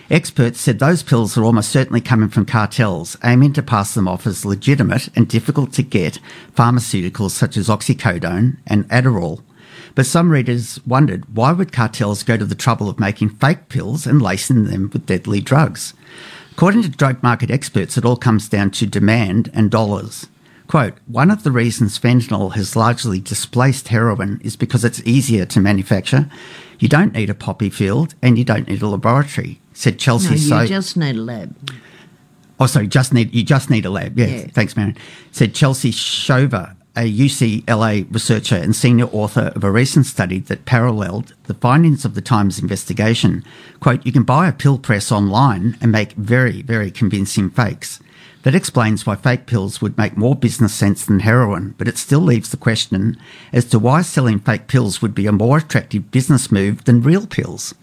Experts 0.10 0.60
said 0.60 0.80
those 0.80 1.04
pills 1.04 1.38
are 1.38 1.43
almost 1.43 1.72
certainly 1.72 2.02
coming 2.02 2.30
from 2.30 2.48
cartels, 2.48 3.18
aiming 3.24 3.54
to 3.54 3.62
pass 3.62 3.93
them 3.93 4.08
off 4.08 4.26
as 4.26 4.46
legitimate 4.46 5.10
and 5.16 5.28
difficult 5.28 5.74
to 5.74 5.84
get 5.84 6.20
pharmaceuticals 6.56 7.32
such 7.32 7.56
as 7.56 7.68
oxycodone 7.68 8.58
and 8.66 8.89
Adderall. 8.89 9.43
But 9.95 10.05
some 10.05 10.30
readers 10.32 10.80
wondered 10.86 11.23
why 11.36 11.51
would 11.51 11.71
cartels 11.71 12.23
go 12.23 12.38
to 12.38 12.45
the 12.45 12.55
trouble 12.55 12.89
of 12.89 12.99
making 12.99 13.30
fake 13.30 13.69
pills 13.69 14.05
and 14.05 14.21
lacing 14.21 14.65
them 14.65 14.89
with 14.91 15.05
deadly 15.05 15.41
drugs? 15.41 15.93
According 16.51 16.84
to 16.84 16.89
drug 16.89 17.21
market 17.21 17.51
experts, 17.51 17.97
it 17.97 18.05
all 18.05 18.15
comes 18.17 18.47
down 18.47 18.71
to 18.71 18.86
demand 18.86 19.49
and 19.53 19.69
dollars. 19.69 20.28
Quote, 20.67 20.93
one 21.05 21.30
of 21.30 21.43
the 21.43 21.51
reasons 21.51 21.99
fentanyl 21.99 22.53
has 22.55 22.76
largely 22.76 23.19
displaced 23.19 23.89
heroin 23.89 24.39
is 24.43 24.55
because 24.55 24.84
it's 24.84 25.01
easier 25.05 25.45
to 25.45 25.59
manufacture. 25.59 26.28
You 26.80 26.88
don't 26.89 27.13
need 27.13 27.30
a 27.30 27.36
poppy 27.36 27.69
field 27.69 28.15
and 28.21 28.38
you 28.38 28.43
don't 28.43 28.67
need 28.67 28.82
a 28.82 28.88
laboratory, 28.88 29.59
said 29.73 29.99
Chelsea 29.99 30.30
No, 30.30 30.34
you 30.36 30.38
So. 30.39 30.65
just 30.65 30.97
need 30.97 31.15
a 31.17 31.21
lab. 31.21 31.55
Oh, 32.59 32.65
sorry, 32.67 32.88
just 32.88 33.13
need 33.13 33.34
you 33.36 33.43
just 33.43 33.69
need 33.69 33.86
a 33.86 33.89
lab. 33.89 34.17
Yeah, 34.17 34.26
Yeah. 34.28 34.47
thanks, 34.53 34.76
Marion. 34.76 34.97
Said 35.32 35.53
Chelsea 35.53 35.91
Shover, 35.91 36.76
a 36.98 37.12
UCLA 37.12 38.12
researcher 38.14 38.56
and 38.56 38.76
senior 38.76 39.06
author 39.06 39.52
of 39.56 39.64
a 39.64 39.72
recent 39.72 40.06
study 40.06 40.39
that 40.39 40.66
paralleled 40.66 41.34
the 41.43 41.54
findings 41.54 42.06
of 42.06 42.16
the 42.16 42.22
Times 42.22 42.60
investigation. 42.60 43.43
Quote, 43.80 44.06
you 44.06 44.12
can 44.12 44.24
buy 44.24 44.48
a 44.48 44.54
pill 44.54 44.78
press 44.78 45.12
online 45.12 45.78
and 45.82 45.91
make 45.91 46.14
very, 46.14 46.62
very 46.62 46.91
convincing 46.91 47.50
fakes. 47.50 48.00
That 48.46 48.54
explains 48.54 49.08
why 49.08 49.16
fake 49.16 49.48
pills 49.48 49.82
would 49.82 49.98
make 49.98 50.16
more 50.16 50.36
business 50.36 50.72
sense 50.72 51.04
than 51.04 51.22
heroin, 51.22 51.74
but 51.80 51.88
it 51.88 51.98
still 51.98 52.20
leaves 52.20 52.52
the 52.52 52.58
question 52.58 53.18
as 53.52 53.66
to 53.66 53.80
why 53.80 54.04
selling 54.04 54.38
fake 54.38 54.68
pills 54.68 55.02
would 55.02 55.16
be 55.16 55.26
a 55.26 55.32
more 55.32 55.58
attractive 55.58 56.12
business 56.12 56.52
move 56.52 56.84
than 56.84 57.02
real 57.02 57.26
pills. 57.26 57.74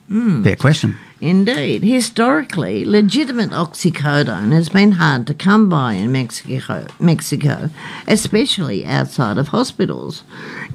Fair 0.44 0.54
question. 0.54 0.96
Indeed. 1.20 1.82
Historically, 1.82 2.84
legitimate 2.84 3.50
oxycodone 3.50 4.52
has 4.52 4.68
been 4.68 4.92
hard 4.92 5.26
to 5.26 5.34
come 5.34 5.68
by 5.68 5.94
in 5.94 6.12
Mexico, 6.12 6.86
Mexico, 7.00 7.68
especially 8.06 8.86
outside 8.86 9.38
of 9.38 9.48
hospitals. 9.48 10.22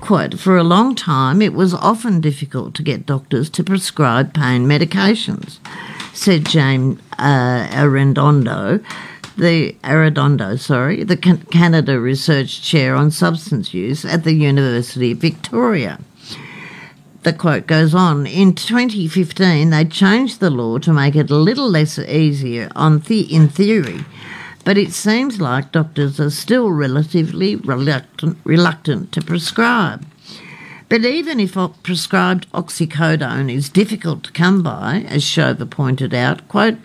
Quote, 0.02 0.38
for 0.38 0.58
a 0.58 0.66
long 0.66 0.96
time, 0.96 1.42
it 1.42 1.54
was 1.54 1.74
often 1.74 2.20
difficult 2.20 2.76
to 2.76 2.84
get 2.84 3.06
doctors 3.06 3.50
to 3.52 3.64
prescribe 3.64 4.34
pain 4.34 4.66
medications, 4.66 5.60
said 6.14 6.46
James 6.46 7.00
uh, 7.18 7.68
Arredondo, 7.72 8.84
the 9.38 9.76
Arredondo, 9.84 10.60
sorry, 10.60 11.04
the 11.04 11.18
Canada 11.18 12.00
Research 12.00 12.62
Chair 12.62 12.96
on 12.96 13.12
Substance 13.12 13.74
Use 13.74 14.04
at 14.04 14.24
the 14.24 14.34
University 14.34 15.12
of 15.12 15.20
Victoria. 15.20 16.00
The 17.24 17.34
quote 17.34 17.68
goes 17.68 17.94
on 17.94 18.26
In 18.26 18.54
2015, 18.54 19.70
they 19.70 19.86
changed 19.86 20.40
the 20.40 20.50
law 20.50 20.78
to 20.80 20.94
make 20.94 21.16
it 21.16 21.30
a 21.30 21.36
little 21.36 21.70
less 21.70 22.00
easier 22.00 22.70
on 22.76 23.00
the- 23.00 23.34
in 23.34 23.48
theory, 23.48 24.06
but 24.64 24.78
it 24.78 24.94
seems 24.94 25.40
like 25.40 25.72
doctors 25.72 26.20
are 26.20 26.30
still 26.30 26.72
relatively 26.72 27.56
reluctant, 27.56 28.38
reluctant 28.44 29.12
to 29.12 29.22
prescribe. 29.22 30.06
But 30.90 31.04
even 31.04 31.40
if 31.42 31.58
prescribed 31.84 32.50
oxycodone 32.54 33.54
is 33.54 33.68
difficult 33.68 34.24
to 34.24 34.32
come 34.32 34.64
by, 34.64 35.06
as 35.10 35.22
Shover 35.22 35.66
pointed 35.66 36.14
out, 36.14 36.48
quote, 36.48 36.78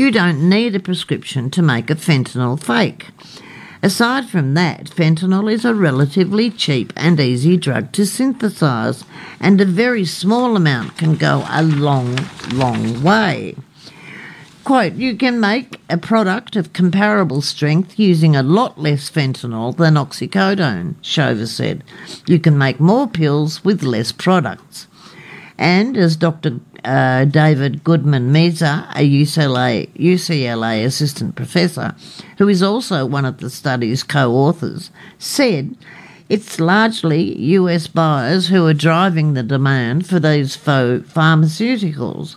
you 0.00 0.10
don't 0.10 0.48
need 0.48 0.74
a 0.74 0.80
prescription 0.80 1.50
to 1.50 1.60
make 1.60 1.90
a 1.90 1.94
fentanyl 1.94 2.58
fake. 2.58 3.08
Aside 3.82 4.30
from 4.30 4.54
that, 4.54 4.84
fentanyl 4.84 5.52
is 5.52 5.62
a 5.62 5.74
relatively 5.74 6.48
cheap 6.48 6.90
and 6.96 7.20
easy 7.20 7.58
drug 7.58 7.92
to 7.92 8.02
synthesise, 8.02 9.04
and 9.40 9.60
a 9.60 9.66
very 9.66 10.06
small 10.06 10.56
amount 10.56 10.96
can 10.96 11.16
go 11.16 11.44
a 11.50 11.62
long, 11.62 12.18
long 12.50 13.02
way. 13.02 13.54
Quote, 14.64 14.94
you 14.94 15.16
can 15.16 15.38
make 15.38 15.78
a 15.90 15.98
product 15.98 16.56
of 16.56 16.72
comparable 16.72 17.42
strength 17.42 17.98
using 17.98 18.34
a 18.34 18.42
lot 18.42 18.80
less 18.80 19.10
fentanyl 19.10 19.76
than 19.76 19.96
oxycodone, 19.96 20.94
Shover 21.02 21.46
said. 21.46 21.84
You 22.26 22.38
can 22.38 22.56
make 22.56 22.80
more 22.80 23.06
pills 23.06 23.66
with 23.66 23.82
less 23.82 24.12
products. 24.12 24.86
And 25.58 25.94
as 25.94 26.16
Dr. 26.16 26.58
Uh, 26.84 27.26
David 27.26 27.84
Goodman 27.84 28.32
Meza, 28.32 28.90
a 28.94 29.06
UCLA, 29.06 29.88
UCLA 29.90 30.84
assistant 30.84 31.36
professor, 31.36 31.94
who 32.38 32.48
is 32.48 32.62
also 32.62 33.04
one 33.04 33.26
of 33.26 33.38
the 33.38 33.50
study's 33.50 34.02
co 34.02 34.32
authors, 34.32 34.90
said, 35.18 35.76
it's 36.30 36.60
largely 36.60 37.36
US 37.38 37.86
buyers 37.86 38.48
who 38.48 38.66
are 38.66 38.72
driving 38.72 39.34
the 39.34 39.42
demand 39.42 40.06
for 40.06 40.20
these 40.20 40.56
faux 40.56 41.06
pharmaceuticals, 41.12 42.36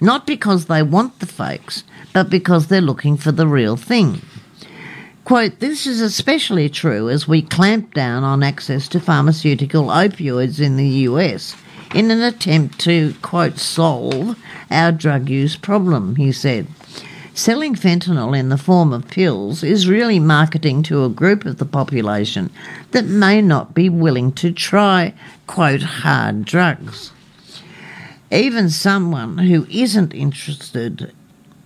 not 0.00 0.26
because 0.26 0.66
they 0.66 0.82
want 0.82 1.20
the 1.20 1.26
fakes, 1.26 1.84
but 2.12 2.28
because 2.28 2.66
they're 2.66 2.80
looking 2.80 3.16
for 3.16 3.32
the 3.32 3.46
real 3.46 3.76
thing. 3.76 4.20
Quote, 5.24 5.60
this 5.60 5.86
is 5.86 6.00
especially 6.00 6.68
true 6.68 7.08
as 7.08 7.28
we 7.28 7.42
clamp 7.42 7.94
down 7.94 8.24
on 8.24 8.42
access 8.42 8.88
to 8.88 8.98
pharmaceutical 8.98 9.84
opioids 9.84 10.60
in 10.60 10.76
the 10.76 10.88
US 11.06 11.54
in 11.94 12.10
an 12.10 12.22
attempt 12.22 12.78
to, 12.80 13.14
quote, 13.22 13.58
solve 13.58 14.38
our 14.70 14.92
drug 14.92 15.28
use 15.28 15.56
problem, 15.56 16.16
he 16.16 16.32
said. 16.32 16.66
Selling 17.34 17.76
fentanyl 17.76 18.36
in 18.36 18.48
the 18.48 18.58
form 18.58 18.92
of 18.92 19.08
pills 19.08 19.62
is 19.62 19.88
really 19.88 20.18
marketing 20.18 20.82
to 20.82 21.04
a 21.04 21.08
group 21.08 21.44
of 21.44 21.58
the 21.58 21.64
population 21.64 22.50
that 22.90 23.04
may 23.04 23.40
not 23.40 23.74
be 23.74 23.88
willing 23.88 24.32
to 24.32 24.50
try, 24.50 25.14
quote, 25.46 25.82
hard 25.82 26.44
drugs. 26.44 27.12
Even 28.30 28.68
someone 28.68 29.38
who 29.38 29.66
isn't 29.70 30.12
interested 30.12 31.12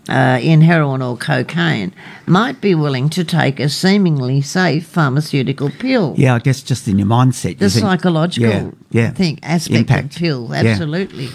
uh, 0.08 0.38
in 0.42 0.60
heroin 0.60 1.00
or 1.02 1.16
cocaine 1.16 1.92
might 2.26 2.60
be 2.60 2.74
willing 2.74 3.08
to 3.10 3.24
take 3.24 3.60
a 3.60 3.68
seemingly 3.68 4.40
safe 4.42 4.86
pharmaceutical 4.86 5.70
pill. 5.70 6.14
Yeah, 6.16 6.34
I 6.34 6.38
guess 6.40 6.62
just 6.62 6.88
in 6.88 6.98
your 6.98 7.08
mindset. 7.08 7.58
The 7.58 7.66
you 7.66 7.70
psychological 7.70 8.50
yeah, 8.50 8.70
yeah. 8.90 9.10
thing 9.10 9.38
aspect 9.42 9.78
Impact. 9.90 10.16
of 10.16 10.50
Yeah. 10.50 10.72
absolutely. 10.72 11.28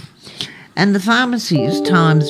And 0.75 0.93
the 0.93 0.99
pharmacies, 0.99 1.81
Times, 1.81 2.29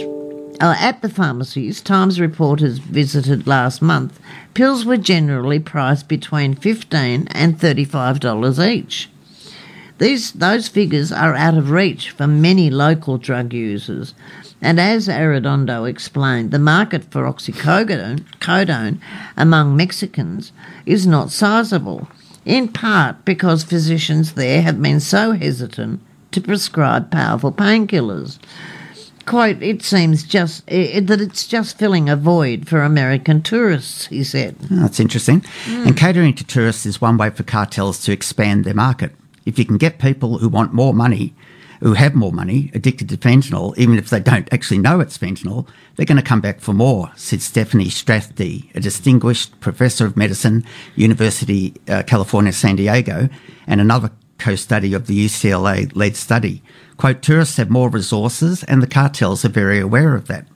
uh, 0.61 0.75
at 0.79 1.01
the 1.01 1.09
pharmacies, 1.09 1.81
Times 1.81 2.19
reporters 2.19 2.77
visited 2.77 3.45
last 3.45 3.81
month, 3.81 4.19
pills 4.53 4.85
were 4.85 4.97
generally 4.97 5.59
priced 5.59 6.07
between 6.07 6.55
fifteen 6.55 7.27
and 7.31 7.59
thirty-five 7.59 8.19
dollars 8.19 8.59
each. 8.59 9.09
These 9.97 10.33
those 10.33 10.67
figures 10.67 11.11
are 11.11 11.33
out 11.35 11.57
of 11.57 11.71
reach 11.71 12.11
for 12.11 12.27
many 12.27 12.69
local 12.69 13.17
drug 13.17 13.51
users. 13.53 14.13
And 14.61 14.79
as 14.79 15.07
Arredondo 15.07 15.87
explained, 15.87 16.51
the 16.51 16.59
market 16.59 17.03
for 17.11 17.23
oxycodone 17.23 18.23
codone 18.39 18.99
among 19.35 19.75
Mexicans 19.75 20.51
is 20.85 21.05
not 21.05 21.31
sizable, 21.31 22.07
in 22.45 22.67
part 22.67 23.23
because 23.23 23.63
physicians 23.63 24.33
there 24.33 24.61
have 24.63 24.81
been 24.81 24.99
so 24.99 25.33
hesitant 25.33 26.01
to 26.31 26.41
prescribe 26.41 27.11
powerful 27.11 27.51
painkillers. 27.51 28.39
Quote, 29.25 29.61
it 29.61 29.83
seems 29.83 30.23
just 30.23 30.63
i 30.71 31.01
that 31.01 31.19
it's 31.19 31.45
just 31.45 31.77
filling 31.77 32.09
a 32.09 32.15
void 32.15 32.67
for 32.67 32.81
American 32.81 33.41
tourists, 33.41 34.07
he 34.07 34.23
said. 34.23 34.55
Oh, 34.71 34.77
that's 34.77 35.01
interesting. 35.01 35.41
Mm. 35.65 35.87
And 35.87 35.97
catering 35.97 36.33
to 36.35 36.45
tourists 36.45 36.85
is 36.85 37.01
one 37.01 37.17
way 37.17 37.29
for 37.29 37.43
cartels 37.43 37.99
to 38.05 38.13
expand 38.13 38.63
their 38.63 38.73
market. 38.73 39.11
If 39.45 39.59
you 39.59 39.65
can 39.65 39.77
get 39.77 39.99
people 39.99 40.37
who 40.37 40.47
want 40.47 40.73
more 40.73 40.93
money, 40.93 41.33
who 41.79 41.93
have 41.93 42.15
more 42.15 42.31
money, 42.31 42.71
addicted 42.73 43.09
to 43.09 43.17
fentanyl, 43.17 43.77
even 43.77 43.97
if 43.97 44.09
they 44.09 44.19
don't 44.19 44.51
actually 44.51 44.77
know 44.77 44.99
it's 44.99 45.17
fentanyl, 45.17 45.67
they're 45.95 46.05
going 46.05 46.17
to 46.17 46.23
come 46.23 46.41
back 46.41 46.59
for 46.59 46.73
more, 46.73 47.11
said 47.15 47.41
Stephanie 47.41 47.85
Strathdee, 47.85 48.73
a 48.75 48.79
distinguished 48.79 49.59
professor 49.59 50.05
of 50.05 50.17
medicine, 50.17 50.63
University 50.95 51.73
uh, 51.87 52.03
California, 52.03 52.51
San 52.51 52.75
Diego, 52.75 53.29
and 53.67 53.81
another 53.81 54.11
co-study 54.37 54.93
of 54.93 55.07
the 55.07 55.25
UCLA-led 55.25 56.15
study. 56.15 56.61
Quote, 56.97 57.21
tourists 57.21 57.57
have 57.57 57.69
more 57.69 57.89
resources 57.89 58.63
and 58.63 58.81
the 58.81 58.87
cartels 58.87 59.45
are 59.45 59.49
very 59.49 59.79
aware 59.79 60.15
of 60.15 60.27
that. 60.27 60.47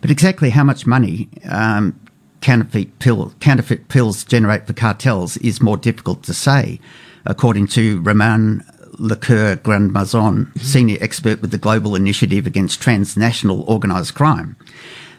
But 0.00 0.10
exactly 0.10 0.50
how 0.50 0.64
much 0.64 0.86
money 0.86 1.28
um, 1.48 1.98
counterfeit, 2.40 2.98
pill, 2.98 3.34
counterfeit 3.40 3.88
pills 3.88 4.24
generate 4.24 4.66
for 4.66 4.72
cartels 4.72 5.36
is 5.38 5.60
more 5.60 5.76
difficult 5.76 6.22
to 6.24 6.34
say, 6.34 6.80
according 7.26 7.66
to 7.68 8.00
Roman 8.02 8.64
Le 9.00 9.16
Cour 9.16 9.56
Grandmaison, 9.56 10.52
senior 10.58 10.98
expert 11.00 11.40
with 11.40 11.50
the 11.50 11.58
Global 11.58 11.96
Initiative 11.96 12.46
Against 12.46 12.82
Transnational 12.82 13.62
Organised 13.62 14.14
Crime. 14.14 14.56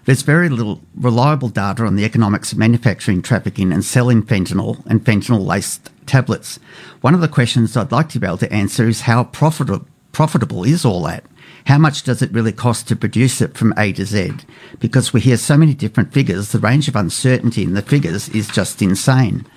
There's 0.06 0.22
very 0.22 0.50
little 0.50 0.82
reliable 0.96 1.50
data 1.50 1.86
on 1.86 1.96
the 1.96 2.06
economics 2.06 2.52
of 2.52 2.60
manufacturing, 2.60 3.24
trafficking, 3.24 3.74
and 3.74 3.84
selling 3.84 4.22
fentanyl 4.22 4.86
and 4.86 5.04
fentanyl 5.04 5.44
laced 5.44 5.90
tablets. 6.06 6.60
One 7.02 7.16
of 7.16 7.22
the 7.22 7.28
questions 7.28 7.76
I'd 7.76 7.92
like 7.92 8.10
to 8.10 8.20
be 8.20 8.28
able 8.28 8.38
to 8.38 8.54
answer 8.54 8.88
is 8.88 9.02
how 9.02 9.24
profitable, 9.24 9.88
profitable 10.12 10.64
is 10.64 10.86
all 10.86 11.02
that? 11.04 11.26
How 11.66 11.80
much 11.80 12.04
does 12.04 12.22
it 12.22 12.32
really 12.32 12.52
cost 12.52 12.88
to 12.88 12.96
produce 12.96 13.42
it 13.42 13.58
from 13.58 13.74
A 13.78 13.94
to 13.94 14.06
Z? 14.06 14.32
Because 14.80 15.12
we 15.12 15.22
hear 15.22 15.38
so 15.38 15.58
many 15.58 15.74
different 15.74 16.14
figures, 16.14 16.52
the 16.52 16.60
range 16.60 16.88
of 16.88 16.96
uncertainty 16.96 17.64
in 17.64 17.74
the 17.74 17.82
figures 17.82 18.30
is 18.30 18.48
just 18.48 18.80
insane. 18.84 19.48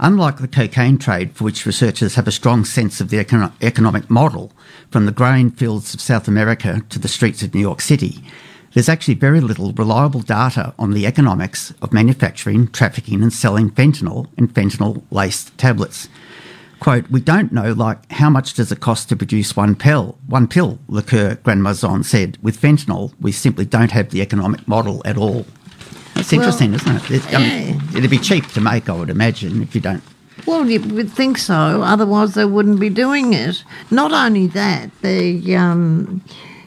Unlike 0.00 0.38
the 0.38 0.48
cocaine 0.48 0.98
trade, 0.98 1.36
for 1.36 1.44
which 1.44 1.66
researchers 1.66 2.16
have 2.16 2.26
a 2.26 2.32
strong 2.32 2.64
sense 2.64 3.00
of 3.00 3.10
the 3.10 3.22
econo- 3.22 3.52
economic 3.62 4.10
model, 4.10 4.52
from 4.90 5.06
the 5.06 5.12
grain 5.12 5.50
fields 5.50 5.94
of 5.94 6.00
South 6.00 6.26
America 6.26 6.82
to 6.90 6.98
the 6.98 7.08
streets 7.08 7.42
of 7.42 7.54
New 7.54 7.60
York 7.60 7.80
City, 7.80 8.22
there's 8.72 8.88
actually 8.88 9.14
very 9.14 9.40
little 9.40 9.72
reliable 9.72 10.20
data 10.20 10.74
on 10.80 10.90
the 10.90 11.06
economics 11.06 11.72
of 11.80 11.92
manufacturing, 11.92 12.66
trafficking, 12.68 13.22
and 13.22 13.32
selling 13.32 13.70
fentanyl 13.70 14.26
and 14.36 14.52
fentanyl 14.52 15.02
laced 15.12 15.56
tablets. 15.58 16.08
Quote, 16.80 17.08
we 17.08 17.20
don't 17.20 17.52
know, 17.52 17.72
like, 17.72 18.10
how 18.10 18.28
much 18.28 18.54
does 18.54 18.72
it 18.72 18.80
cost 18.80 19.08
to 19.08 19.16
produce 19.16 19.56
one 19.56 19.76
pill? 19.76 20.18
One 20.26 20.48
pill, 20.48 20.80
Le 20.88 21.02
Cour 21.02 21.36
Grandmaison 21.36 22.04
said. 22.04 22.36
With 22.42 22.60
fentanyl, 22.60 23.14
we 23.20 23.30
simply 23.30 23.64
don't 23.64 23.92
have 23.92 24.10
the 24.10 24.20
economic 24.20 24.66
model 24.66 25.00
at 25.04 25.16
all. 25.16 25.46
That's 26.14 26.30
Well, 26.32 26.40
interesting, 26.40 26.74
isn't 26.74 26.96
it? 26.96 27.10
it 27.10 27.34
I 27.34 27.38
mean, 27.38 27.82
it'd 27.96 28.10
be 28.10 28.18
cheap 28.18 28.46
to 28.52 28.60
make, 28.60 28.88
I 28.88 28.92
would 28.92 29.10
imagine, 29.10 29.62
if 29.62 29.74
you 29.74 29.80
don't. 29.80 30.02
Well, 30.46 30.68
you 30.68 30.80
would 30.80 31.10
think 31.10 31.38
so, 31.38 31.82
otherwise 31.82 32.34
they 32.34 32.44
wouldn't 32.44 32.78
be 32.80 32.90
doing 32.90 33.32
it. 33.32 33.64
Not 33.90 34.12
only 34.12 34.46
that, 34.48 34.90
the 35.00 35.56
um, 35.56 36.22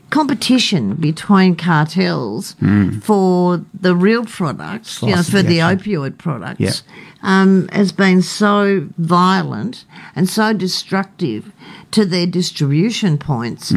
competition 0.09 0.95
between 0.95 1.55
cartels 1.55 2.55
for 3.01 3.63
the 3.79 3.95
real 3.95 4.25
products, 4.25 5.01
you 5.01 5.15
know, 5.15 5.21
for 5.23 5.41
the 5.43 5.59
opioid 5.59 6.17
products, 6.17 6.59
Yeah. 6.59 6.71
um, 7.23 7.67
has 7.71 7.91
been 7.91 8.21
so 8.21 8.87
violent 8.97 9.85
and 10.15 10.29
so 10.29 10.53
destructive 10.53 11.51
to 11.91 12.05
their 12.05 12.25
distribution 12.25 13.17
points 13.17 13.73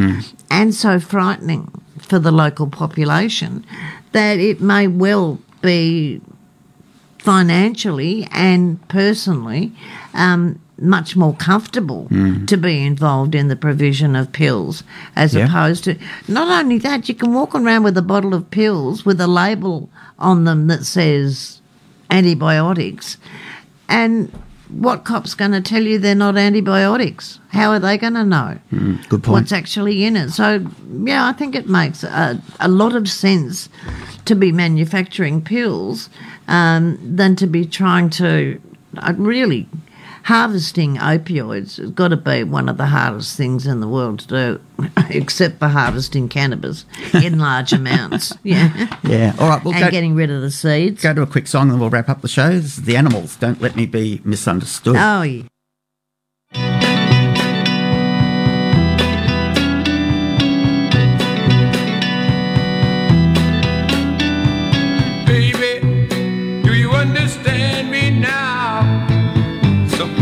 and 0.51 0.75
so 0.75 0.99
frightening 1.01 1.71
for 1.99 2.19
the 2.19 2.33
local 2.33 2.67
population 2.69 3.65
that 4.13 4.39
it 4.39 4.61
may 4.61 4.87
well 4.87 5.39
be 5.63 6.21
financially 7.19 8.27
and 8.33 8.87
personally 8.89 9.73
um, 10.15 10.59
much 10.79 11.15
more 11.15 11.35
comfortable 11.35 12.09
to 12.47 12.57
be 12.57 12.83
involved 12.85 13.35
in 13.35 13.49
the 13.49 13.57
provision 13.57 14.17
of 14.17 14.33
pills 14.33 14.83
as 15.15 15.35
Yeah. 15.35 15.45
opposed 15.47 15.85
to 15.85 15.97
not 16.27 16.49
only 16.49 16.79
that 16.79 17.09
you 17.11 17.15
can 17.15 17.35
walk 17.35 17.55
around 17.55 17.83
with 17.83 17.99
a 17.99 18.03
bottle 18.03 18.33
of 18.33 18.51
pills 18.51 19.05
with 19.05 19.21
a 19.21 19.27
label 19.27 19.91
on 20.19 20.45
them 20.45 20.67
that 20.69 20.87
says 20.87 21.61
antibiotics 22.11 23.19
and 23.89 24.33
what 24.73 25.05
cop's 25.05 25.35
going 25.35 25.51
to 25.53 25.61
tell 25.61 25.83
you 25.83 25.99
they're 25.99 26.15
not 26.15 26.37
antibiotics 26.37 27.41
how 27.49 27.71
are 27.71 27.79
they 27.81 27.99
going 27.99 28.15
to 28.15 28.25
know 28.25 28.59
Good 29.09 29.23
point. 29.23 29.29
what's 29.29 29.53
actually 29.53 30.05
in 30.05 30.17
it. 30.17 30.31
So, 30.31 30.65
yeah, 31.05 31.27
I 31.27 31.33
think 31.33 31.55
it 31.55 31.69
makes 31.69 32.05
a, 32.05 32.41
a 32.61 32.69
lot 32.69 32.95
of 32.95 33.09
sense 33.09 33.69
to 34.27 34.35
be 34.37 34.53
manufacturing 34.53 35.43
pills 35.43 36.09
um, 36.47 36.99
than 37.03 37.35
to 37.37 37.47
be 37.47 37.65
trying 37.67 38.11
to 38.11 38.61
uh, 38.99 39.15
really 39.17 39.69
harvesting 40.31 40.95
opioids. 40.97 41.79
has 41.79 41.91
got 41.91 42.09
to 42.09 42.17
be 42.17 42.45
one 42.45 42.69
of 42.69 42.77
the 42.77 42.87
hardest 42.87 43.37
things 43.37 43.67
in 43.67 43.81
the 43.81 43.89
world 43.89 44.21
to 44.21 44.27
do, 44.29 44.61
except 45.11 45.59
for 45.59 45.67
harvesting 45.67 46.29
cannabis 46.29 46.85
in 47.15 47.41
large 47.41 47.73
amounts. 47.73 48.33
Yeah. 48.45 48.97
Yeah. 49.03 49.35
All 49.41 49.49
right, 49.49 49.65
we'll 49.65 49.75
and 49.75 49.85
go, 49.85 49.91
getting 49.91 50.15
rid 50.15 50.31
of 50.31 50.41
the 50.41 50.53
seeds. 50.53 51.03
go 51.03 51.13
to 51.15 51.23
a 51.23 51.27
quick 51.27 51.49
song 51.49 51.69
and 51.71 51.81
we'll 51.81 51.91
wrap 51.91 52.09
up 52.09 52.21
the 52.21 52.29
show. 52.29 52.51
This 52.51 52.79
is 52.79 52.85
The 52.85 52.97
Animals. 52.97 53.35
Don't 53.37 53.61
let 53.61 53.75
me 53.75 53.87
be 53.87 54.21
misunderstood. 54.25 54.95
Oh, 54.97 55.23
yeah. 55.23 55.43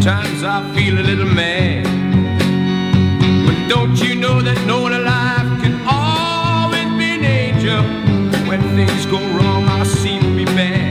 Sometimes 0.09 0.43
I 0.43 0.75
feel 0.75 0.99
a 0.99 1.05
little 1.05 1.27
mad. 1.27 1.85
But 3.45 3.69
don't 3.69 3.95
you 4.03 4.15
know 4.15 4.41
that 4.41 4.57
no 4.67 4.81
one 4.81 4.95
alive 4.95 5.61
can 5.61 5.75
always 5.87 6.89
be 6.97 7.11
an 7.19 7.25
angel? 7.25 7.83
When 8.49 8.63
things 8.75 9.05
go 9.05 9.19
wrong, 9.37 9.65
I 9.65 9.83
seem 9.85 10.23
to 10.23 10.35
be 10.35 10.47
bad. 10.47 10.89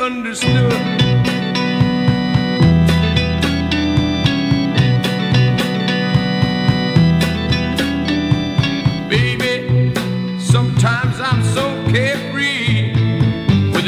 I'm 0.00 1.07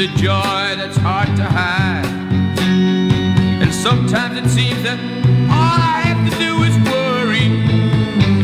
a 0.01 0.07
joy 0.17 0.75
that's 0.77 0.97
hard 0.97 1.27
to 1.35 1.43
hide. 1.43 2.07
And 3.61 3.71
sometimes 3.71 4.35
it 4.35 4.49
seems 4.49 4.81
that 4.81 4.97
all 5.47 5.77
I 5.93 6.01
have 6.09 6.21
to 6.27 6.33
do 6.39 6.63
is 6.63 6.75
worry, 6.89 7.45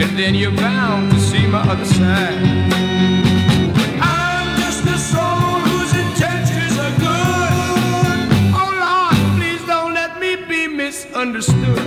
and 0.01 0.15
then 0.19 0.35
you're 0.35 0.51
bound 0.51 1.11
to 1.13 1.19
see 1.19 1.47
my 1.47 1.61
other 1.61 1.85
side. 1.85 2.37
I'm 3.99 4.59
just 4.61 4.85
a 4.85 4.97
soul 4.99 5.57
whose 5.65 5.93
intentions 5.97 6.77
are 6.77 6.95
good. 7.07 8.19
Oh 8.53 8.71
Lord, 8.85 9.17
please 9.39 9.65
don't 9.65 9.95
let 9.95 10.19
me 10.19 10.35
be 10.35 10.67
misunderstood. 10.67 11.81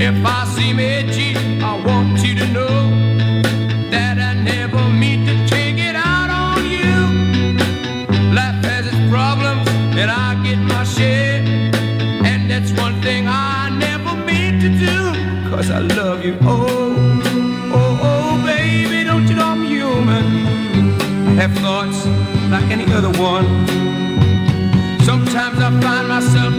If 0.00 0.24
I 0.24 0.44
seem 0.54 0.78
edgy, 0.78 1.34
I 1.60 1.82
want 1.84 2.24
you 2.24 2.36
to 2.36 2.46
know 2.52 3.15
you. 16.26 16.36
Oh, 16.42 16.66
oh, 17.72 18.00
oh, 18.02 18.44
baby, 18.44 19.04
don't 19.04 19.26
you 19.28 19.36
know 19.36 19.46
I'm 19.46 19.64
human? 19.64 20.24
Have 21.38 21.52
thoughts 21.58 22.04
like 22.50 22.68
any 22.70 22.84
other 22.92 23.10
one. 23.20 23.46
Sometimes 25.04 25.58
I 25.60 25.70
find 25.80 26.08
myself 26.08 26.52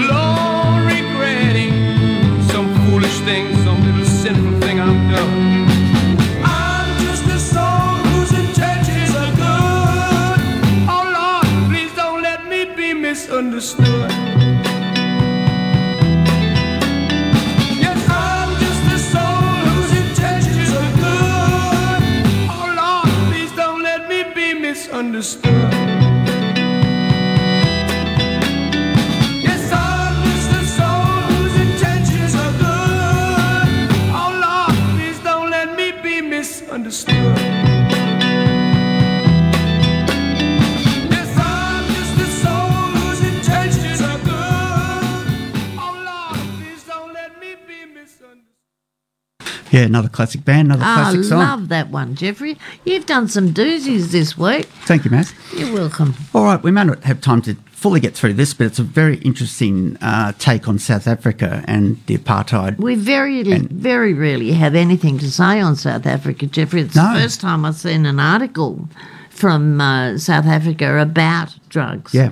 alone 0.00 0.86
regretting 0.94 1.72
some 2.50 2.68
foolish 2.84 3.18
thing, 3.20 3.54
some 3.64 3.80
little 3.86 4.04
sinful 4.04 4.60
thing 4.60 4.80
I've 4.80 5.14
done. 5.14 5.32
I'm 6.44 6.72
good. 25.12 25.81
Yeah, 49.72 49.80
another 49.82 50.08
classic 50.08 50.44
band, 50.44 50.68
another 50.68 50.84
I 50.84 50.94
classic 50.94 51.24
song. 51.24 51.40
I 51.40 51.50
love 51.50 51.68
that 51.70 51.88
one, 51.90 52.14
Jeffrey. 52.14 52.58
You've 52.84 53.06
done 53.06 53.26
some 53.28 53.52
doozies 53.54 54.12
this 54.12 54.36
week. 54.38 54.66
Thank 54.84 55.04
you, 55.04 55.10
Matt. 55.10 55.34
You're 55.56 55.72
welcome. 55.72 56.14
All 56.34 56.44
right, 56.44 56.62
we 56.62 56.70
may 56.70 56.84
not 56.84 57.02
have 57.04 57.20
time 57.20 57.40
to 57.42 57.54
fully 57.72 57.98
get 57.98 58.14
through 58.14 58.34
this, 58.34 58.54
but 58.54 58.66
it's 58.66 58.78
a 58.78 58.82
very 58.84 59.16
interesting 59.18 59.96
uh, 60.00 60.32
take 60.38 60.68
on 60.68 60.78
South 60.78 61.08
Africa 61.08 61.64
and 61.66 61.98
the 62.06 62.16
apartheid. 62.16 62.76
We 62.78 62.94
very, 62.94 63.42
very 63.42 64.12
rarely 64.14 64.52
have 64.52 64.74
anything 64.76 65.18
to 65.18 65.30
say 65.30 65.58
on 65.60 65.74
South 65.74 66.06
Africa, 66.06 66.46
Jeffrey. 66.46 66.82
It's 66.82 66.94
No. 66.94 67.14
the 67.14 67.20
first 67.20 67.40
time 67.40 67.64
I've 67.64 67.74
seen 67.76 68.06
an 68.06 68.20
article 68.20 68.88
from 69.30 69.80
uh, 69.80 70.18
South 70.18 70.46
Africa 70.46 70.98
about 71.00 71.56
drugs. 71.70 72.14
Yeah, 72.14 72.30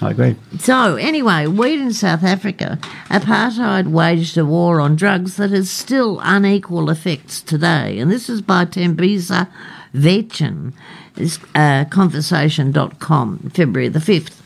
I 0.00 0.10
agree. 0.10 0.36
So, 0.58 0.96
anyway, 0.96 1.46
weed 1.46 1.80
in 1.80 1.92
South 1.92 2.22
Africa, 2.22 2.78
apartheid 3.08 3.88
waged 3.88 4.36
a 4.36 4.44
war 4.44 4.80
on 4.80 4.94
drugs 4.94 5.36
that 5.36 5.50
has 5.50 5.70
still 5.70 6.20
unequal 6.22 6.90
effects 6.90 7.40
today. 7.40 7.98
And 7.98 8.10
this 8.10 8.28
is 8.28 8.42
by 8.42 8.66
Thembisa 8.66 9.48
Waetjen, 9.94 10.74
uh, 11.54 11.84
conversation.com, 11.86 13.50
February 13.54 13.88
the 13.88 13.98
5th. 13.98 14.42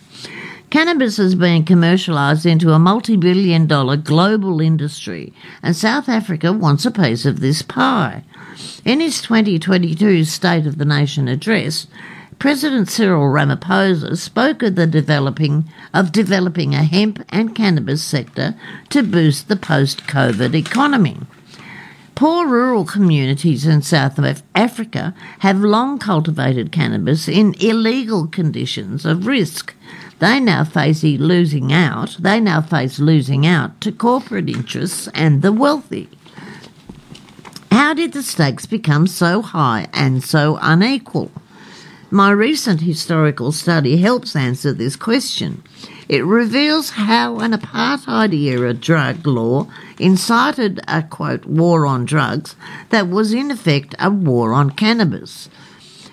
Cannabis 0.71 1.19
is 1.19 1.35
being 1.35 1.65
commercialised 1.65 2.47
into 2.47 2.71
a 2.71 2.79
multi 2.79 3.17
billion 3.17 3.67
dollar 3.67 3.97
global 3.97 4.61
industry, 4.61 5.33
and 5.65 5.75
South 5.75 6.09
Africa 6.09 6.53
wants 6.53 6.87
a 6.87 6.93
piece 6.93 7.27
of 7.27 7.41
this 7.41 7.61
pie. 7.61 8.23
In 8.85 9.01
his 9.01 9.21
2022 9.21 10.25
State 10.25 10.67
of 10.67 10.79
the 10.79 10.85
Nation 10.85 11.27
address, 11.27 11.89
President 12.41 12.89
Cyril 12.89 13.31
Ramaphosa 13.31 14.17
spoke 14.17 14.63
of 14.63 14.75
the 14.75 14.87
developing 14.87 15.71
of 15.93 16.11
developing 16.11 16.75
a 16.75 16.85
hemp 16.85 17.23
and 17.29 17.55
cannabis 17.55 18.03
sector 18.03 18.55
to 18.89 19.03
boost 19.03 19.49
the 19.49 19.57
post-COVID 19.57 20.55
economy. 20.55 21.19
Poor 22.15 22.49
rural 22.49 22.87
communities 22.87 23.67
in 23.67 23.83
South 23.83 24.19
Africa 24.55 25.15
have 25.41 25.61
long 25.61 25.99
cultivated 25.99 26.73
cannabis 26.73 27.29
in 27.29 27.55
illegal 27.61 28.27
conditions 28.27 29.05
of 29.05 29.27
risk. 29.27 29.75
They 30.19 30.41
now 30.41 30.65
face 30.65 31.03
losing 31.03 31.75
out. 31.75 32.17
They 32.19 32.41
now 32.41 32.63
face 32.63 32.99
losing 32.99 33.47
out 33.47 33.79
to 33.83 33.93
corporate 33.93 34.49
interests 34.49 35.11
and 35.13 35.43
the 35.43 35.53
wealthy. 35.53 36.09
How 37.71 37.93
did 37.93 38.15
the 38.15 38.23
stakes 38.23 38.65
become 38.65 39.07
so 39.07 39.43
high 39.43 39.89
and 39.93 40.25
so 40.25 40.59
unequal? 40.63 41.31
My 42.13 42.33
recent 42.33 42.81
historical 42.81 43.53
study 43.53 43.99
helps 43.99 44.35
answer 44.35 44.73
this 44.73 44.97
question. 44.97 45.63
It 46.09 46.25
reveals 46.25 46.91
how 46.91 47.39
an 47.39 47.53
apartheid 47.53 48.35
era 48.35 48.75
drug 48.75 49.25
law 49.25 49.69
incited 49.97 50.81
a 50.89 51.05
quote 51.05 51.47
war 51.47 51.87
on 51.87 52.07
drugs 52.07 52.57
that 52.89 53.09
was 53.09 53.33
in 53.33 53.53
effect 53.53 53.95
a 54.01 54.11
war 54.11 54.53
on 54.53 54.71
cannabis. 54.71 55.49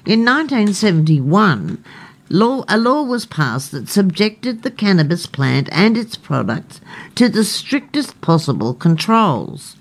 In 0.06 0.24
1971, 0.24 1.84
law, 2.30 2.64
a 2.68 2.78
law 2.78 3.02
was 3.02 3.26
passed 3.26 3.72
that 3.72 3.90
subjected 3.90 4.62
the 4.62 4.70
cannabis 4.70 5.26
plant 5.26 5.68
and 5.72 5.98
its 5.98 6.16
products 6.16 6.80
to 7.16 7.28
the 7.28 7.44
strictest 7.44 8.22
possible 8.22 8.76
controls. 8.76 9.78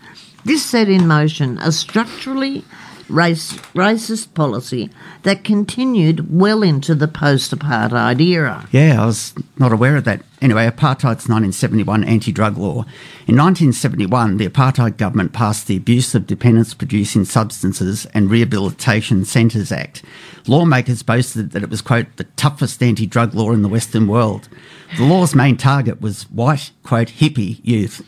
This 0.46 0.64
set 0.64 0.88
in 0.88 1.06
motion 1.06 1.58
a 1.58 1.70
structurally 1.72 2.64
race, 3.08 3.52
racist 3.74 4.34
policy 4.34 4.90
that 5.22 5.44
continued 5.44 6.32
well 6.32 6.62
into 6.62 6.94
the 6.94 7.08
post 7.08 7.56
apartheid 7.56 8.20
era. 8.20 8.68
Yeah, 8.72 9.02
I 9.02 9.06
was 9.06 9.34
not 9.58 9.72
aware 9.72 9.96
of 9.96 10.04
that. 10.04 10.22
Anyway, 10.42 10.66
apartheid's 10.68 11.28
1971 11.28 12.04
anti 12.04 12.30
drug 12.30 12.58
law. 12.58 12.84
In 13.26 13.36
1971, 13.36 14.36
the 14.36 14.48
apartheid 14.48 14.96
government 14.96 15.32
passed 15.32 15.66
the 15.66 15.76
Abuse 15.76 16.14
of 16.14 16.26
Dependence 16.26 16.74
Producing 16.74 17.24
Substances 17.24 18.06
and 18.14 18.30
Rehabilitation 18.30 19.24
Centres 19.24 19.72
Act. 19.72 20.02
Lawmakers 20.46 21.02
boasted 21.02 21.52
that 21.52 21.62
it 21.62 21.70
was, 21.70 21.82
quote, 21.82 22.16
the 22.16 22.24
toughest 22.36 22.82
anti 22.82 23.06
drug 23.06 23.34
law 23.34 23.52
in 23.52 23.62
the 23.62 23.68
Western 23.68 24.06
world. 24.06 24.48
The 24.96 25.04
law's 25.04 25.34
main 25.34 25.56
target 25.56 26.00
was 26.00 26.24
white, 26.24 26.70
quote, 26.82 27.08
hippie 27.08 27.60
youth. 27.64 28.06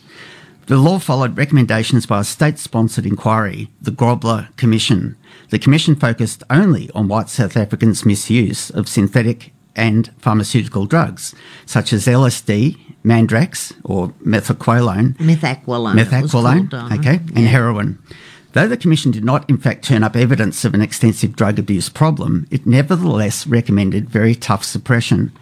The 0.69 0.77
law 0.77 0.99
followed 0.99 1.39
recommendations 1.39 2.05
by 2.05 2.21
a 2.21 2.25
state 2.25 2.59
sponsored 2.59 3.07
inquiry, 3.07 3.71
the 3.81 3.91
Grobler 3.91 4.55
Commission. 4.59 5.17
The 5.49 5.59
commission 5.59 5.97
focused 5.97 6.43
only 6.51 6.91
on 6.95 7.09
white 7.09 7.31
South 7.31 7.57
Africans' 7.57 8.05
misuse 8.05 8.69
of 8.69 8.87
synthetic 8.87 9.55
and 9.75 10.11
pharmaceutical 10.19 10.85
drugs, 10.85 11.35
such 11.65 11.95
as 11.95 12.05
LSD, 12.05 12.77
Mandrax, 13.03 13.73
or 13.83 14.09
methaqualone, 14.23 15.17
Methaqualone. 15.17 16.05
methaqualone, 16.05 16.71
called, 16.71 16.93
um, 16.93 16.99
okay, 16.99 17.15
and 17.15 17.39
yeah. 17.39 17.47
heroin. 17.47 17.99
Though 18.53 18.69
the 18.69 18.77
Commission 18.77 19.11
did 19.11 19.25
not, 19.25 19.49
in 19.49 19.57
fact, 19.57 19.85
turn 19.87 20.05
up 20.05 20.17
evidence 20.17 20.67
of 20.67 20.75
an 20.75 20.83
extensive 20.83 21.35
drug 21.35 21.59
abuse 21.59 21.89
problem, 21.89 22.47
it 22.51 22.67
nevertheless 22.67 23.47
recommended 23.47 24.11
very 24.11 24.35
tough 24.35 24.65
suppression. 24.65 25.33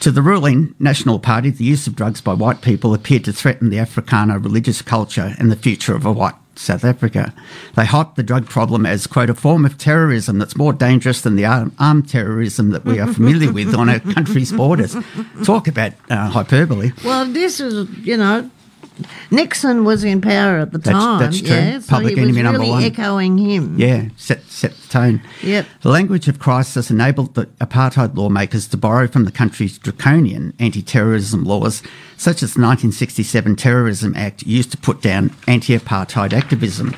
To 0.00 0.12
the 0.12 0.22
ruling 0.22 0.74
National 0.78 1.18
Party, 1.18 1.50
the 1.50 1.64
use 1.64 1.86
of 1.88 1.96
drugs 1.96 2.20
by 2.20 2.32
white 2.32 2.62
people 2.62 2.94
appeared 2.94 3.24
to 3.24 3.32
threaten 3.32 3.68
the 3.68 3.78
Afrikaner 3.78 4.42
religious 4.42 4.80
culture 4.80 5.34
and 5.38 5.50
the 5.50 5.56
future 5.56 5.94
of 5.94 6.06
a 6.06 6.12
white 6.12 6.36
South 6.54 6.84
Africa. 6.84 7.34
They 7.74 7.84
hyped 7.84 8.14
the 8.14 8.22
drug 8.22 8.46
problem 8.46 8.86
as, 8.86 9.06
quote, 9.06 9.28
a 9.28 9.34
form 9.34 9.64
of 9.64 9.76
terrorism 9.76 10.38
that's 10.38 10.56
more 10.56 10.72
dangerous 10.72 11.20
than 11.20 11.36
the 11.36 11.44
armed 11.44 12.08
terrorism 12.08 12.70
that 12.70 12.84
we 12.84 13.00
are 13.00 13.12
familiar 13.12 13.52
with 13.52 13.74
on 13.74 13.88
our 13.88 14.00
country's 14.00 14.52
borders. 14.52 14.96
Talk 15.44 15.66
about 15.68 15.92
uh, 16.10 16.28
hyperbole. 16.30 16.92
Well, 17.04 17.26
this 17.26 17.60
is, 17.60 17.88
you 17.98 18.16
know, 18.16 18.50
Nixon 19.30 19.84
was 19.84 20.02
in 20.04 20.20
power 20.20 20.58
at 20.58 20.72
the 20.72 20.78
That's- 20.78 21.02
time. 21.02 21.20
that's 21.20 21.38
true. 21.40 21.48
Yeah, 21.48 21.78
so 21.80 21.86
Public 21.88 22.14
he 22.14 22.20
was 22.20 22.28
enemy 22.28 22.42
number 22.42 22.58
really 22.60 22.70
one. 22.72 22.82
echoing 22.84 23.38
him. 23.38 23.78
Yeah, 23.78 24.04
set, 24.16 24.42
set 24.50 24.76
the 24.76 24.88
tone. 24.88 25.22
Yep. 25.42 25.66
The 25.82 25.88
language 25.90 26.26
of 26.28 26.38
crisis 26.38 26.90
enabled 26.90 27.34
the 27.34 27.46
apartheid 27.60 28.16
lawmakers 28.16 28.66
to 28.68 28.76
borrow 28.76 29.06
from 29.06 29.24
the 29.24 29.30
country's 29.32 29.78
draconian 29.78 30.52
anti 30.58 30.82
terrorism 30.82 31.44
laws, 31.44 31.82
such 32.16 32.42
as 32.42 32.54
the 32.54 32.60
1967 32.62 33.54
Terrorism 33.56 34.14
Act, 34.16 34.42
used 34.44 34.70
to 34.72 34.76
put 34.78 35.00
down 35.00 35.30
anti 35.46 35.78
apartheid 35.78 36.32
activism. 36.32 36.96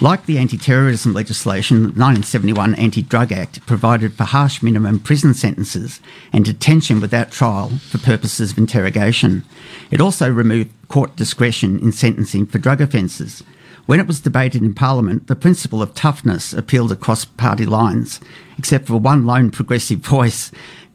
Like 0.00 0.26
the 0.26 0.38
anti 0.38 0.56
terrorism 0.56 1.12
legislation, 1.12 1.78
the 1.78 1.88
1971 1.88 2.76
Anti 2.76 3.02
Drug 3.02 3.32
Act 3.32 3.66
provided 3.66 4.14
for 4.14 4.22
harsh 4.22 4.62
minimum 4.62 5.00
prison 5.00 5.34
sentences 5.34 6.00
and 6.32 6.44
detention 6.44 7.00
without 7.00 7.32
trial 7.32 7.70
for 7.70 7.98
purposes 7.98 8.52
of 8.52 8.58
interrogation. 8.58 9.44
It 9.90 10.00
also 10.00 10.30
removed 10.30 10.70
court 10.86 11.16
discretion 11.16 11.80
in 11.80 11.90
sentencing 11.90 12.46
for 12.46 12.58
drug 12.58 12.80
offences. 12.80 13.42
When 13.86 13.98
it 13.98 14.06
was 14.06 14.20
debated 14.20 14.62
in 14.62 14.72
Parliament, 14.72 15.26
the 15.26 15.34
principle 15.34 15.82
of 15.82 15.94
toughness 15.94 16.52
appealed 16.52 16.92
across 16.92 17.24
party 17.24 17.66
lines, 17.66 18.20
except 18.56 18.86
for 18.86 18.98
one 18.98 19.26
lone 19.26 19.50
progressive 19.50 19.98
voice, 19.98 20.52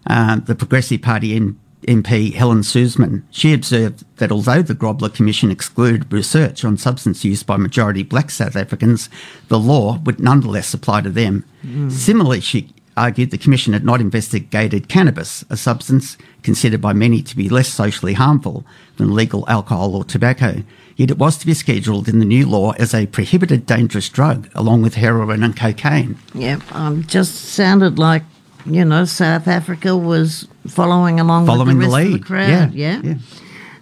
uh, 0.07 0.37
the 0.37 0.55
Progressive 0.55 1.01
Party 1.01 1.35
M- 1.35 1.59
MP 1.87 2.33
Helen 2.33 2.63
Suzman. 2.63 3.25
She 3.31 3.53
observed 3.53 4.03
that 4.17 4.31
although 4.31 4.61
the 4.61 4.75
Grobler 4.75 5.13
Commission 5.13 5.51
excluded 5.51 6.11
research 6.11 6.63
on 6.63 6.77
substance 6.77 7.23
use 7.23 7.43
by 7.43 7.57
majority 7.57 8.03
black 8.03 8.31
South 8.31 8.55
Africans, 8.55 9.09
the 9.47 9.59
law 9.59 9.99
would 9.99 10.19
nonetheless 10.19 10.73
apply 10.73 11.01
to 11.01 11.09
them. 11.09 11.45
Similarly, 11.89 12.41
she 12.41 12.73
argued 12.95 13.31
the 13.31 13.37
Commission 13.37 13.73
had 13.73 13.83
not 13.83 14.01
investigated 14.01 14.87
cannabis, 14.89 15.43
a 15.49 15.57
substance 15.57 16.17
considered 16.43 16.81
by 16.81 16.93
many 16.93 17.21
to 17.21 17.35
be 17.35 17.49
less 17.49 17.69
socially 17.69 18.13
harmful 18.13 18.65
than 18.97 19.15
legal 19.15 19.47
alcohol 19.49 19.95
or 19.95 20.03
tobacco. 20.03 20.63
Yet 20.95 21.09
it 21.09 21.17
was 21.17 21.37
to 21.39 21.45
be 21.45 21.53
scheduled 21.53 22.07
in 22.07 22.19
the 22.19 22.25
new 22.25 22.47
law 22.47 22.71
as 22.73 22.93
a 22.93 23.07
prohibited 23.07 23.65
dangerous 23.65 24.09
drug, 24.09 24.49
along 24.53 24.83
with 24.83 24.95
heroin 24.95 25.41
and 25.41 25.55
cocaine. 25.55 26.17
Yep. 26.35 26.71
Um, 26.71 27.03
just 27.05 27.33
sounded 27.35 27.97
like, 27.97 28.23
you 28.65 28.85
know, 28.85 29.05
South 29.05 29.47
Africa 29.47 29.95
was 29.97 30.47
following 30.67 31.19
along 31.19 31.45
Following 31.45 31.77
with 31.77 31.87
the 31.87 31.91
the 31.91 31.95
lead. 31.95 32.07
of 32.07 32.19
the 32.21 32.25
crowd. 32.25 32.73
Yeah. 32.73 33.01
yeah. 33.03 33.15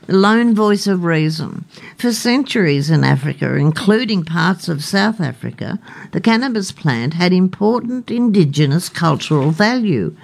The 0.08 0.18
lone 0.18 0.56
voice 0.56 0.88
of 0.88 1.04
reason. 1.04 1.66
For 1.98 2.12
centuries 2.12 2.90
in 2.90 3.04
Africa, 3.04 3.56
including 3.56 4.26
parts 4.26 4.68
of 4.68 4.84
South 4.84 5.22
Africa, 5.22 5.80
the 6.12 6.20
cannabis 6.20 6.72
plant 6.72 7.14
had 7.14 7.32
important 7.32 8.10
indigenous 8.10 8.90
cultural 8.90 9.52
value 9.52 10.16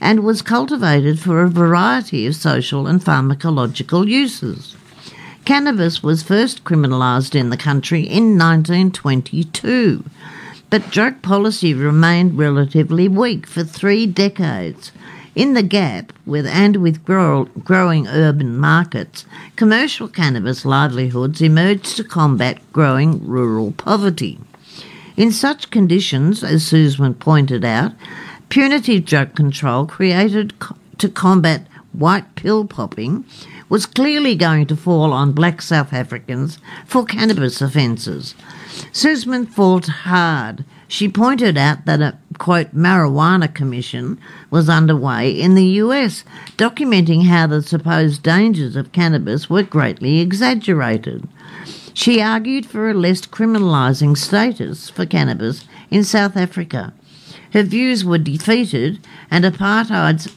and 0.00 0.20
was 0.20 0.40
cultivated 0.42 1.18
for 1.18 1.42
a 1.42 1.48
variety 1.48 2.26
of 2.26 2.36
social 2.36 2.86
and 2.86 3.00
pharmacological 3.00 4.06
uses. 4.06 4.76
Cannabis 5.44 6.02
was 6.02 6.22
first 6.22 6.64
criminalised 6.64 7.34
in 7.34 7.50
the 7.50 7.56
country 7.56 8.02
in 8.02 8.38
1922, 8.38 10.04
but 10.74 10.90
drug 10.90 11.22
policy 11.22 11.72
remained 11.72 12.36
relatively 12.36 13.06
weak 13.06 13.46
for 13.46 13.62
three 13.62 14.06
decades. 14.06 14.90
In 15.36 15.54
the 15.54 15.62
gap, 15.62 16.12
with 16.26 16.48
and 16.48 16.78
with 16.78 17.04
grow, 17.04 17.44
growing 17.62 18.08
urban 18.08 18.58
markets, 18.58 19.24
commercial 19.54 20.08
cannabis 20.08 20.64
livelihoods 20.64 21.40
emerged 21.40 21.96
to 21.96 22.02
combat 22.02 22.58
growing 22.72 23.24
rural 23.24 23.70
poverty. 23.70 24.40
In 25.16 25.30
such 25.30 25.70
conditions, 25.70 26.42
as 26.42 26.66
Suzman 26.66 27.14
pointed 27.14 27.64
out, 27.64 27.92
punitive 28.48 29.04
drug 29.04 29.36
control 29.36 29.86
created 29.86 30.58
co- 30.58 30.74
to 30.98 31.08
combat 31.08 31.68
white 31.92 32.34
pill 32.34 32.64
popping 32.64 33.24
was 33.68 33.86
clearly 33.86 34.34
going 34.34 34.66
to 34.66 34.74
fall 34.74 35.12
on 35.12 35.30
black 35.30 35.62
South 35.62 35.92
Africans 35.92 36.58
for 36.84 37.04
cannabis 37.04 37.62
offences. 37.62 38.34
Suzman 38.92 39.46
fought 39.46 39.86
hard. 39.86 40.64
She 40.88 41.08
pointed 41.08 41.56
out 41.56 41.84
that 41.86 42.00
a 42.00 42.18
quote 42.38 42.74
marijuana 42.74 43.52
commission 43.52 44.18
was 44.50 44.68
underway 44.68 45.30
in 45.30 45.54
the 45.54 45.64
US, 45.82 46.24
documenting 46.56 47.26
how 47.26 47.46
the 47.46 47.62
supposed 47.62 48.22
dangers 48.22 48.76
of 48.76 48.92
cannabis 48.92 49.48
were 49.48 49.62
greatly 49.62 50.20
exaggerated. 50.20 51.28
She 51.94 52.20
argued 52.20 52.66
for 52.66 52.90
a 52.90 52.94
less 52.94 53.22
criminalising 53.22 54.16
status 54.16 54.90
for 54.90 55.06
cannabis 55.06 55.64
in 55.90 56.04
South 56.04 56.36
Africa. 56.36 56.92
Her 57.52 57.62
views 57.62 58.04
were 58.04 58.18
defeated, 58.18 58.98
and 59.30 59.44
apartheid's 59.44 60.28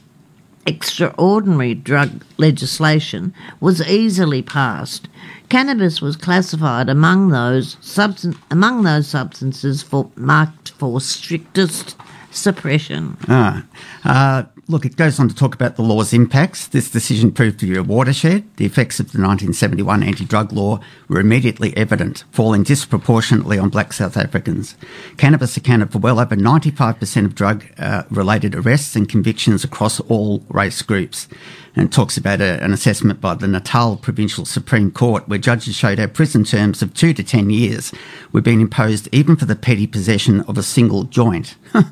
extraordinary 0.67 1.73
drug 1.73 2.23
legislation 2.37 3.33
was 3.59 3.81
easily 3.87 4.43
passed. 4.43 5.07
Cannabis 5.49 6.01
was 6.01 6.15
classified 6.15 6.89
among 6.89 7.29
those 7.29 7.75
substan- 7.77 8.37
among 8.51 8.83
those 8.83 9.07
substances 9.07 9.81
for 9.81 10.11
marked 10.15 10.71
for 10.71 10.99
strictest 10.99 11.95
suppression. 12.31 13.17
Ah, 13.27 13.63
uh, 14.03 14.43
look, 14.67 14.85
it 14.85 14.95
goes 14.95 15.19
on 15.19 15.29
to 15.29 15.35
talk 15.35 15.55
about 15.55 15.75
the 15.75 15.81
law's 15.81 16.13
impacts. 16.13 16.67
This 16.67 16.91
decision 16.91 17.31
proved 17.31 17.59
to 17.59 17.65
be 17.65 17.77
a 17.77 17.83
watershed. 17.83 18.43
The 18.57 18.65
effects 18.65 18.99
of 18.99 19.07
the 19.07 19.19
1971 19.19 20.03
anti 20.03 20.25
drug 20.25 20.51
law 20.51 20.79
were 21.07 21.19
immediately 21.19 21.75
evident, 21.77 22.25
falling 22.31 22.63
disproportionately 22.63 23.57
on 23.57 23.69
black 23.69 23.93
South 23.93 24.17
Africans. 24.17 24.75
Cannabis 25.17 25.57
accounted 25.57 25.91
for 25.91 25.99
well 25.99 26.19
over 26.19 26.35
95% 26.35 27.25
of 27.25 27.35
drug 27.35 27.65
uh, 27.77 28.03
related 28.09 28.55
arrests 28.55 28.95
and 28.95 29.09
convictions 29.09 29.63
across 29.63 29.99
all 30.01 30.43
race 30.49 30.81
groups. 30.81 31.27
And 31.77 31.93
talks 31.93 32.17
about 32.17 32.41
a, 32.41 32.61
an 32.63 32.73
assessment 32.73 33.21
by 33.21 33.35
the 33.35 33.47
Natal 33.47 33.97
Provincial 33.97 34.45
Supreme 34.45 34.89
Court 34.89 35.27
where 35.29 35.37
judges 35.37 35.75
showed 35.75 35.99
how 35.99 36.07
prison 36.07 36.43
terms 36.43 36.81
of 36.81 36.93
two 36.95 37.13
to 37.13 37.23
10 37.23 37.51
years 37.51 37.93
were 38.31 38.41
being 38.41 38.61
imposed 38.61 39.07
even 39.11 39.35
for 39.35 39.45
the 39.45 39.55
petty 39.55 39.85
possession 39.85 40.41
of 40.41 40.57
a 40.57 40.63
single 40.63 41.03
joint. 41.03 41.55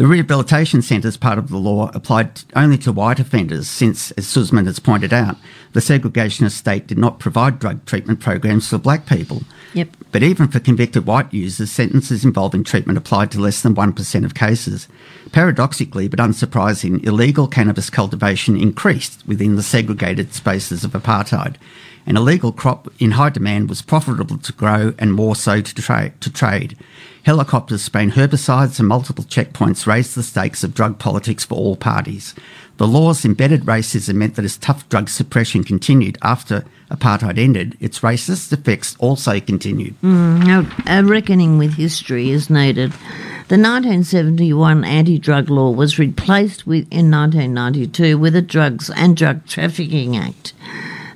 The 0.00 0.06
rehabilitation 0.06 0.80
centre, 0.80 1.08
as 1.08 1.18
part 1.18 1.36
of 1.36 1.50
the 1.50 1.58
law, 1.58 1.90
applied 1.92 2.40
only 2.56 2.78
to 2.78 2.90
white 2.90 3.20
offenders 3.20 3.68
since, 3.68 4.12
as 4.12 4.26
Suzman 4.26 4.64
has 4.64 4.78
pointed 4.78 5.12
out, 5.12 5.36
the 5.72 5.80
segregationist 5.80 6.52
state 6.52 6.86
did 6.86 6.98
not 6.98 7.20
provide 7.20 7.58
drug 7.58 7.84
treatment 7.84 8.20
programs 8.20 8.68
for 8.68 8.78
black 8.78 9.06
people. 9.06 9.42
Yep. 9.74 9.88
But 10.10 10.22
even 10.22 10.48
for 10.48 10.58
convicted 10.58 11.06
white 11.06 11.32
users, 11.32 11.70
sentences 11.70 12.24
involving 12.24 12.64
treatment 12.64 12.98
applied 12.98 13.30
to 13.32 13.40
less 13.40 13.62
than 13.62 13.76
1% 13.76 14.24
of 14.24 14.34
cases. 14.34 14.88
Paradoxically, 15.30 16.08
but 16.08 16.18
unsurprising, 16.18 17.04
illegal 17.06 17.46
cannabis 17.46 17.88
cultivation 17.88 18.56
increased 18.56 19.26
within 19.26 19.54
the 19.54 19.62
segregated 19.62 20.34
spaces 20.34 20.82
of 20.82 20.92
apartheid. 20.92 21.54
An 22.06 22.16
illegal 22.16 22.50
crop 22.50 22.88
in 22.98 23.12
high 23.12 23.28
demand 23.28 23.68
was 23.68 23.82
profitable 23.82 24.38
to 24.38 24.52
grow 24.52 24.94
and 24.98 25.14
more 25.14 25.36
so 25.36 25.60
to, 25.60 25.74
tra- 25.74 26.10
to 26.20 26.32
trade. 26.32 26.76
Helicopters 27.24 27.82
spraying 27.82 28.12
herbicides 28.12 28.78
and 28.78 28.88
multiple 28.88 29.24
checkpoints 29.24 29.86
raised 29.86 30.16
the 30.16 30.22
stakes 30.22 30.64
of 30.64 30.74
drug 30.74 30.98
politics 30.98 31.44
for 31.44 31.54
all 31.54 31.76
parties. 31.76 32.34
The 32.80 32.88
law's 32.88 33.26
embedded 33.26 33.64
racism 33.64 34.14
meant 34.14 34.36
that 34.36 34.44
as 34.46 34.56
tough 34.56 34.88
drug 34.88 35.10
suppression 35.10 35.64
continued 35.64 36.16
after 36.22 36.64
apartheid 36.90 37.36
ended, 37.36 37.76
its 37.78 38.00
racist 38.00 38.54
effects 38.54 38.96
also 38.98 39.38
continued. 39.38 39.92
Hmm, 40.00 40.40
now, 40.40 40.66
a 40.86 41.04
reckoning 41.04 41.58
with 41.58 41.74
history 41.74 42.30
is 42.30 42.48
needed. 42.48 42.92
The 43.48 43.58
1971 43.58 44.82
anti-drug 44.84 45.50
law 45.50 45.72
was 45.72 45.98
replaced 45.98 46.66
with, 46.66 46.90
in 46.90 47.10
1992 47.10 48.16
with 48.16 48.34
a 48.34 48.40
Drugs 48.40 48.88
and 48.88 49.14
Drug 49.14 49.44
Trafficking 49.44 50.16
Act. 50.16 50.54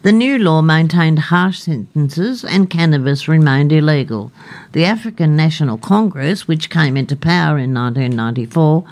The 0.03 0.12
new 0.12 0.39
law 0.39 0.61
maintained 0.61 1.19
harsh 1.19 1.61
sentences 1.61 2.45
and 2.45 2.69
cannabis 2.69 3.27
remained 3.27 3.73
illegal. 3.73 4.32
The 4.73 4.85
African 4.85 5.35
National 5.35 5.78
Congress, 5.78 6.47
which 6.47 6.69
came 6.69 6.99
into 6.99 7.16
power 7.16 7.57
in 7.57 7.73
1994, 7.73 8.85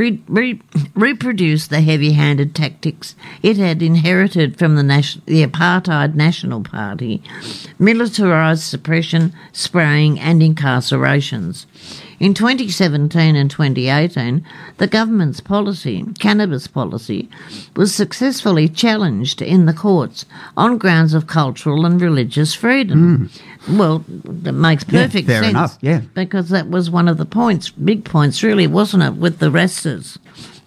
re- 0.00 0.22
re- 0.28 0.60
reproduced 0.94 1.68
the 1.68 1.82
heavy 1.82 2.12
handed 2.12 2.54
tactics 2.54 3.14
it 3.42 3.58
had 3.58 3.82
inherited 3.82 4.58
from 4.58 4.74
the, 4.76 4.82
nation- 4.82 5.20
the 5.26 5.46
Apartheid 5.46 6.14
National 6.14 6.62
Party 6.62 7.22
militarised 7.78 8.62
suppression, 8.62 9.34
spraying, 9.52 10.18
and 10.18 10.40
incarcerations. 10.40 11.66
In 12.20 12.34
2017 12.34 13.34
and 13.34 13.50
2018, 13.50 14.44
the 14.76 14.86
government's 14.86 15.40
policy, 15.40 16.04
cannabis 16.18 16.66
policy, 16.66 17.30
was 17.74 17.94
successfully 17.94 18.68
challenged 18.68 19.40
in 19.40 19.64
the 19.64 19.72
courts 19.72 20.26
on 20.54 20.76
grounds 20.76 21.14
of 21.14 21.26
cultural 21.26 21.86
and 21.86 21.98
religious 21.98 22.54
freedom. 22.54 23.30
Well, 23.70 24.04
that 24.06 24.52
makes 24.52 24.84
Hmm. 24.84 24.94
Yeah, 24.96 25.02
perfect 25.06 25.26
fair 25.28 25.42
sense. 25.42 25.50
enough, 25.50 25.78
yeah. 25.80 26.00
Because 26.12 26.50
that 26.50 26.68
was 26.68 26.90
one 26.90 27.08
of 27.08 27.16
the 27.16 27.24
points, 27.24 27.70
big 27.70 28.04
points, 28.04 28.42
really, 28.42 28.66
wasn't 28.66 29.02
it, 29.02 29.14
with 29.14 29.38
the 29.38 29.50
Rastas, 29.50 30.18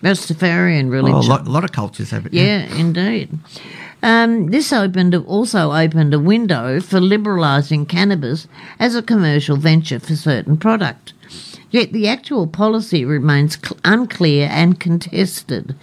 Rastafarian 0.02 0.90
religion. 0.90 1.20
Well, 1.20 1.28
a 1.28 1.34
lot, 1.38 1.48
a 1.48 1.52
lot 1.52 1.64
of 1.64 1.72
cultures 1.72 2.10
have 2.10 2.26
it. 2.26 2.34
Yeah, 2.34 2.64
indeed. 2.76 3.30
Um, 4.02 4.48
this 4.50 4.74
opened 4.74 5.14
also 5.16 5.72
opened 5.72 6.14
a 6.16 6.20
window 6.20 6.82
for 6.82 7.00
liberalising 7.00 7.88
cannabis 7.88 8.48
as 8.80 8.96
a 8.96 9.02
commercial 9.04 9.56
venture 9.56 10.00
for 10.00 10.16
certain 10.16 10.58
product. 10.58 11.14
Yet 11.74 11.92
the 11.92 12.08
actual 12.08 12.46
policy 12.46 13.04
remains 13.04 13.58
cl- 13.58 13.80
unclear 13.84 14.48
and 14.52 14.80
contested. 14.80 15.76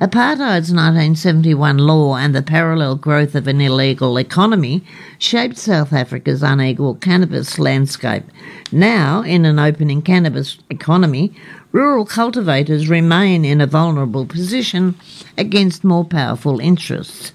Apartheid's 0.00 0.72
1971 0.72 1.78
law 1.78 2.16
and 2.16 2.34
the 2.34 2.42
parallel 2.42 2.96
growth 2.96 3.36
of 3.36 3.46
an 3.46 3.60
illegal 3.60 4.18
economy 4.18 4.82
shaped 5.18 5.56
South 5.56 5.92
Africa's 5.92 6.42
unequal 6.42 6.96
cannabis 6.96 7.60
landscape. 7.60 8.24
Now, 8.72 9.22
in 9.22 9.44
an 9.44 9.60
opening 9.60 10.02
cannabis 10.02 10.58
economy, 10.68 11.32
rural 11.70 12.06
cultivators 12.06 12.88
remain 12.88 13.44
in 13.44 13.60
a 13.60 13.68
vulnerable 13.68 14.26
position 14.26 14.96
against 15.38 15.84
more 15.84 16.04
powerful 16.04 16.58
interests. 16.58 17.30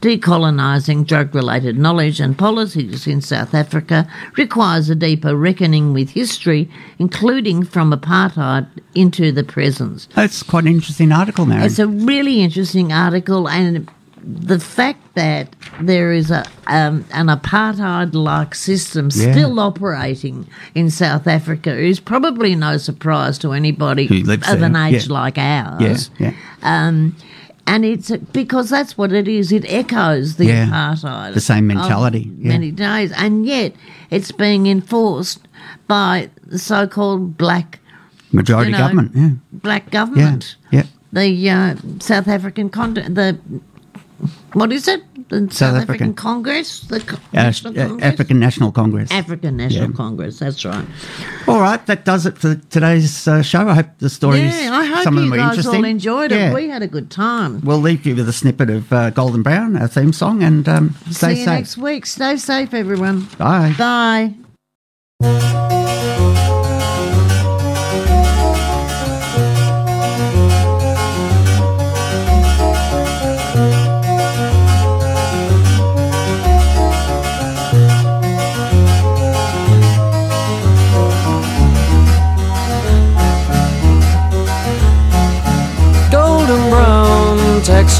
Decolonising 0.00 1.06
drug 1.06 1.34
related 1.34 1.78
knowledge 1.78 2.20
and 2.20 2.36
policies 2.36 3.06
in 3.06 3.20
South 3.20 3.54
Africa 3.54 4.06
requires 4.36 4.90
a 4.90 4.94
deeper 4.94 5.34
reckoning 5.36 5.92
with 5.92 6.10
history, 6.10 6.68
including 6.98 7.64
from 7.64 7.92
apartheid 7.92 8.66
into 8.94 9.32
the 9.32 9.44
present. 9.44 10.06
That's 10.14 10.42
quite 10.42 10.64
an 10.64 10.72
interesting 10.72 11.12
article, 11.12 11.46
Mary. 11.46 11.64
It's 11.64 11.78
a 11.78 11.86
really 11.86 12.42
interesting 12.42 12.92
article, 12.92 13.48
and 13.48 13.88
the 14.22 14.58
fact 14.58 15.14
that 15.14 15.54
there 15.80 16.12
is 16.12 16.30
a 16.30 16.44
um, 16.66 17.04
an 17.12 17.26
apartheid-like 17.28 18.54
system 18.54 19.08
Yeah. 19.14 19.32
still 19.32 19.60
operating 19.60 20.46
in 20.74 20.90
South 20.90 21.26
Africa 21.26 21.74
is 21.76 22.00
probably 22.00 22.54
no 22.56 22.76
surprise 22.76 23.38
to 23.38 23.52
anybody 23.52 24.06
of 24.06 24.26
there, 24.26 24.64
an 24.64 24.76
age 24.76 25.06
yeah. 25.06 25.12
like 25.12 25.36
yeah, 25.36 25.76
ours. 25.80 26.10
yeah. 26.18 26.32
Um, 26.62 27.14
and 27.66 27.84
it's 27.84 28.10
because 28.32 28.70
that's 28.70 28.96
what 28.96 29.12
it 29.12 29.28
is. 29.28 29.52
It 29.52 29.64
echoes 29.72 30.36
the 30.36 30.46
Yeah. 30.46 30.66
apartheid. 30.66 31.34
The 31.34 31.40
same 31.40 31.66
mentality, 31.66 32.30
yeah. 32.38 32.48
Many 32.48 32.70
days, 32.70 33.12
and 33.12 33.44
yet 33.46 33.74
it's 34.10 34.32
being 34.32 34.66
enforced 34.66 35.40
by 35.88 36.30
the 36.46 36.58
so-called 36.58 37.36
black 37.36 37.80
Majority 38.32 38.70
you 38.70 38.76
know, 38.76 38.82
government. 38.84 39.12
Yeah. 39.14 39.30
black 39.52 39.90
government 39.90 40.56
Yeah. 40.70 40.84
the 41.12 41.50
uh, 41.50 41.74
South 42.00 42.28
African 42.28 42.68
con- 42.70 42.94
the 42.94 43.38
what 44.54 44.72
is 44.72 44.88
it? 44.88 45.02
The 45.28 45.48
South, 45.50 45.74
African. 45.74 45.82
African. 45.82 46.14
Congress, 46.14 46.80
the 46.80 46.96
Uh, 46.96 47.16
National 47.32 47.72
uh, 47.78 47.86
Congress? 47.88 48.12
African 48.12 48.38
National 48.38 48.72
Congress. 48.72 49.10
African 49.10 49.56
National 49.56 49.90
Yeah. 49.90 49.96
Congress. 49.96 50.38
That's 50.38 50.64
right. 50.64 50.86
All 51.48 51.60
right, 51.60 51.84
that 51.86 52.04
does 52.04 52.26
it 52.26 52.38
for 52.38 52.54
today's 52.70 53.26
uh, 53.28 53.42
show. 53.42 53.68
I 53.68 53.74
hope 53.74 53.86
the 53.98 54.08
stories, 54.08 54.54
Yeah, 54.54 54.70
I 54.72 54.84
hope 54.86 55.02
some 55.04 55.18
of 55.18 55.24
you 55.24 55.30
them 55.30 55.38
were 55.38 55.44
guys 55.44 55.58
interesting. 55.58 55.84
all 55.84 55.90
enjoyed 55.90 56.32
it. 56.32 56.36
Yeah. 56.36 56.54
We 56.54 56.68
had 56.68 56.82
a 56.82 56.86
good 56.86 57.10
time. 57.10 57.60
We'll 57.62 57.80
leave 57.80 58.06
you 58.06 58.14
with 58.16 58.28
a 58.28 58.32
snippet 58.32 58.70
of 58.70 58.92
uh, 58.92 59.10
Golden 59.10 59.42
Brown, 59.42 59.76
our 59.76 59.88
theme 59.88 60.12
song, 60.12 60.42
and 60.42 60.66
um, 60.68 60.94
stay 61.10 61.34
See 61.34 61.40
you 61.40 61.44
safe. 61.44 61.46
next 61.46 61.76
week. 61.78 62.06
Stay 62.06 62.36
safe, 62.36 62.72
everyone. 62.72 63.26
Bye. 63.38 63.74
Bye. 63.76 64.34